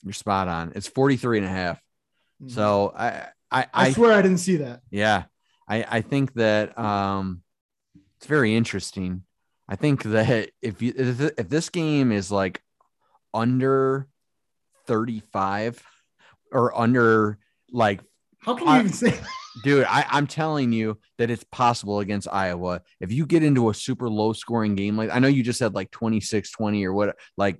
You're 0.03 0.13
spot 0.13 0.47
on. 0.47 0.71
It's 0.75 0.87
43 0.87 1.37
and 1.39 1.45
a 1.47 1.49
half. 1.49 1.81
So 2.47 2.91
I, 2.97 3.07
I, 3.51 3.61
I, 3.61 3.67
I, 3.73 3.91
swear 3.91 4.13
I 4.13 4.21
didn't 4.21 4.39
see 4.39 4.57
that. 4.57 4.81
yeah, 4.89 5.23
I, 5.67 5.85
I 5.87 6.01
think 6.01 6.33
that 6.33 6.77
um, 6.77 7.43
it's 8.17 8.25
very 8.25 8.55
interesting. 8.55 9.23
I 9.69 9.75
think 9.75 10.03
that 10.03 10.49
if 10.61 10.81
you 10.81 10.93
if, 10.95 11.21
if 11.37 11.49
this 11.49 11.69
game 11.69 12.11
is 12.11 12.31
like 12.31 12.61
under 13.33 14.07
35 14.87 15.83
or 16.51 16.77
under 16.77 17.37
like 17.71 18.01
How 18.39 18.55
can 18.55 18.65
you 18.67 18.73
I- 18.73 18.79
even 18.79 18.91
say 18.93 19.11
that? 19.11 19.27
Dude, 19.63 19.85
I, 19.85 20.05
I'm 20.09 20.27
telling 20.27 20.71
you 20.71 20.97
that 21.17 21.29
it's 21.29 21.43
possible 21.43 21.99
against 21.99 22.27
Iowa. 22.31 22.81
If 22.99 23.11
you 23.11 23.25
get 23.25 23.43
into 23.43 23.69
a 23.69 23.73
super 23.73 24.09
low 24.09 24.33
scoring 24.33 24.75
game, 24.75 24.95
like 24.95 25.09
I 25.11 25.19
know 25.19 25.27
you 25.27 25.43
just 25.43 25.59
said 25.59 25.73
like 25.73 25.91
26 25.91 26.51
20 26.51 26.85
or 26.85 26.93
what, 26.93 27.17
like 27.37 27.57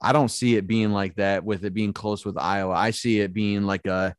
I 0.00 0.12
don't 0.12 0.30
see 0.30 0.56
it 0.56 0.66
being 0.66 0.90
like 0.90 1.16
that 1.16 1.44
with 1.44 1.64
it 1.64 1.74
being 1.74 1.92
close 1.92 2.24
with 2.24 2.38
Iowa. 2.38 2.74
I 2.74 2.90
see 2.90 3.20
it 3.20 3.32
being 3.32 3.64
like 3.64 3.86
a 3.86 4.14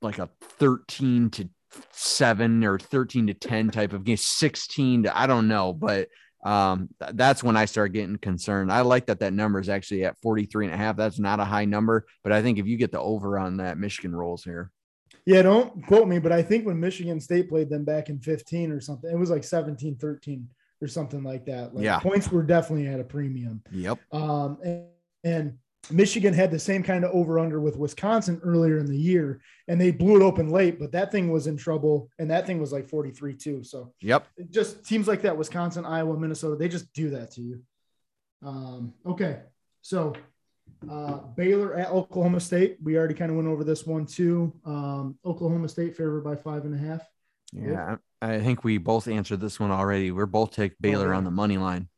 like 0.00 0.18
a 0.18 0.30
13 0.58 1.30
to 1.30 1.48
7 1.90 2.64
or 2.64 2.78
13 2.78 3.26
to 3.28 3.34
10 3.34 3.70
type 3.70 3.92
of 3.92 4.04
game, 4.04 4.16
16 4.16 5.04
to 5.04 5.18
I 5.18 5.26
don't 5.26 5.48
know, 5.48 5.72
but 5.72 6.08
um, 6.44 6.90
that's 7.12 7.42
when 7.42 7.56
I 7.56 7.64
start 7.64 7.92
getting 7.92 8.18
concerned. 8.18 8.70
I 8.70 8.82
like 8.82 9.06
that 9.06 9.20
that 9.20 9.32
number 9.32 9.58
is 9.58 9.70
actually 9.70 10.04
at 10.04 10.18
43 10.20 10.66
and 10.66 10.74
a 10.74 10.76
half. 10.76 10.96
That's 10.96 11.18
not 11.18 11.40
a 11.40 11.44
high 11.44 11.64
number, 11.64 12.06
but 12.22 12.32
I 12.32 12.42
think 12.42 12.58
if 12.58 12.66
you 12.66 12.76
get 12.76 12.92
the 12.92 13.00
over 13.00 13.38
on 13.38 13.56
that, 13.56 13.78
Michigan 13.78 14.14
rolls 14.14 14.44
here. 14.44 14.70
Yeah, 15.26 15.42
don't 15.42 15.86
quote 15.86 16.06
me, 16.06 16.18
but 16.18 16.32
I 16.32 16.42
think 16.42 16.66
when 16.66 16.78
Michigan 16.78 17.20
State 17.20 17.48
played 17.48 17.70
them 17.70 17.84
back 17.84 18.10
in 18.10 18.18
15 18.20 18.70
or 18.70 18.80
something, 18.80 19.10
it 19.10 19.18
was 19.18 19.30
like 19.30 19.44
17 19.44 19.96
13 19.96 20.48
or 20.82 20.88
something 20.88 21.22
like 21.22 21.46
that. 21.46 21.74
Like 21.74 21.84
yeah. 21.84 21.98
Points 21.98 22.30
were 22.30 22.42
definitely 22.42 22.88
at 22.88 23.00
a 23.00 23.04
premium. 23.04 23.62
Yep. 23.72 23.98
Um, 24.12 24.58
and, 24.62 24.86
and 25.24 25.58
Michigan 25.90 26.32
had 26.32 26.50
the 26.50 26.58
same 26.58 26.82
kind 26.82 27.04
of 27.04 27.10
over 27.12 27.38
under 27.38 27.60
with 27.60 27.76
Wisconsin 27.76 28.40
earlier 28.42 28.78
in 28.78 28.86
the 28.86 28.96
year, 28.96 29.40
and 29.68 29.80
they 29.80 29.90
blew 29.90 30.16
it 30.16 30.22
open 30.22 30.50
late, 30.50 30.78
but 30.78 30.92
that 30.92 31.12
thing 31.12 31.30
was 31.30 31.46
in 31.46 31.56
trouble, 31.56 32.10
and 32.18 32.30
that 32.30 32.46
thing 32.46 32.58
was 32.58 32.72
like 32.72 32.88
43 32.88 33.34
too. 33.34 33.64
So, 33.64 33.92
yep, 34.00 34.26
it 34.36 34.50
just 34.50 34.86
seems 34.86 35.06
like 35.06 35.22
that 35.22 35.36
Wisconsin, 35.36 35.84
Iowa, 35.84 36.18
Minnesota, 36.18 36.56
they 36.56 36.68
just 36.68 36.92
do 36.92 37.10
that 37.10 37.32
to 37.32 37.42
you. 37.42 37.62
Um, 38.42 38.94
okay, 39.06 39.40
so 39.82 40.14
uh, 40.90 41.18
Baylor 41.36 41.74
at 41.74 41.90
Oklahoma 41.90 42.40
State, 42.40 42.76
we 42.82 42.96
already 42.96 43.14
kind 43.14 43.30
of 43.30 43.36
went 43.36 43.48
over 43.48 43.64
this 43.64 43.86
one 43.86 44.06
too. 44.06 44.52
Um, 44.64 45.18
Oklahoma 45.24 45.68
State 45.68 45.96
favored 45.96 46.22
by 46.22 46.36
five 46.36 46.64
and 46.64 46.74
a 46.74 46.78
half. 46.78 47.02
Yeah, 47.52 47.96
I 48.20 48.40
think 48.40 48.64
we 48.64 48.78
both 48.78 49.06
answered 49.08 49.40
this 49.40 49.60
one 49.60 49.70
already. 49.70 50.10
We're 50.10 50.26
both 50.26 50.52
take 50.52 50.74
Baylor 50.80 51.08
oh, 51.08 51.10
yeah. 51.12 51.16
on 51.18 51.24
the 51.24 51.30
money 51.30 51.56
line. 51.56 51.88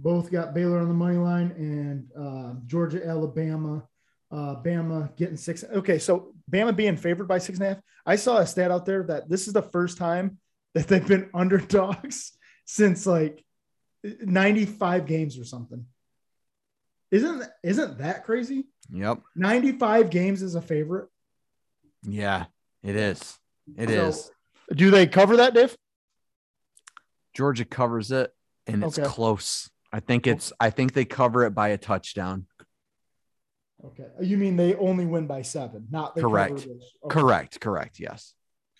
Both 0.00 0.30
got 0.30 0.54
Baylor 0.54 0.78
on 0.78 0.88
the 0.88 0.94
money 0.94 1.16
line 1.16 1.52
and 1.56 2.08
uh, 2.18 2.54
Georgia, 2.66 3.04
Alabama. 3.06 3.84
Uh, 4.30 4.56
Bama 4.62 5.14
getting 5.16 5.36
six. 5.36 5.64
Okay, 5.64 5.98
so 5.98 6.34
Bama 6.50 6.76
being 6.76 6.96
favored 6.96 7.26
by 7.26 7.38
six 7.38 7.58
and 7.58 7.66
a 7.66 7.74
half. 7.74 7.82
I 8.04 8.16
saw 8.16 8.38
a 8.38 8.46
stat 8.46 8.70
out 8.70 8.86
there 8.86 9.02
that 9.04 9.28
this 9.28 9.46
is 9.46 9.52
the 9.54 9.62
first 9.62 9.98
time 9.98 10.38
that 10.74 10.86
they've 10.86 11.06
been 11.06 11.30
underdogs 11.34 12.32
since 12.64 13.06
like 13.06 13.44
95 14.04 15.06
games 15.06 15.38
or 15.38 15.44
something. 15.44 15.86
Isn't 17.10 17.44
isn't 17.62 17.98
that 17.98 18.24
crazy? 18.24 18.66
Yep. 18.90 19.20
95 19.34 20.10
games 20.10 20.42
is 20.42 20.54
a 20.54 20.62
favorite. 20.62 21.08
Yeah, 22.02 22.46
it 22.82 22.96
is. 22.96 23.38
It 23.76 23.88
so, 23.88 24.06
is. 24.08 24.30
Do 24.74 24.90
they 24.90 25.06
cover 25.06 25.38
that, 25.38 25.54
Dave? 25.54 25.76
Georgia 27.34 27.64
covers 27.64 28.10
it 28.10 28.32
and 28.66 28.84
it's 28.84 28.98
okay. 28.98 29.08
close. 29.08 29.70
I 29.92 30.00
think 30.00 30.26
it's 30.26 30.52
I 30.60 30.70
think 30.70 30.92
they 30.92 31.04
cover 31.04 31.44
it 31.44 31.54
by 31.54 31.68
a 31.68 31.78
touchdown. 31.78 32.46
Okay. 33.84 34.08
You 34.20 34.36
mean 34.36 34.56
they 34.56 34.74
only 34.74 35.06
win 35.06 35.26
by 35.26 35.42
seven, 35.42 35.86
not 35.90 36.16
correct. 36.16 36.66
Okay. 36.66 36.70
Correct. 37.08 37.60
Correct. 37.60 38.00
Yes. 38.00 38.34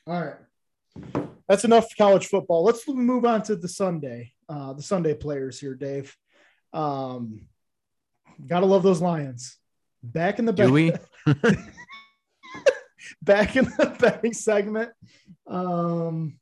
All 0.06 0.20
right. 0.20 1.26
That's 1.48 1.64
enough 1.64 1.86
college 1.96 2.26
football. 2.26 2.64
Let's 2.64 2.86
move 2.86 3.24
on 3.24 3.42
to 3.44 3.56
the 3.56 3.68
Sunday. 3.68 4.32
Uh, 4.48 4.72
the 4.72 4.82
Sunday 4.82 5.14
players 5.14 5.60
here, 5.60 5.74
Dave. 5.74 6.14
Um, 6.72 7.46
gotta 8.47 8.66
love 8.66 8.82
those 8.82 9.01
Lions. 9.01 9.57
Back 10.03 10.39
in 10.39 10.45
the 10.45 10.53
Do 10.53 10.72
we? 10.72 10.93
back 13.22 13.57
in 13.57 13.64
the 13.64 13.97
betting 13.99 14.32
segment. 14.32 14.91
Um, 15.47 16.39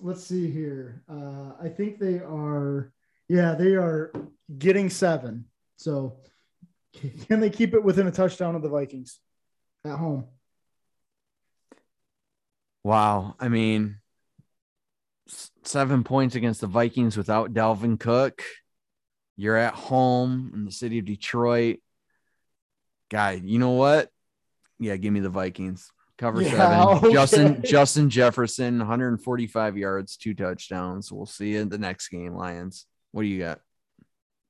let's 0.00 0.24
see 0.24 0.50
here. 0.50 1.02
Uh, 1.08 1.52
I 1.62 1.68
think 1.68 1.98
they 1.98 2.18
are 2.18 2.92
yeah, 3.28 3.54
they 3.54 3.74
are 3.74 4.12
getting 4.56 4.90
seven. 4.90 5.46
So 5.76 6.18
can 7.26 7.40
they 7.40 7.50
keep 7.50 7.74
it 7.74 7.82
within 7.82 8.06
a 8.06 8.12
touchdown 8.12 8.54
of 8.54 8.62
the 8.62 8.68
Vikings 8.68 9.18
at 9.84 9.96
home? 9.96 10.26
Wow. 12.84 13.34
I 13.40 13.48
mean, 13.48 13.96
seven 15.64 16.04
points 16.04 16.36
against 16.36 16.60
the 16.60 16.68
Vikings 16.68 17.16
without 17.16 17.52
Dalvin 17.52 17.98
Cook. 17.98 18.42
You're 19.36 19.56
at 19.56 19.74
home 19.74 20.50
in 20.54 20.64
the 20.64 20.72
city 20.72 20.98
of 20.98 21.04
Detroit. 21.04 21.78
Guy, 23.10 23.40
you 23.44 23.58
know 23.58 23.72
what? 23.72 24.10
Yeah, 24.78 24.96
give 24.96 25.12
me 25.12 25.20
the 25.20 25.28
Vikings. 25.28 25.90
Cover 26.18 26.42
yeah, 26.42 26.50
seven. 26.50 26.78
Okay. 26.96 27.12
Justin 27.12 27.62
Justin 27.62 28.10
Jefferson, 28.10 28.78
145 28.78 29.76
yards, 29.76 30.16
two 30.16 30.34
touchdowns. 30.34 31.12
We'll 31.12 31.26
see 31.26 31.52
you 31.52 31.60
in 31.60 31.68
the 31.68 31.78
next 31.78 32.08
game, 32.08 32.34
Lions. 32.34 32.86
What 33.12 33.22
do 33.22 33.28
you 33.28 33.40
got? 33.40 33.60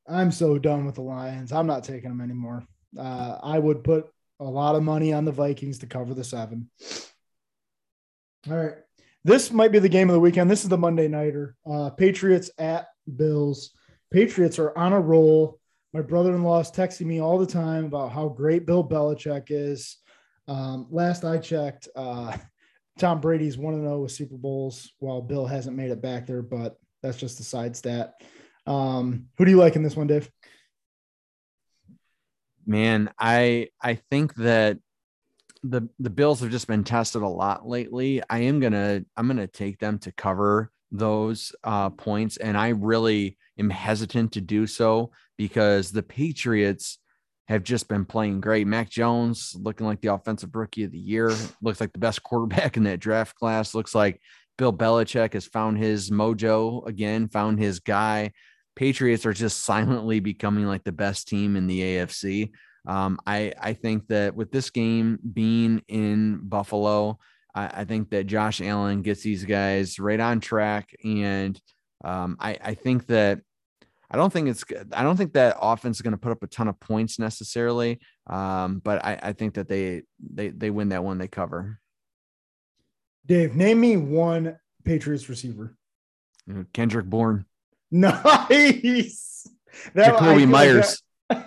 I'm 0.09 0.31
so 0.31 0.59
done 0.59 0.87
with 0.87 0.95
the 0.95 1.03
Lions. 1.03 1.53
I'm 1.53 1.67
not 1.67 1.83
taking 1.83 2.11
them 2.11 2.21
anymore. 2.21 2.65
Uh, 2.97 3.39
I 3.43 3.59
would 3.59 3.83
put 3.83 4.09
a 4.39 4.45
lot 4.45 4.77
of 4.77 4.83
money 4.83 5.13
on 5.13 5.25
the 5.25 5.33
Vikings 5.33 5.79
to 5.81 5.87
cover 5.87 6.15
the 6.15 6.25
seven. 6.25 6.71
All 8.49 8.57
right. 8.57 8.75
This 9.25 9.51
might 9.51 9.73
be 9.73 9.81
the 9.81 9.89
game 9.89 10.09
of 10.09 10.15
the 10.15 10.21
weekend. 10.21 10.49
This 10.49 10.63
is 10.63 10.69
the 10.69 10.79
Monday 10.79 11.09
Nighter. 11.09 11.57
Uh, 11.69 11.91
Patriots 11.91 12.51
at 12.59 12.87
Bills. 13.17 13.71
Patriots 14.17 14.59
are 14.59 14.75
on 14.79 14.95
a 14.95 14.99
roll. 14.99 15.61
My 15.93 16.01
brother 16.01 16.35
in 16.35 16.43
law 16.43 16.59
is 16.61 16.71
texting 16.71 17.05
me 17.05 17.21
all 17.21 17.37
the 17.37 17.45
time 17.45 17.85
about 17.85 18.13
how 18.13 18.31
great 18.31 18.65
Bill 18.65 18.83
Belichick 18.83 19.49
is. 19.51 19.99
Um, 20.49 20.87
last 20.89 21.23
I 21.23 21.37
checked, 21.37 21.87
uh, 21.95 22.35
Tom 22.99 23.21
Brady's 23.21 23.59
1 23.59 23.75
0 23.75 24.01
with 24.01 24.13
Super 24.13 24.39
Bowls 24.39 24.91
while 25.01 25.21
Bill 25.21 25.45
hasn't 25.45 25.77
made 25.77 25.91
it 25.91 26.01
back 26.01 26.27
there, 26.27 26.41
but 26.41 26.79
that's 27.03 27.19
just 27.19 27.41
a 27.41 27.43
side 27.43 27.77
stat. 27.77 28.15
Um, 28.67 29.27
who 29.37 29.45
do 29.45 29.51
you 29.51 29.59
like 29.59 29.77
in 29.77 29.83
this 29.83 29.97
one, 29.97 30.07
Dave? 30.07 30.31
Man, 32.65 33.11
I 33.19 33.69
I 33.83 33.97
think 34.11 34.35
that 34.37 34.79
the 35.63 35.91
the 35.99 36.09
Bills 36.09 36.41
have 36.41 36.51
just 36.51 36.69
been 36.69 36.85
tested 36.85 37.21
a 37.21 37.29
lot 37.29 37.69
lately. 37.69 38.23
I 38.31 38.39
am 38.39 38.61
gonna 38.61 39.05
I'm 39.15 39.27
gonna 39.27 39.47
take 39.47 39.79
them 39.79 39.99
to 39.99 40.13
cover 40.13 40.73
those 40.91 41.55
uh, 41.65 41.91
points, 41.91 42.37
and 42.37 42.57
I 42.57 42.69
really 42.69 43.37
am 43.59 43.71
hesitant 43.71 44.33
to 44.33 44.41
do 44.41 44.67
so 44.67 45.11
because 45.37 45.91
the 45.91 46.03
Patriots 46.03 46.99
have 47.49 47.63
just 47.63 47.89
been 47.89 48.05
playing 48.05 48.41
great. 48.41 48.67
Mac 48.67 48.91
Jones 48.91 49.55
looking 49.59 49.87
like 49.87 50.01
the 50.01 50.13
offensive 50.13 50.55
rookie 50.55 50.85
of 50.85 50.91
the 50.91 50.99
year, 50.99 51.33
looks 51.63 51.81
like 51.81 51.93
the 51.93 51.99
best 51.99 52.23
quarterback 52.25 52.77
in 52.77 52.85
that 52.85 53.01
draft 53.01 53.37
class. 53.37 53.75
Looks 53.75 53.95
like 53.95 54.21
Bill 54.59 54.73
Belichick 54.73 55.35
has 55.35 55.47
found 55.47 55.79
his 55.79 56.11
mojo 56.11 56.87
again, 56.87 57.29
found 57.29 57.59
his 57.59 57.81
guy. 57.81 58.33
Patriots 58.75 59.27
are 59.27 59.33
just 59.33 59.65
silently 59.65 60.21
becoming 60.21 60.67
like 60.67 60.85
the 60.85 60.93
best 60.93 61.29
team 61.29 61.57
in 61.57 61.67
the 61.67 61.81
AFC. 61.81 62.51
Um, 62.87 63.19
I 63.27 63.53
I 63.61 63.73
think 63.73 64.07
that 64.09 64.35
with 64.37 64.53
this 64.53 64.71
game 64.71 65.19
being 65.33 65.83
in 65.89 66.41
Buffalo, 66.43 67.19
I, 67.57 67.81
I, 67.81 67.85
think 67.85 68.11
that 68.11 68.27
Josh 68.27 68.61
Allen 68.61 69.03
gets 69.03 69.23
these 69.23 69.45
guys 69.45 69.99
right 69.99 70.21
on 70.21 70.41
track, 70.41 70.91
and 71.03 71.61
um, 72.05 72.37
I 72.39 72.59
I 72.63 72.75
think 72.75 73.07
that 73.07 73.41
I 74.11 74.17
don't 74.17 74.33
think 74.33 74.49
it's 74.49 74.65
I 74.93 75.03
don't 75.03 75.17
think 75.17 75.33
that 75.33 75.57
offense 75.61 75.97
is 75.97 76.03
going 76.03 76.13
to 76.13 76.19
put 76.19 76.33
up 76.33 76.43
a 76.43 76.47
ton 76.47 76.69
of 76.69 76.79
points 76.79 77.19
necessarily, 77.19 77.99
um, 78.29 78.81
but 78.85 79.05
I, 79.05 79.19
I 79.23 79.33
think 79.33 79.55
that 79.55 79.69
they 79.69 80.03
they 80.21 80.51
they 80.51 80.71
win 80.71 80.91
that 80.91 81.03
one 81.03 81.19
they 81.19 81.29
cover. 81.29 81.81
Dave, 83.25 83.57
name 83.57 83.81
me 83.81 83.97
one 83.97 84.59
Patriots 84.85 85.29
receiver. 85.29 85.77
Kendrick 86.73 87.07
Bourne. 87.07 87.47
Nice. 87.89 89.49
That, 89.95 90.15
Jakobi 90.15 90.49
Meyers. 90.49 91.01
Like 91.31 91.47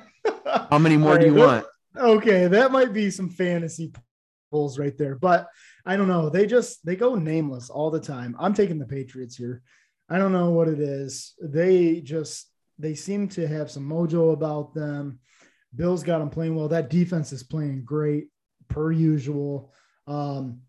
How 0.70 0.80
many 0.80 0.96
more 0.96 1.16
right, 1.16 1.22
do 1.22 1.28
you 1.28 1.36
want? 1.36 1.66
Okay, 1.98 2.48
that 2.48 2.72
might 2.72 2.94
be 2.94 3.12
some 3.12 3.30
fantasy 3.30 3.92
pulls 4.50 4.80
right 4.80 4.98
there, 4.98 5.16
but 5.16 5.48
I 5.90 5.98
don't 5.98 6.08
know. 6.08 6.30
They 6.30 6.46
just 6.46 6.86
they 6.86 6.96
go 6.96 7.16
nameless 7.16 7.72
all 7.72 7.90
the 7.90 8.00
time. 8.00 8.36
I'm 8.40 8.54
taking 8.54 8.78
the 8.78 8.86
Patriots 8.86 9.36
here. 9.36 9.64
I 10.08 10.20
don't 10.20 10.32
know 10.32 10.52
what 10.52 10.68
it 10.68 10.80
is. 10.80 11.34
They 11.42 12.00
just 12.02 12.46
they 12.78 12.94
seem 12.94 13.28
to 13.30 13.48
have 13.48 13.72
some 13.72 13.90
mojo 13.90 14.32
about 14.32 14.76
them. 14.76 15.18
Bill's 15.76 16.04
got 16.04 16.20
them 16.20 16.30
playing 16.30 16.54
well. 16.56 16.68
That 16.68 16.92
defense 16.92 17.34
is 17.34 17.42
playing 17.42 17.86
great 17.86 18.28
per 18.68 18.92
usual. 18.92 19.74
Um, 20.06 20.60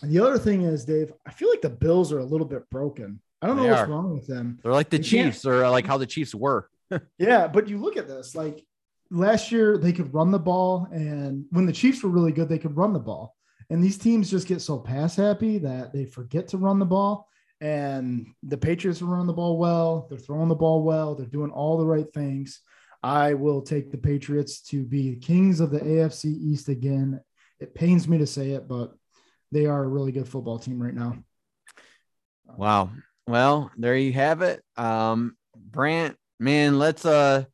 the 0.00 0.20
other 0.20 0.38
thing 0.38 0.62
is, 0.62 0.84
Dave, 0.84 1.12
I 1.26 1.32
feel 1.32 1.50
like 1.50 1.62
the 1.62 1.70
Bills 1.70 2.12
are 2.12 2.20
a 2.20 2.24
little 2.24 2.46
bit 2.46 2.70
broken. 2.70 3.20
I 3.42 3.48
don't 3.48 3.56
know 3.56 3.66
what's 3.66 3.80
are. 3.80 3.88
wrong 3.88 4.14
with 4.14 4.28
them. 4.28 4.60
They're 4.62 4.70
like 4.70 4.90
the 4.90 4.98
they 4.98 5.02
Chiefs, 5.02 5.44
or 5.44 5.68
like 5.70 5.88
how 5.88 5.98
the 5.98 6.06
Chiefs 6.06 6.36
were. 6.36 6.70
yeah, 7.18 7.48
but 7.48 7.68
you 7.68 7.78
look 7.78 7.96
at 7.96 8.06
this. 8.06 8.36
Like 8.36 8.64
last 9.10 9.50
year, 9.50 9.76
they 9.76 9.92
could 9.92 10.14
run 10.14 10.30
the 10.30 10.38
ball, 10.38 10.86
and 10.92 11.46
when 11.50 11.66
the 11.66 11.72
Chiefs 11.72 12.04
were 12.04 12.10
really 12.10 12.30
good, 12.30 12.48
they 12.48 12.60
could 12.60 12.76
run 12.76 12.92
the 12.92 13.00
ball. 13.00 13.34
And 13.70 13.82
these 13.82 13.98
teams 13.98 14.30
just 14.30 14.48
get 14.48 14.62
so 14.62 14.78
pass 14.78 15.16
happy 15.16 15.58
that 15.58 15.92
they 15.92 16.06
forget 16.06 16.48
to 16.48 16.58
run 16.58 16.78
the 16.78 16.86
ball. 16.86 17.28
And 17.60 18.28
the 18.42 18.56
Patriots 18.56 19.02
are 19.02 19.06
running 19.06 19.26
the 19.26 19.32
ball 19.32 19.58
well. 19.58 20.06
They're 20.08 20.18
throwing 20.18 20.48
the 20.48 20.54
ball 20.54 20.82
well. 20.82 21.14
They're 21.14 21.26
doing 21.26 21.50
all 21.50 21.76
the 21.76 21.86
right 21.86 22.10
things. 22.12 22.60
I 23.02 23.34
will 23.34 23.62
take 23.62 23.90
the 23.90 23.98
Patriots 23.98 24.60
to 24.68 24.84
be 24.84 25.16
kings 25.16 25.60
of 25.60 25.70
the 25.70 25.80
AFC 25.80 26.26
East 26.26 26.68
again. 26.68 27.20
It 27.60 27.74
pains 27.74 28.08
me 28.08 28.18
to 28.18 28.26
say 28.26 28.52
it, 28.52 28.68
but 28.68 28.94
they 29.52 29.66
are 29.66 29.84
a 29.84 29.88
really 29.88 30.12
good 30.12 30.28
football 30.28 30.58
team 30.58 30.82
right 30.82 30.94
now. 30.94 31.16
Wow. 32.46 32.90
Well, 33.26 33.70
there 33.76 33.96
you 33.96 34.12
have 34.12 34.42
it. 34.42 34.62
Um, 34.76 35.36
Brant, 35.56 36.16
man, 36.40 36.78
let's 36.78 37.04
uh 37.04 37.44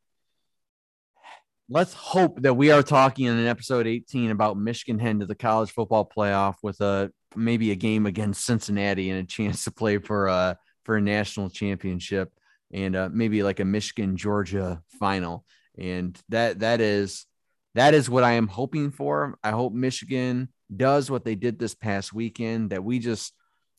let's 1.75 1.93
hope 1.93 2.41
that 2.41 2.55
we 2.55 2.71
are 2.71 2.85
talking 2.85 3.27
in 3.27 3.37
an 3.37 3.49
episode 3.49 3.85
18 3.85 4.31
about 4.31 4.57
Michigan 4.57 4.97
heading 4.97 5.19
to 5.19 5.27
the 5.27 5.35
college 5.35 5.73
football 5.73 6.09
playoff 6.09 6.55
with 6.63 6.81
a 6.81 7.11
maybe 7.35 7.73
a 7.73 7.75
game 7.75 8.07
against 8.07 8.47
Cincinnati 8.47 9.11
and 9.11 9.19
a 9.19 9.25
chance 9.25 9.65
to 9.65 9.73
play 9.73 9.99
for 9.99 10.29
a 10.29 10.57
for 10.85 10.97
a 10.97 11.01
national 11.01 11.51
championship 11.51 12.33
and 12.73 12.95
uh, 12.95 13.09
maybe 13.13 13.43
like 13.43 13.59
a 13.59 13.65
Michigan 13.65 14.17
Georgia 14.17 14.83
final. 15.01 15.45
And 15.77 16.17
that 16.29 16.61
that 16.61 16.81
is 16.81 17.27
that 17.75 17.93
is 17.93 18.09
what 18.09 18.23
I 18.23 18.35
am 18.35 18.47
hoping 18.47 18.93
for. 18.93 19.37
I 19.43 19.51
hope 19.51 19.73
Michigan 19.73 20.51
does 20.75 21.11
what 21.11 21.25
they 21.25 21.35
did 21.35 21.59
this 21.59 21.75
past 21.75 22.13
weekend. 22.13 22.71
That 22.71 22.85
we 22.85 23.01
just 23.01 23.33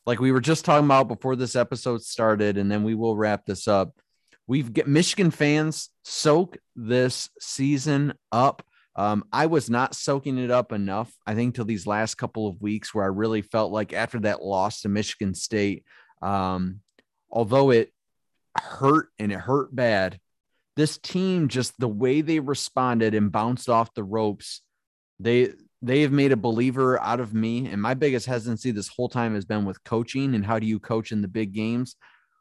like 0.05 0.19
we 0.19 0.33
were 0.33 0.41
just 0.41 0.65
talking 0.65 0.85
about 0.85 1.07
before 1.07 1.37
this 1.37 1.55
episode 1.55 2.01
started, 2.01 2.57
and 2.57 2.69
then 2.69 2.83
we 2.83 2.93
will 2.93 3.15
wrap 3.15 3.45
this 3.45 3.69
up. 3.69 3.93
We've 4.47 4.71
get 4.71 4.87
Michigan 4.87 5.31
fans 5.31 5.89
soak 6.03 6.57
this 6.75 7.29
season 7.39 8.13
up. 8.31 8.63
Um, 8.95 9.25
I 9.33 9.47
was 9.47 9.69
not 9.69 9.95
soaking 9.95 10.37
it 10.37 10.51
up 10.51 10.71
enough, 10.71 11.11
I 11.25 11.35
think, 11.35 11.55
till 11.55 11.65
these 11.65 11.87
last 11.87 12.15
couple 12.15 12.47
of 12.47 12.61
weeks 12.61 12.93
where 12.93 13.03
I 13.03 13.07
really 13.07 13.41
felt 13.41 13.71
like 13.71 13.91
after 13.91 14.19
that 14.21 14.43
loss 14.43 14.81
to 14.81 14.89
Michigan 14.89 15.33
State, 15.33 15.83
um, 16.21 16.79
although 17.29 17.71
it 17.71 17.91
hurt 18.57 19.09
and 19.19 19.31
it 19.31 19.39
hurt 19.39 19.75
bad, 19.75 20.19
this 20.75 20.97
team 20.97 21.47
just 21.47 21.77
the 21.79 21.87
way 21.87 22.21
they 22.21 22.39
responded 22.39 23.15
and 23.15 23.31
bounced 23.31 23.69
off 23.69 23.93
the 23.93 24.03
ropes, 24.03 24.61
they 25.19 25.53
they 25.81 26.01
have 26.01 26.11
made 26.11 26.31
a 26.31 26.37
believer 26.37 26.99
out 27.01 27.19
of 27.19 27.33
me. 27.33 27.67
And 27.67 27.81
my 27.81 27.93
biggest 27.93 28.25
hesitancy 28.25 28.71
this 28.71 28.87
whole 28.87 29.09
time 29.09 29.35
has 29.35 29.45
been 29.45 29.65
with 29.65 29.83
coaching 29.83 30.33
and 30.35 30.45
how 30.45 30.57
do 30.57 30.65
you 30.65 30.79
coach 30.79 31.11
in 31.11 31.21
the 31.21 31.27
big 31.27 31.53
games? 31.53 31.95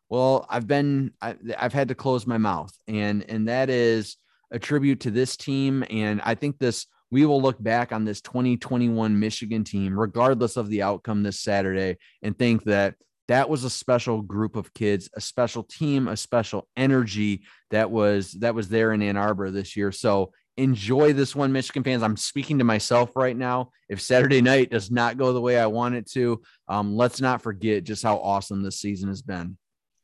Well, 0.08 0.46
I've 0.48 0.66
been 0.66 1.12
I, 1.20 1.36
I've 1.58 1.72
had 1.72 1.88
to 1.88 1.94
close 1.94 2.26
my 2.26 2.38
mouth, 2.38 2.72
and 2.86 3.24
and 3.28 3.48
that 3.48 3.70
is 3.70 4.16
a 4.50 4.58
tribute 4.58 5.00
to 5.00 5.10
this 5.10 5.36
team. 5.36 5.84
And 5.90 6.20
I 6.22 6.34
think 6.34 6.58
this 6.58 6.86
we 7.10 7.26
will 7.26 7.40
look 7.40 7.62
back 7.62 7.92
on 7.92 8.04
this 8.04 8.20
2021 8.20 9.18
Michigan 9.18 9.64
team, 9.64 9.98
regardless 9.98 10.56
of 10.56 10.68
the 10.68 10.82
outcome 10.82 11.22
this 11.22 11.40
Saturday, 11.40 11.96
and 12.22 12.38
think 12.38 12.64
that 12.64 12.94
that 13.28 13.48
was 13.48 13.64
a 13.64 13.70
special 13.70 14.20
group 14.20 14.56
of 14.56 14.74
kids, 14.74 15.08
a 15.14 15.20
special 15.20 15.62
team, 15.62 16.08
a 16.08 16.16
special 16.16 16.68
energy 16.76 17.42
that 17.70 17.90
was 17.90 18.32
that 18.32 18.54
was 18.54 18.68
there 18.68 18.92
in 18.92 19.02
Ann 19.02 19.16
Arbor 19.16 19.50
this 19.50 19.76
year. 19.76 19.92
So 19.92 20.32
enjoy 20.56 21.12
this 21.12 21.34
one, 21.34 21.52
Michigan 21.52 21.82
fans. 21.82 22.02
I'm 22.02 22.16
speaking 22.16 22.58
to 22.58 22.64
myself 22.64 23.16
right 23.16 23.36
now. 23.36 23.70
If 23.88 24.00
Saturday 24.00 24.40
night 24.40 24.70
does 24.70 24.90
not 24.90 25.16
go 25.16 25.32
the 25.32 25.40
way 25.40 25.58
I 25.58 25.66
want 25.66 25.94
it 25.94 26.10
to, 26.12 26.42
um, 26.68 26.96
let's 26.96 27.20
not 27.20 27.42
forget 27.42 27.84
just 27.84 28.02
how 28.02 28.18
awesome 28.18 28.62
this 28.62 28.80
season 28.80 29.08
has 29.08 29.22
been. 29.22 29.56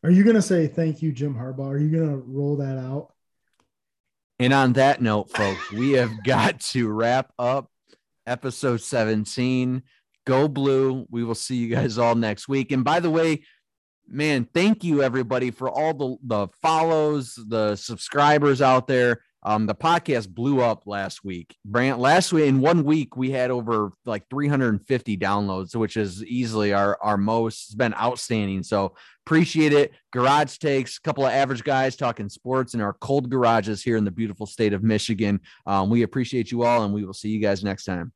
Are 0.02 0.10
you 0.10 0.24
gonna 0.24 0.42
say 0.42 0.66
thank 0.66 1.02
you, 1.02 1.12
Jim 1.12 1.34
Harbaugh? 1.34 1.68
Are 1.68 1.78
you 1.78 1.90
gonna 1.90 2.16
roll 2.16 2.56
that 2.56 2.78
out? 2.78 3.12
And 4.38 4.54
on 4.54 4.72
that 4.74 5.02
note, 5.02 5.30
folks, 5.30 5.70
we 5.70 5.92
have 5.92 6.10
got 6.24 6.60
to 6.60 6.88
wrap 6.88 7.32
up 7.38 7.70
episode 8.26 8.80
17. 8.80 9.82
Go 10.26 10.48
blue. 10.48 11.06
We 11.10 11.24
will 11.24 11.34
see 11.34 11.56
you 11.56 11.68
guys 11.68 11.98
all 11.98 12.14
next 12.14 12.48
week. 12.48 12.72
And 12.72 12.82
by 12.82 13.00
the 13.00 13.10
way, 13.10 13.42
man, 14.08 14.48
thank 14.54 14.82
you 14.84 15.02
everybody 15.02 15.50
for 15.50 15.68
all 15.68 15.92
the, 15.92 16.16
the 16.22 16.48
follows, 16.62 17.38
the 17.48 17.76
subscribers 17.76 18.62
out 18.62 18.86
there. 18.86 19.22
Um, 19.42 19.66
the 19.66 19.74
podcast 19.74 20.28
blew 20.28 20.60
up 20.60 20.86
last 20.86 21.24
week. 21.24 21.56
Brant, 21.64 21.98
last 21.98 22.32
week 22.32 22.46
in 22.46 22.60
one 22.60 22.84
week 22.84 23.16
we 23.16 23.30
had 23.30 23.50
over 23.50 23.92
like 24.04 24.28
350 24.28 25.16
downloads, 25.16 25.74
which 25.74 25.96
is 25.96 26.24
easily 26.24 26.72
our 26.72 26.98
our 27.02 27.16
most. 27.16 27.68
It's 27.68 27.74
been 27.74 27.94
outstanding. 27.94 28.62
So 28.62 28.94
appreciate 29.26 29.72
it. 29.72 29.92
Garage 30.12 30.58
takes 30.58 30.98
a 30.98 31.00
couple 31.00 31.24
of 31.24 31.32
average 31.32 31.64
guys 31.64 31.96
talking 31.96 32.28
sports 32.28 32.74
in 32.74 32.80
our 32.80 32.92
cold 32.94 33.30
garages 33.30 33.82
here 33.82 33.96
in 33.96 34.04
the 34.04 34.10
beautiful 34.10 34.46
state 34.46 34.72
of 34.72 34.82
Michigan. 34.82 35.40
Um, 35.66 35.88
we 35.88 36.02
appreciate 36.02 36.50
you 36.50 36.64
all, 36.64 36.84
and 36.84 36.92
we 36.92 37.04
will 37.04 37.14
see 37.14 37.30
you 37.30 37.40
guys 37.40 37.64
next 37.64 37.84
time. 37.84 38.12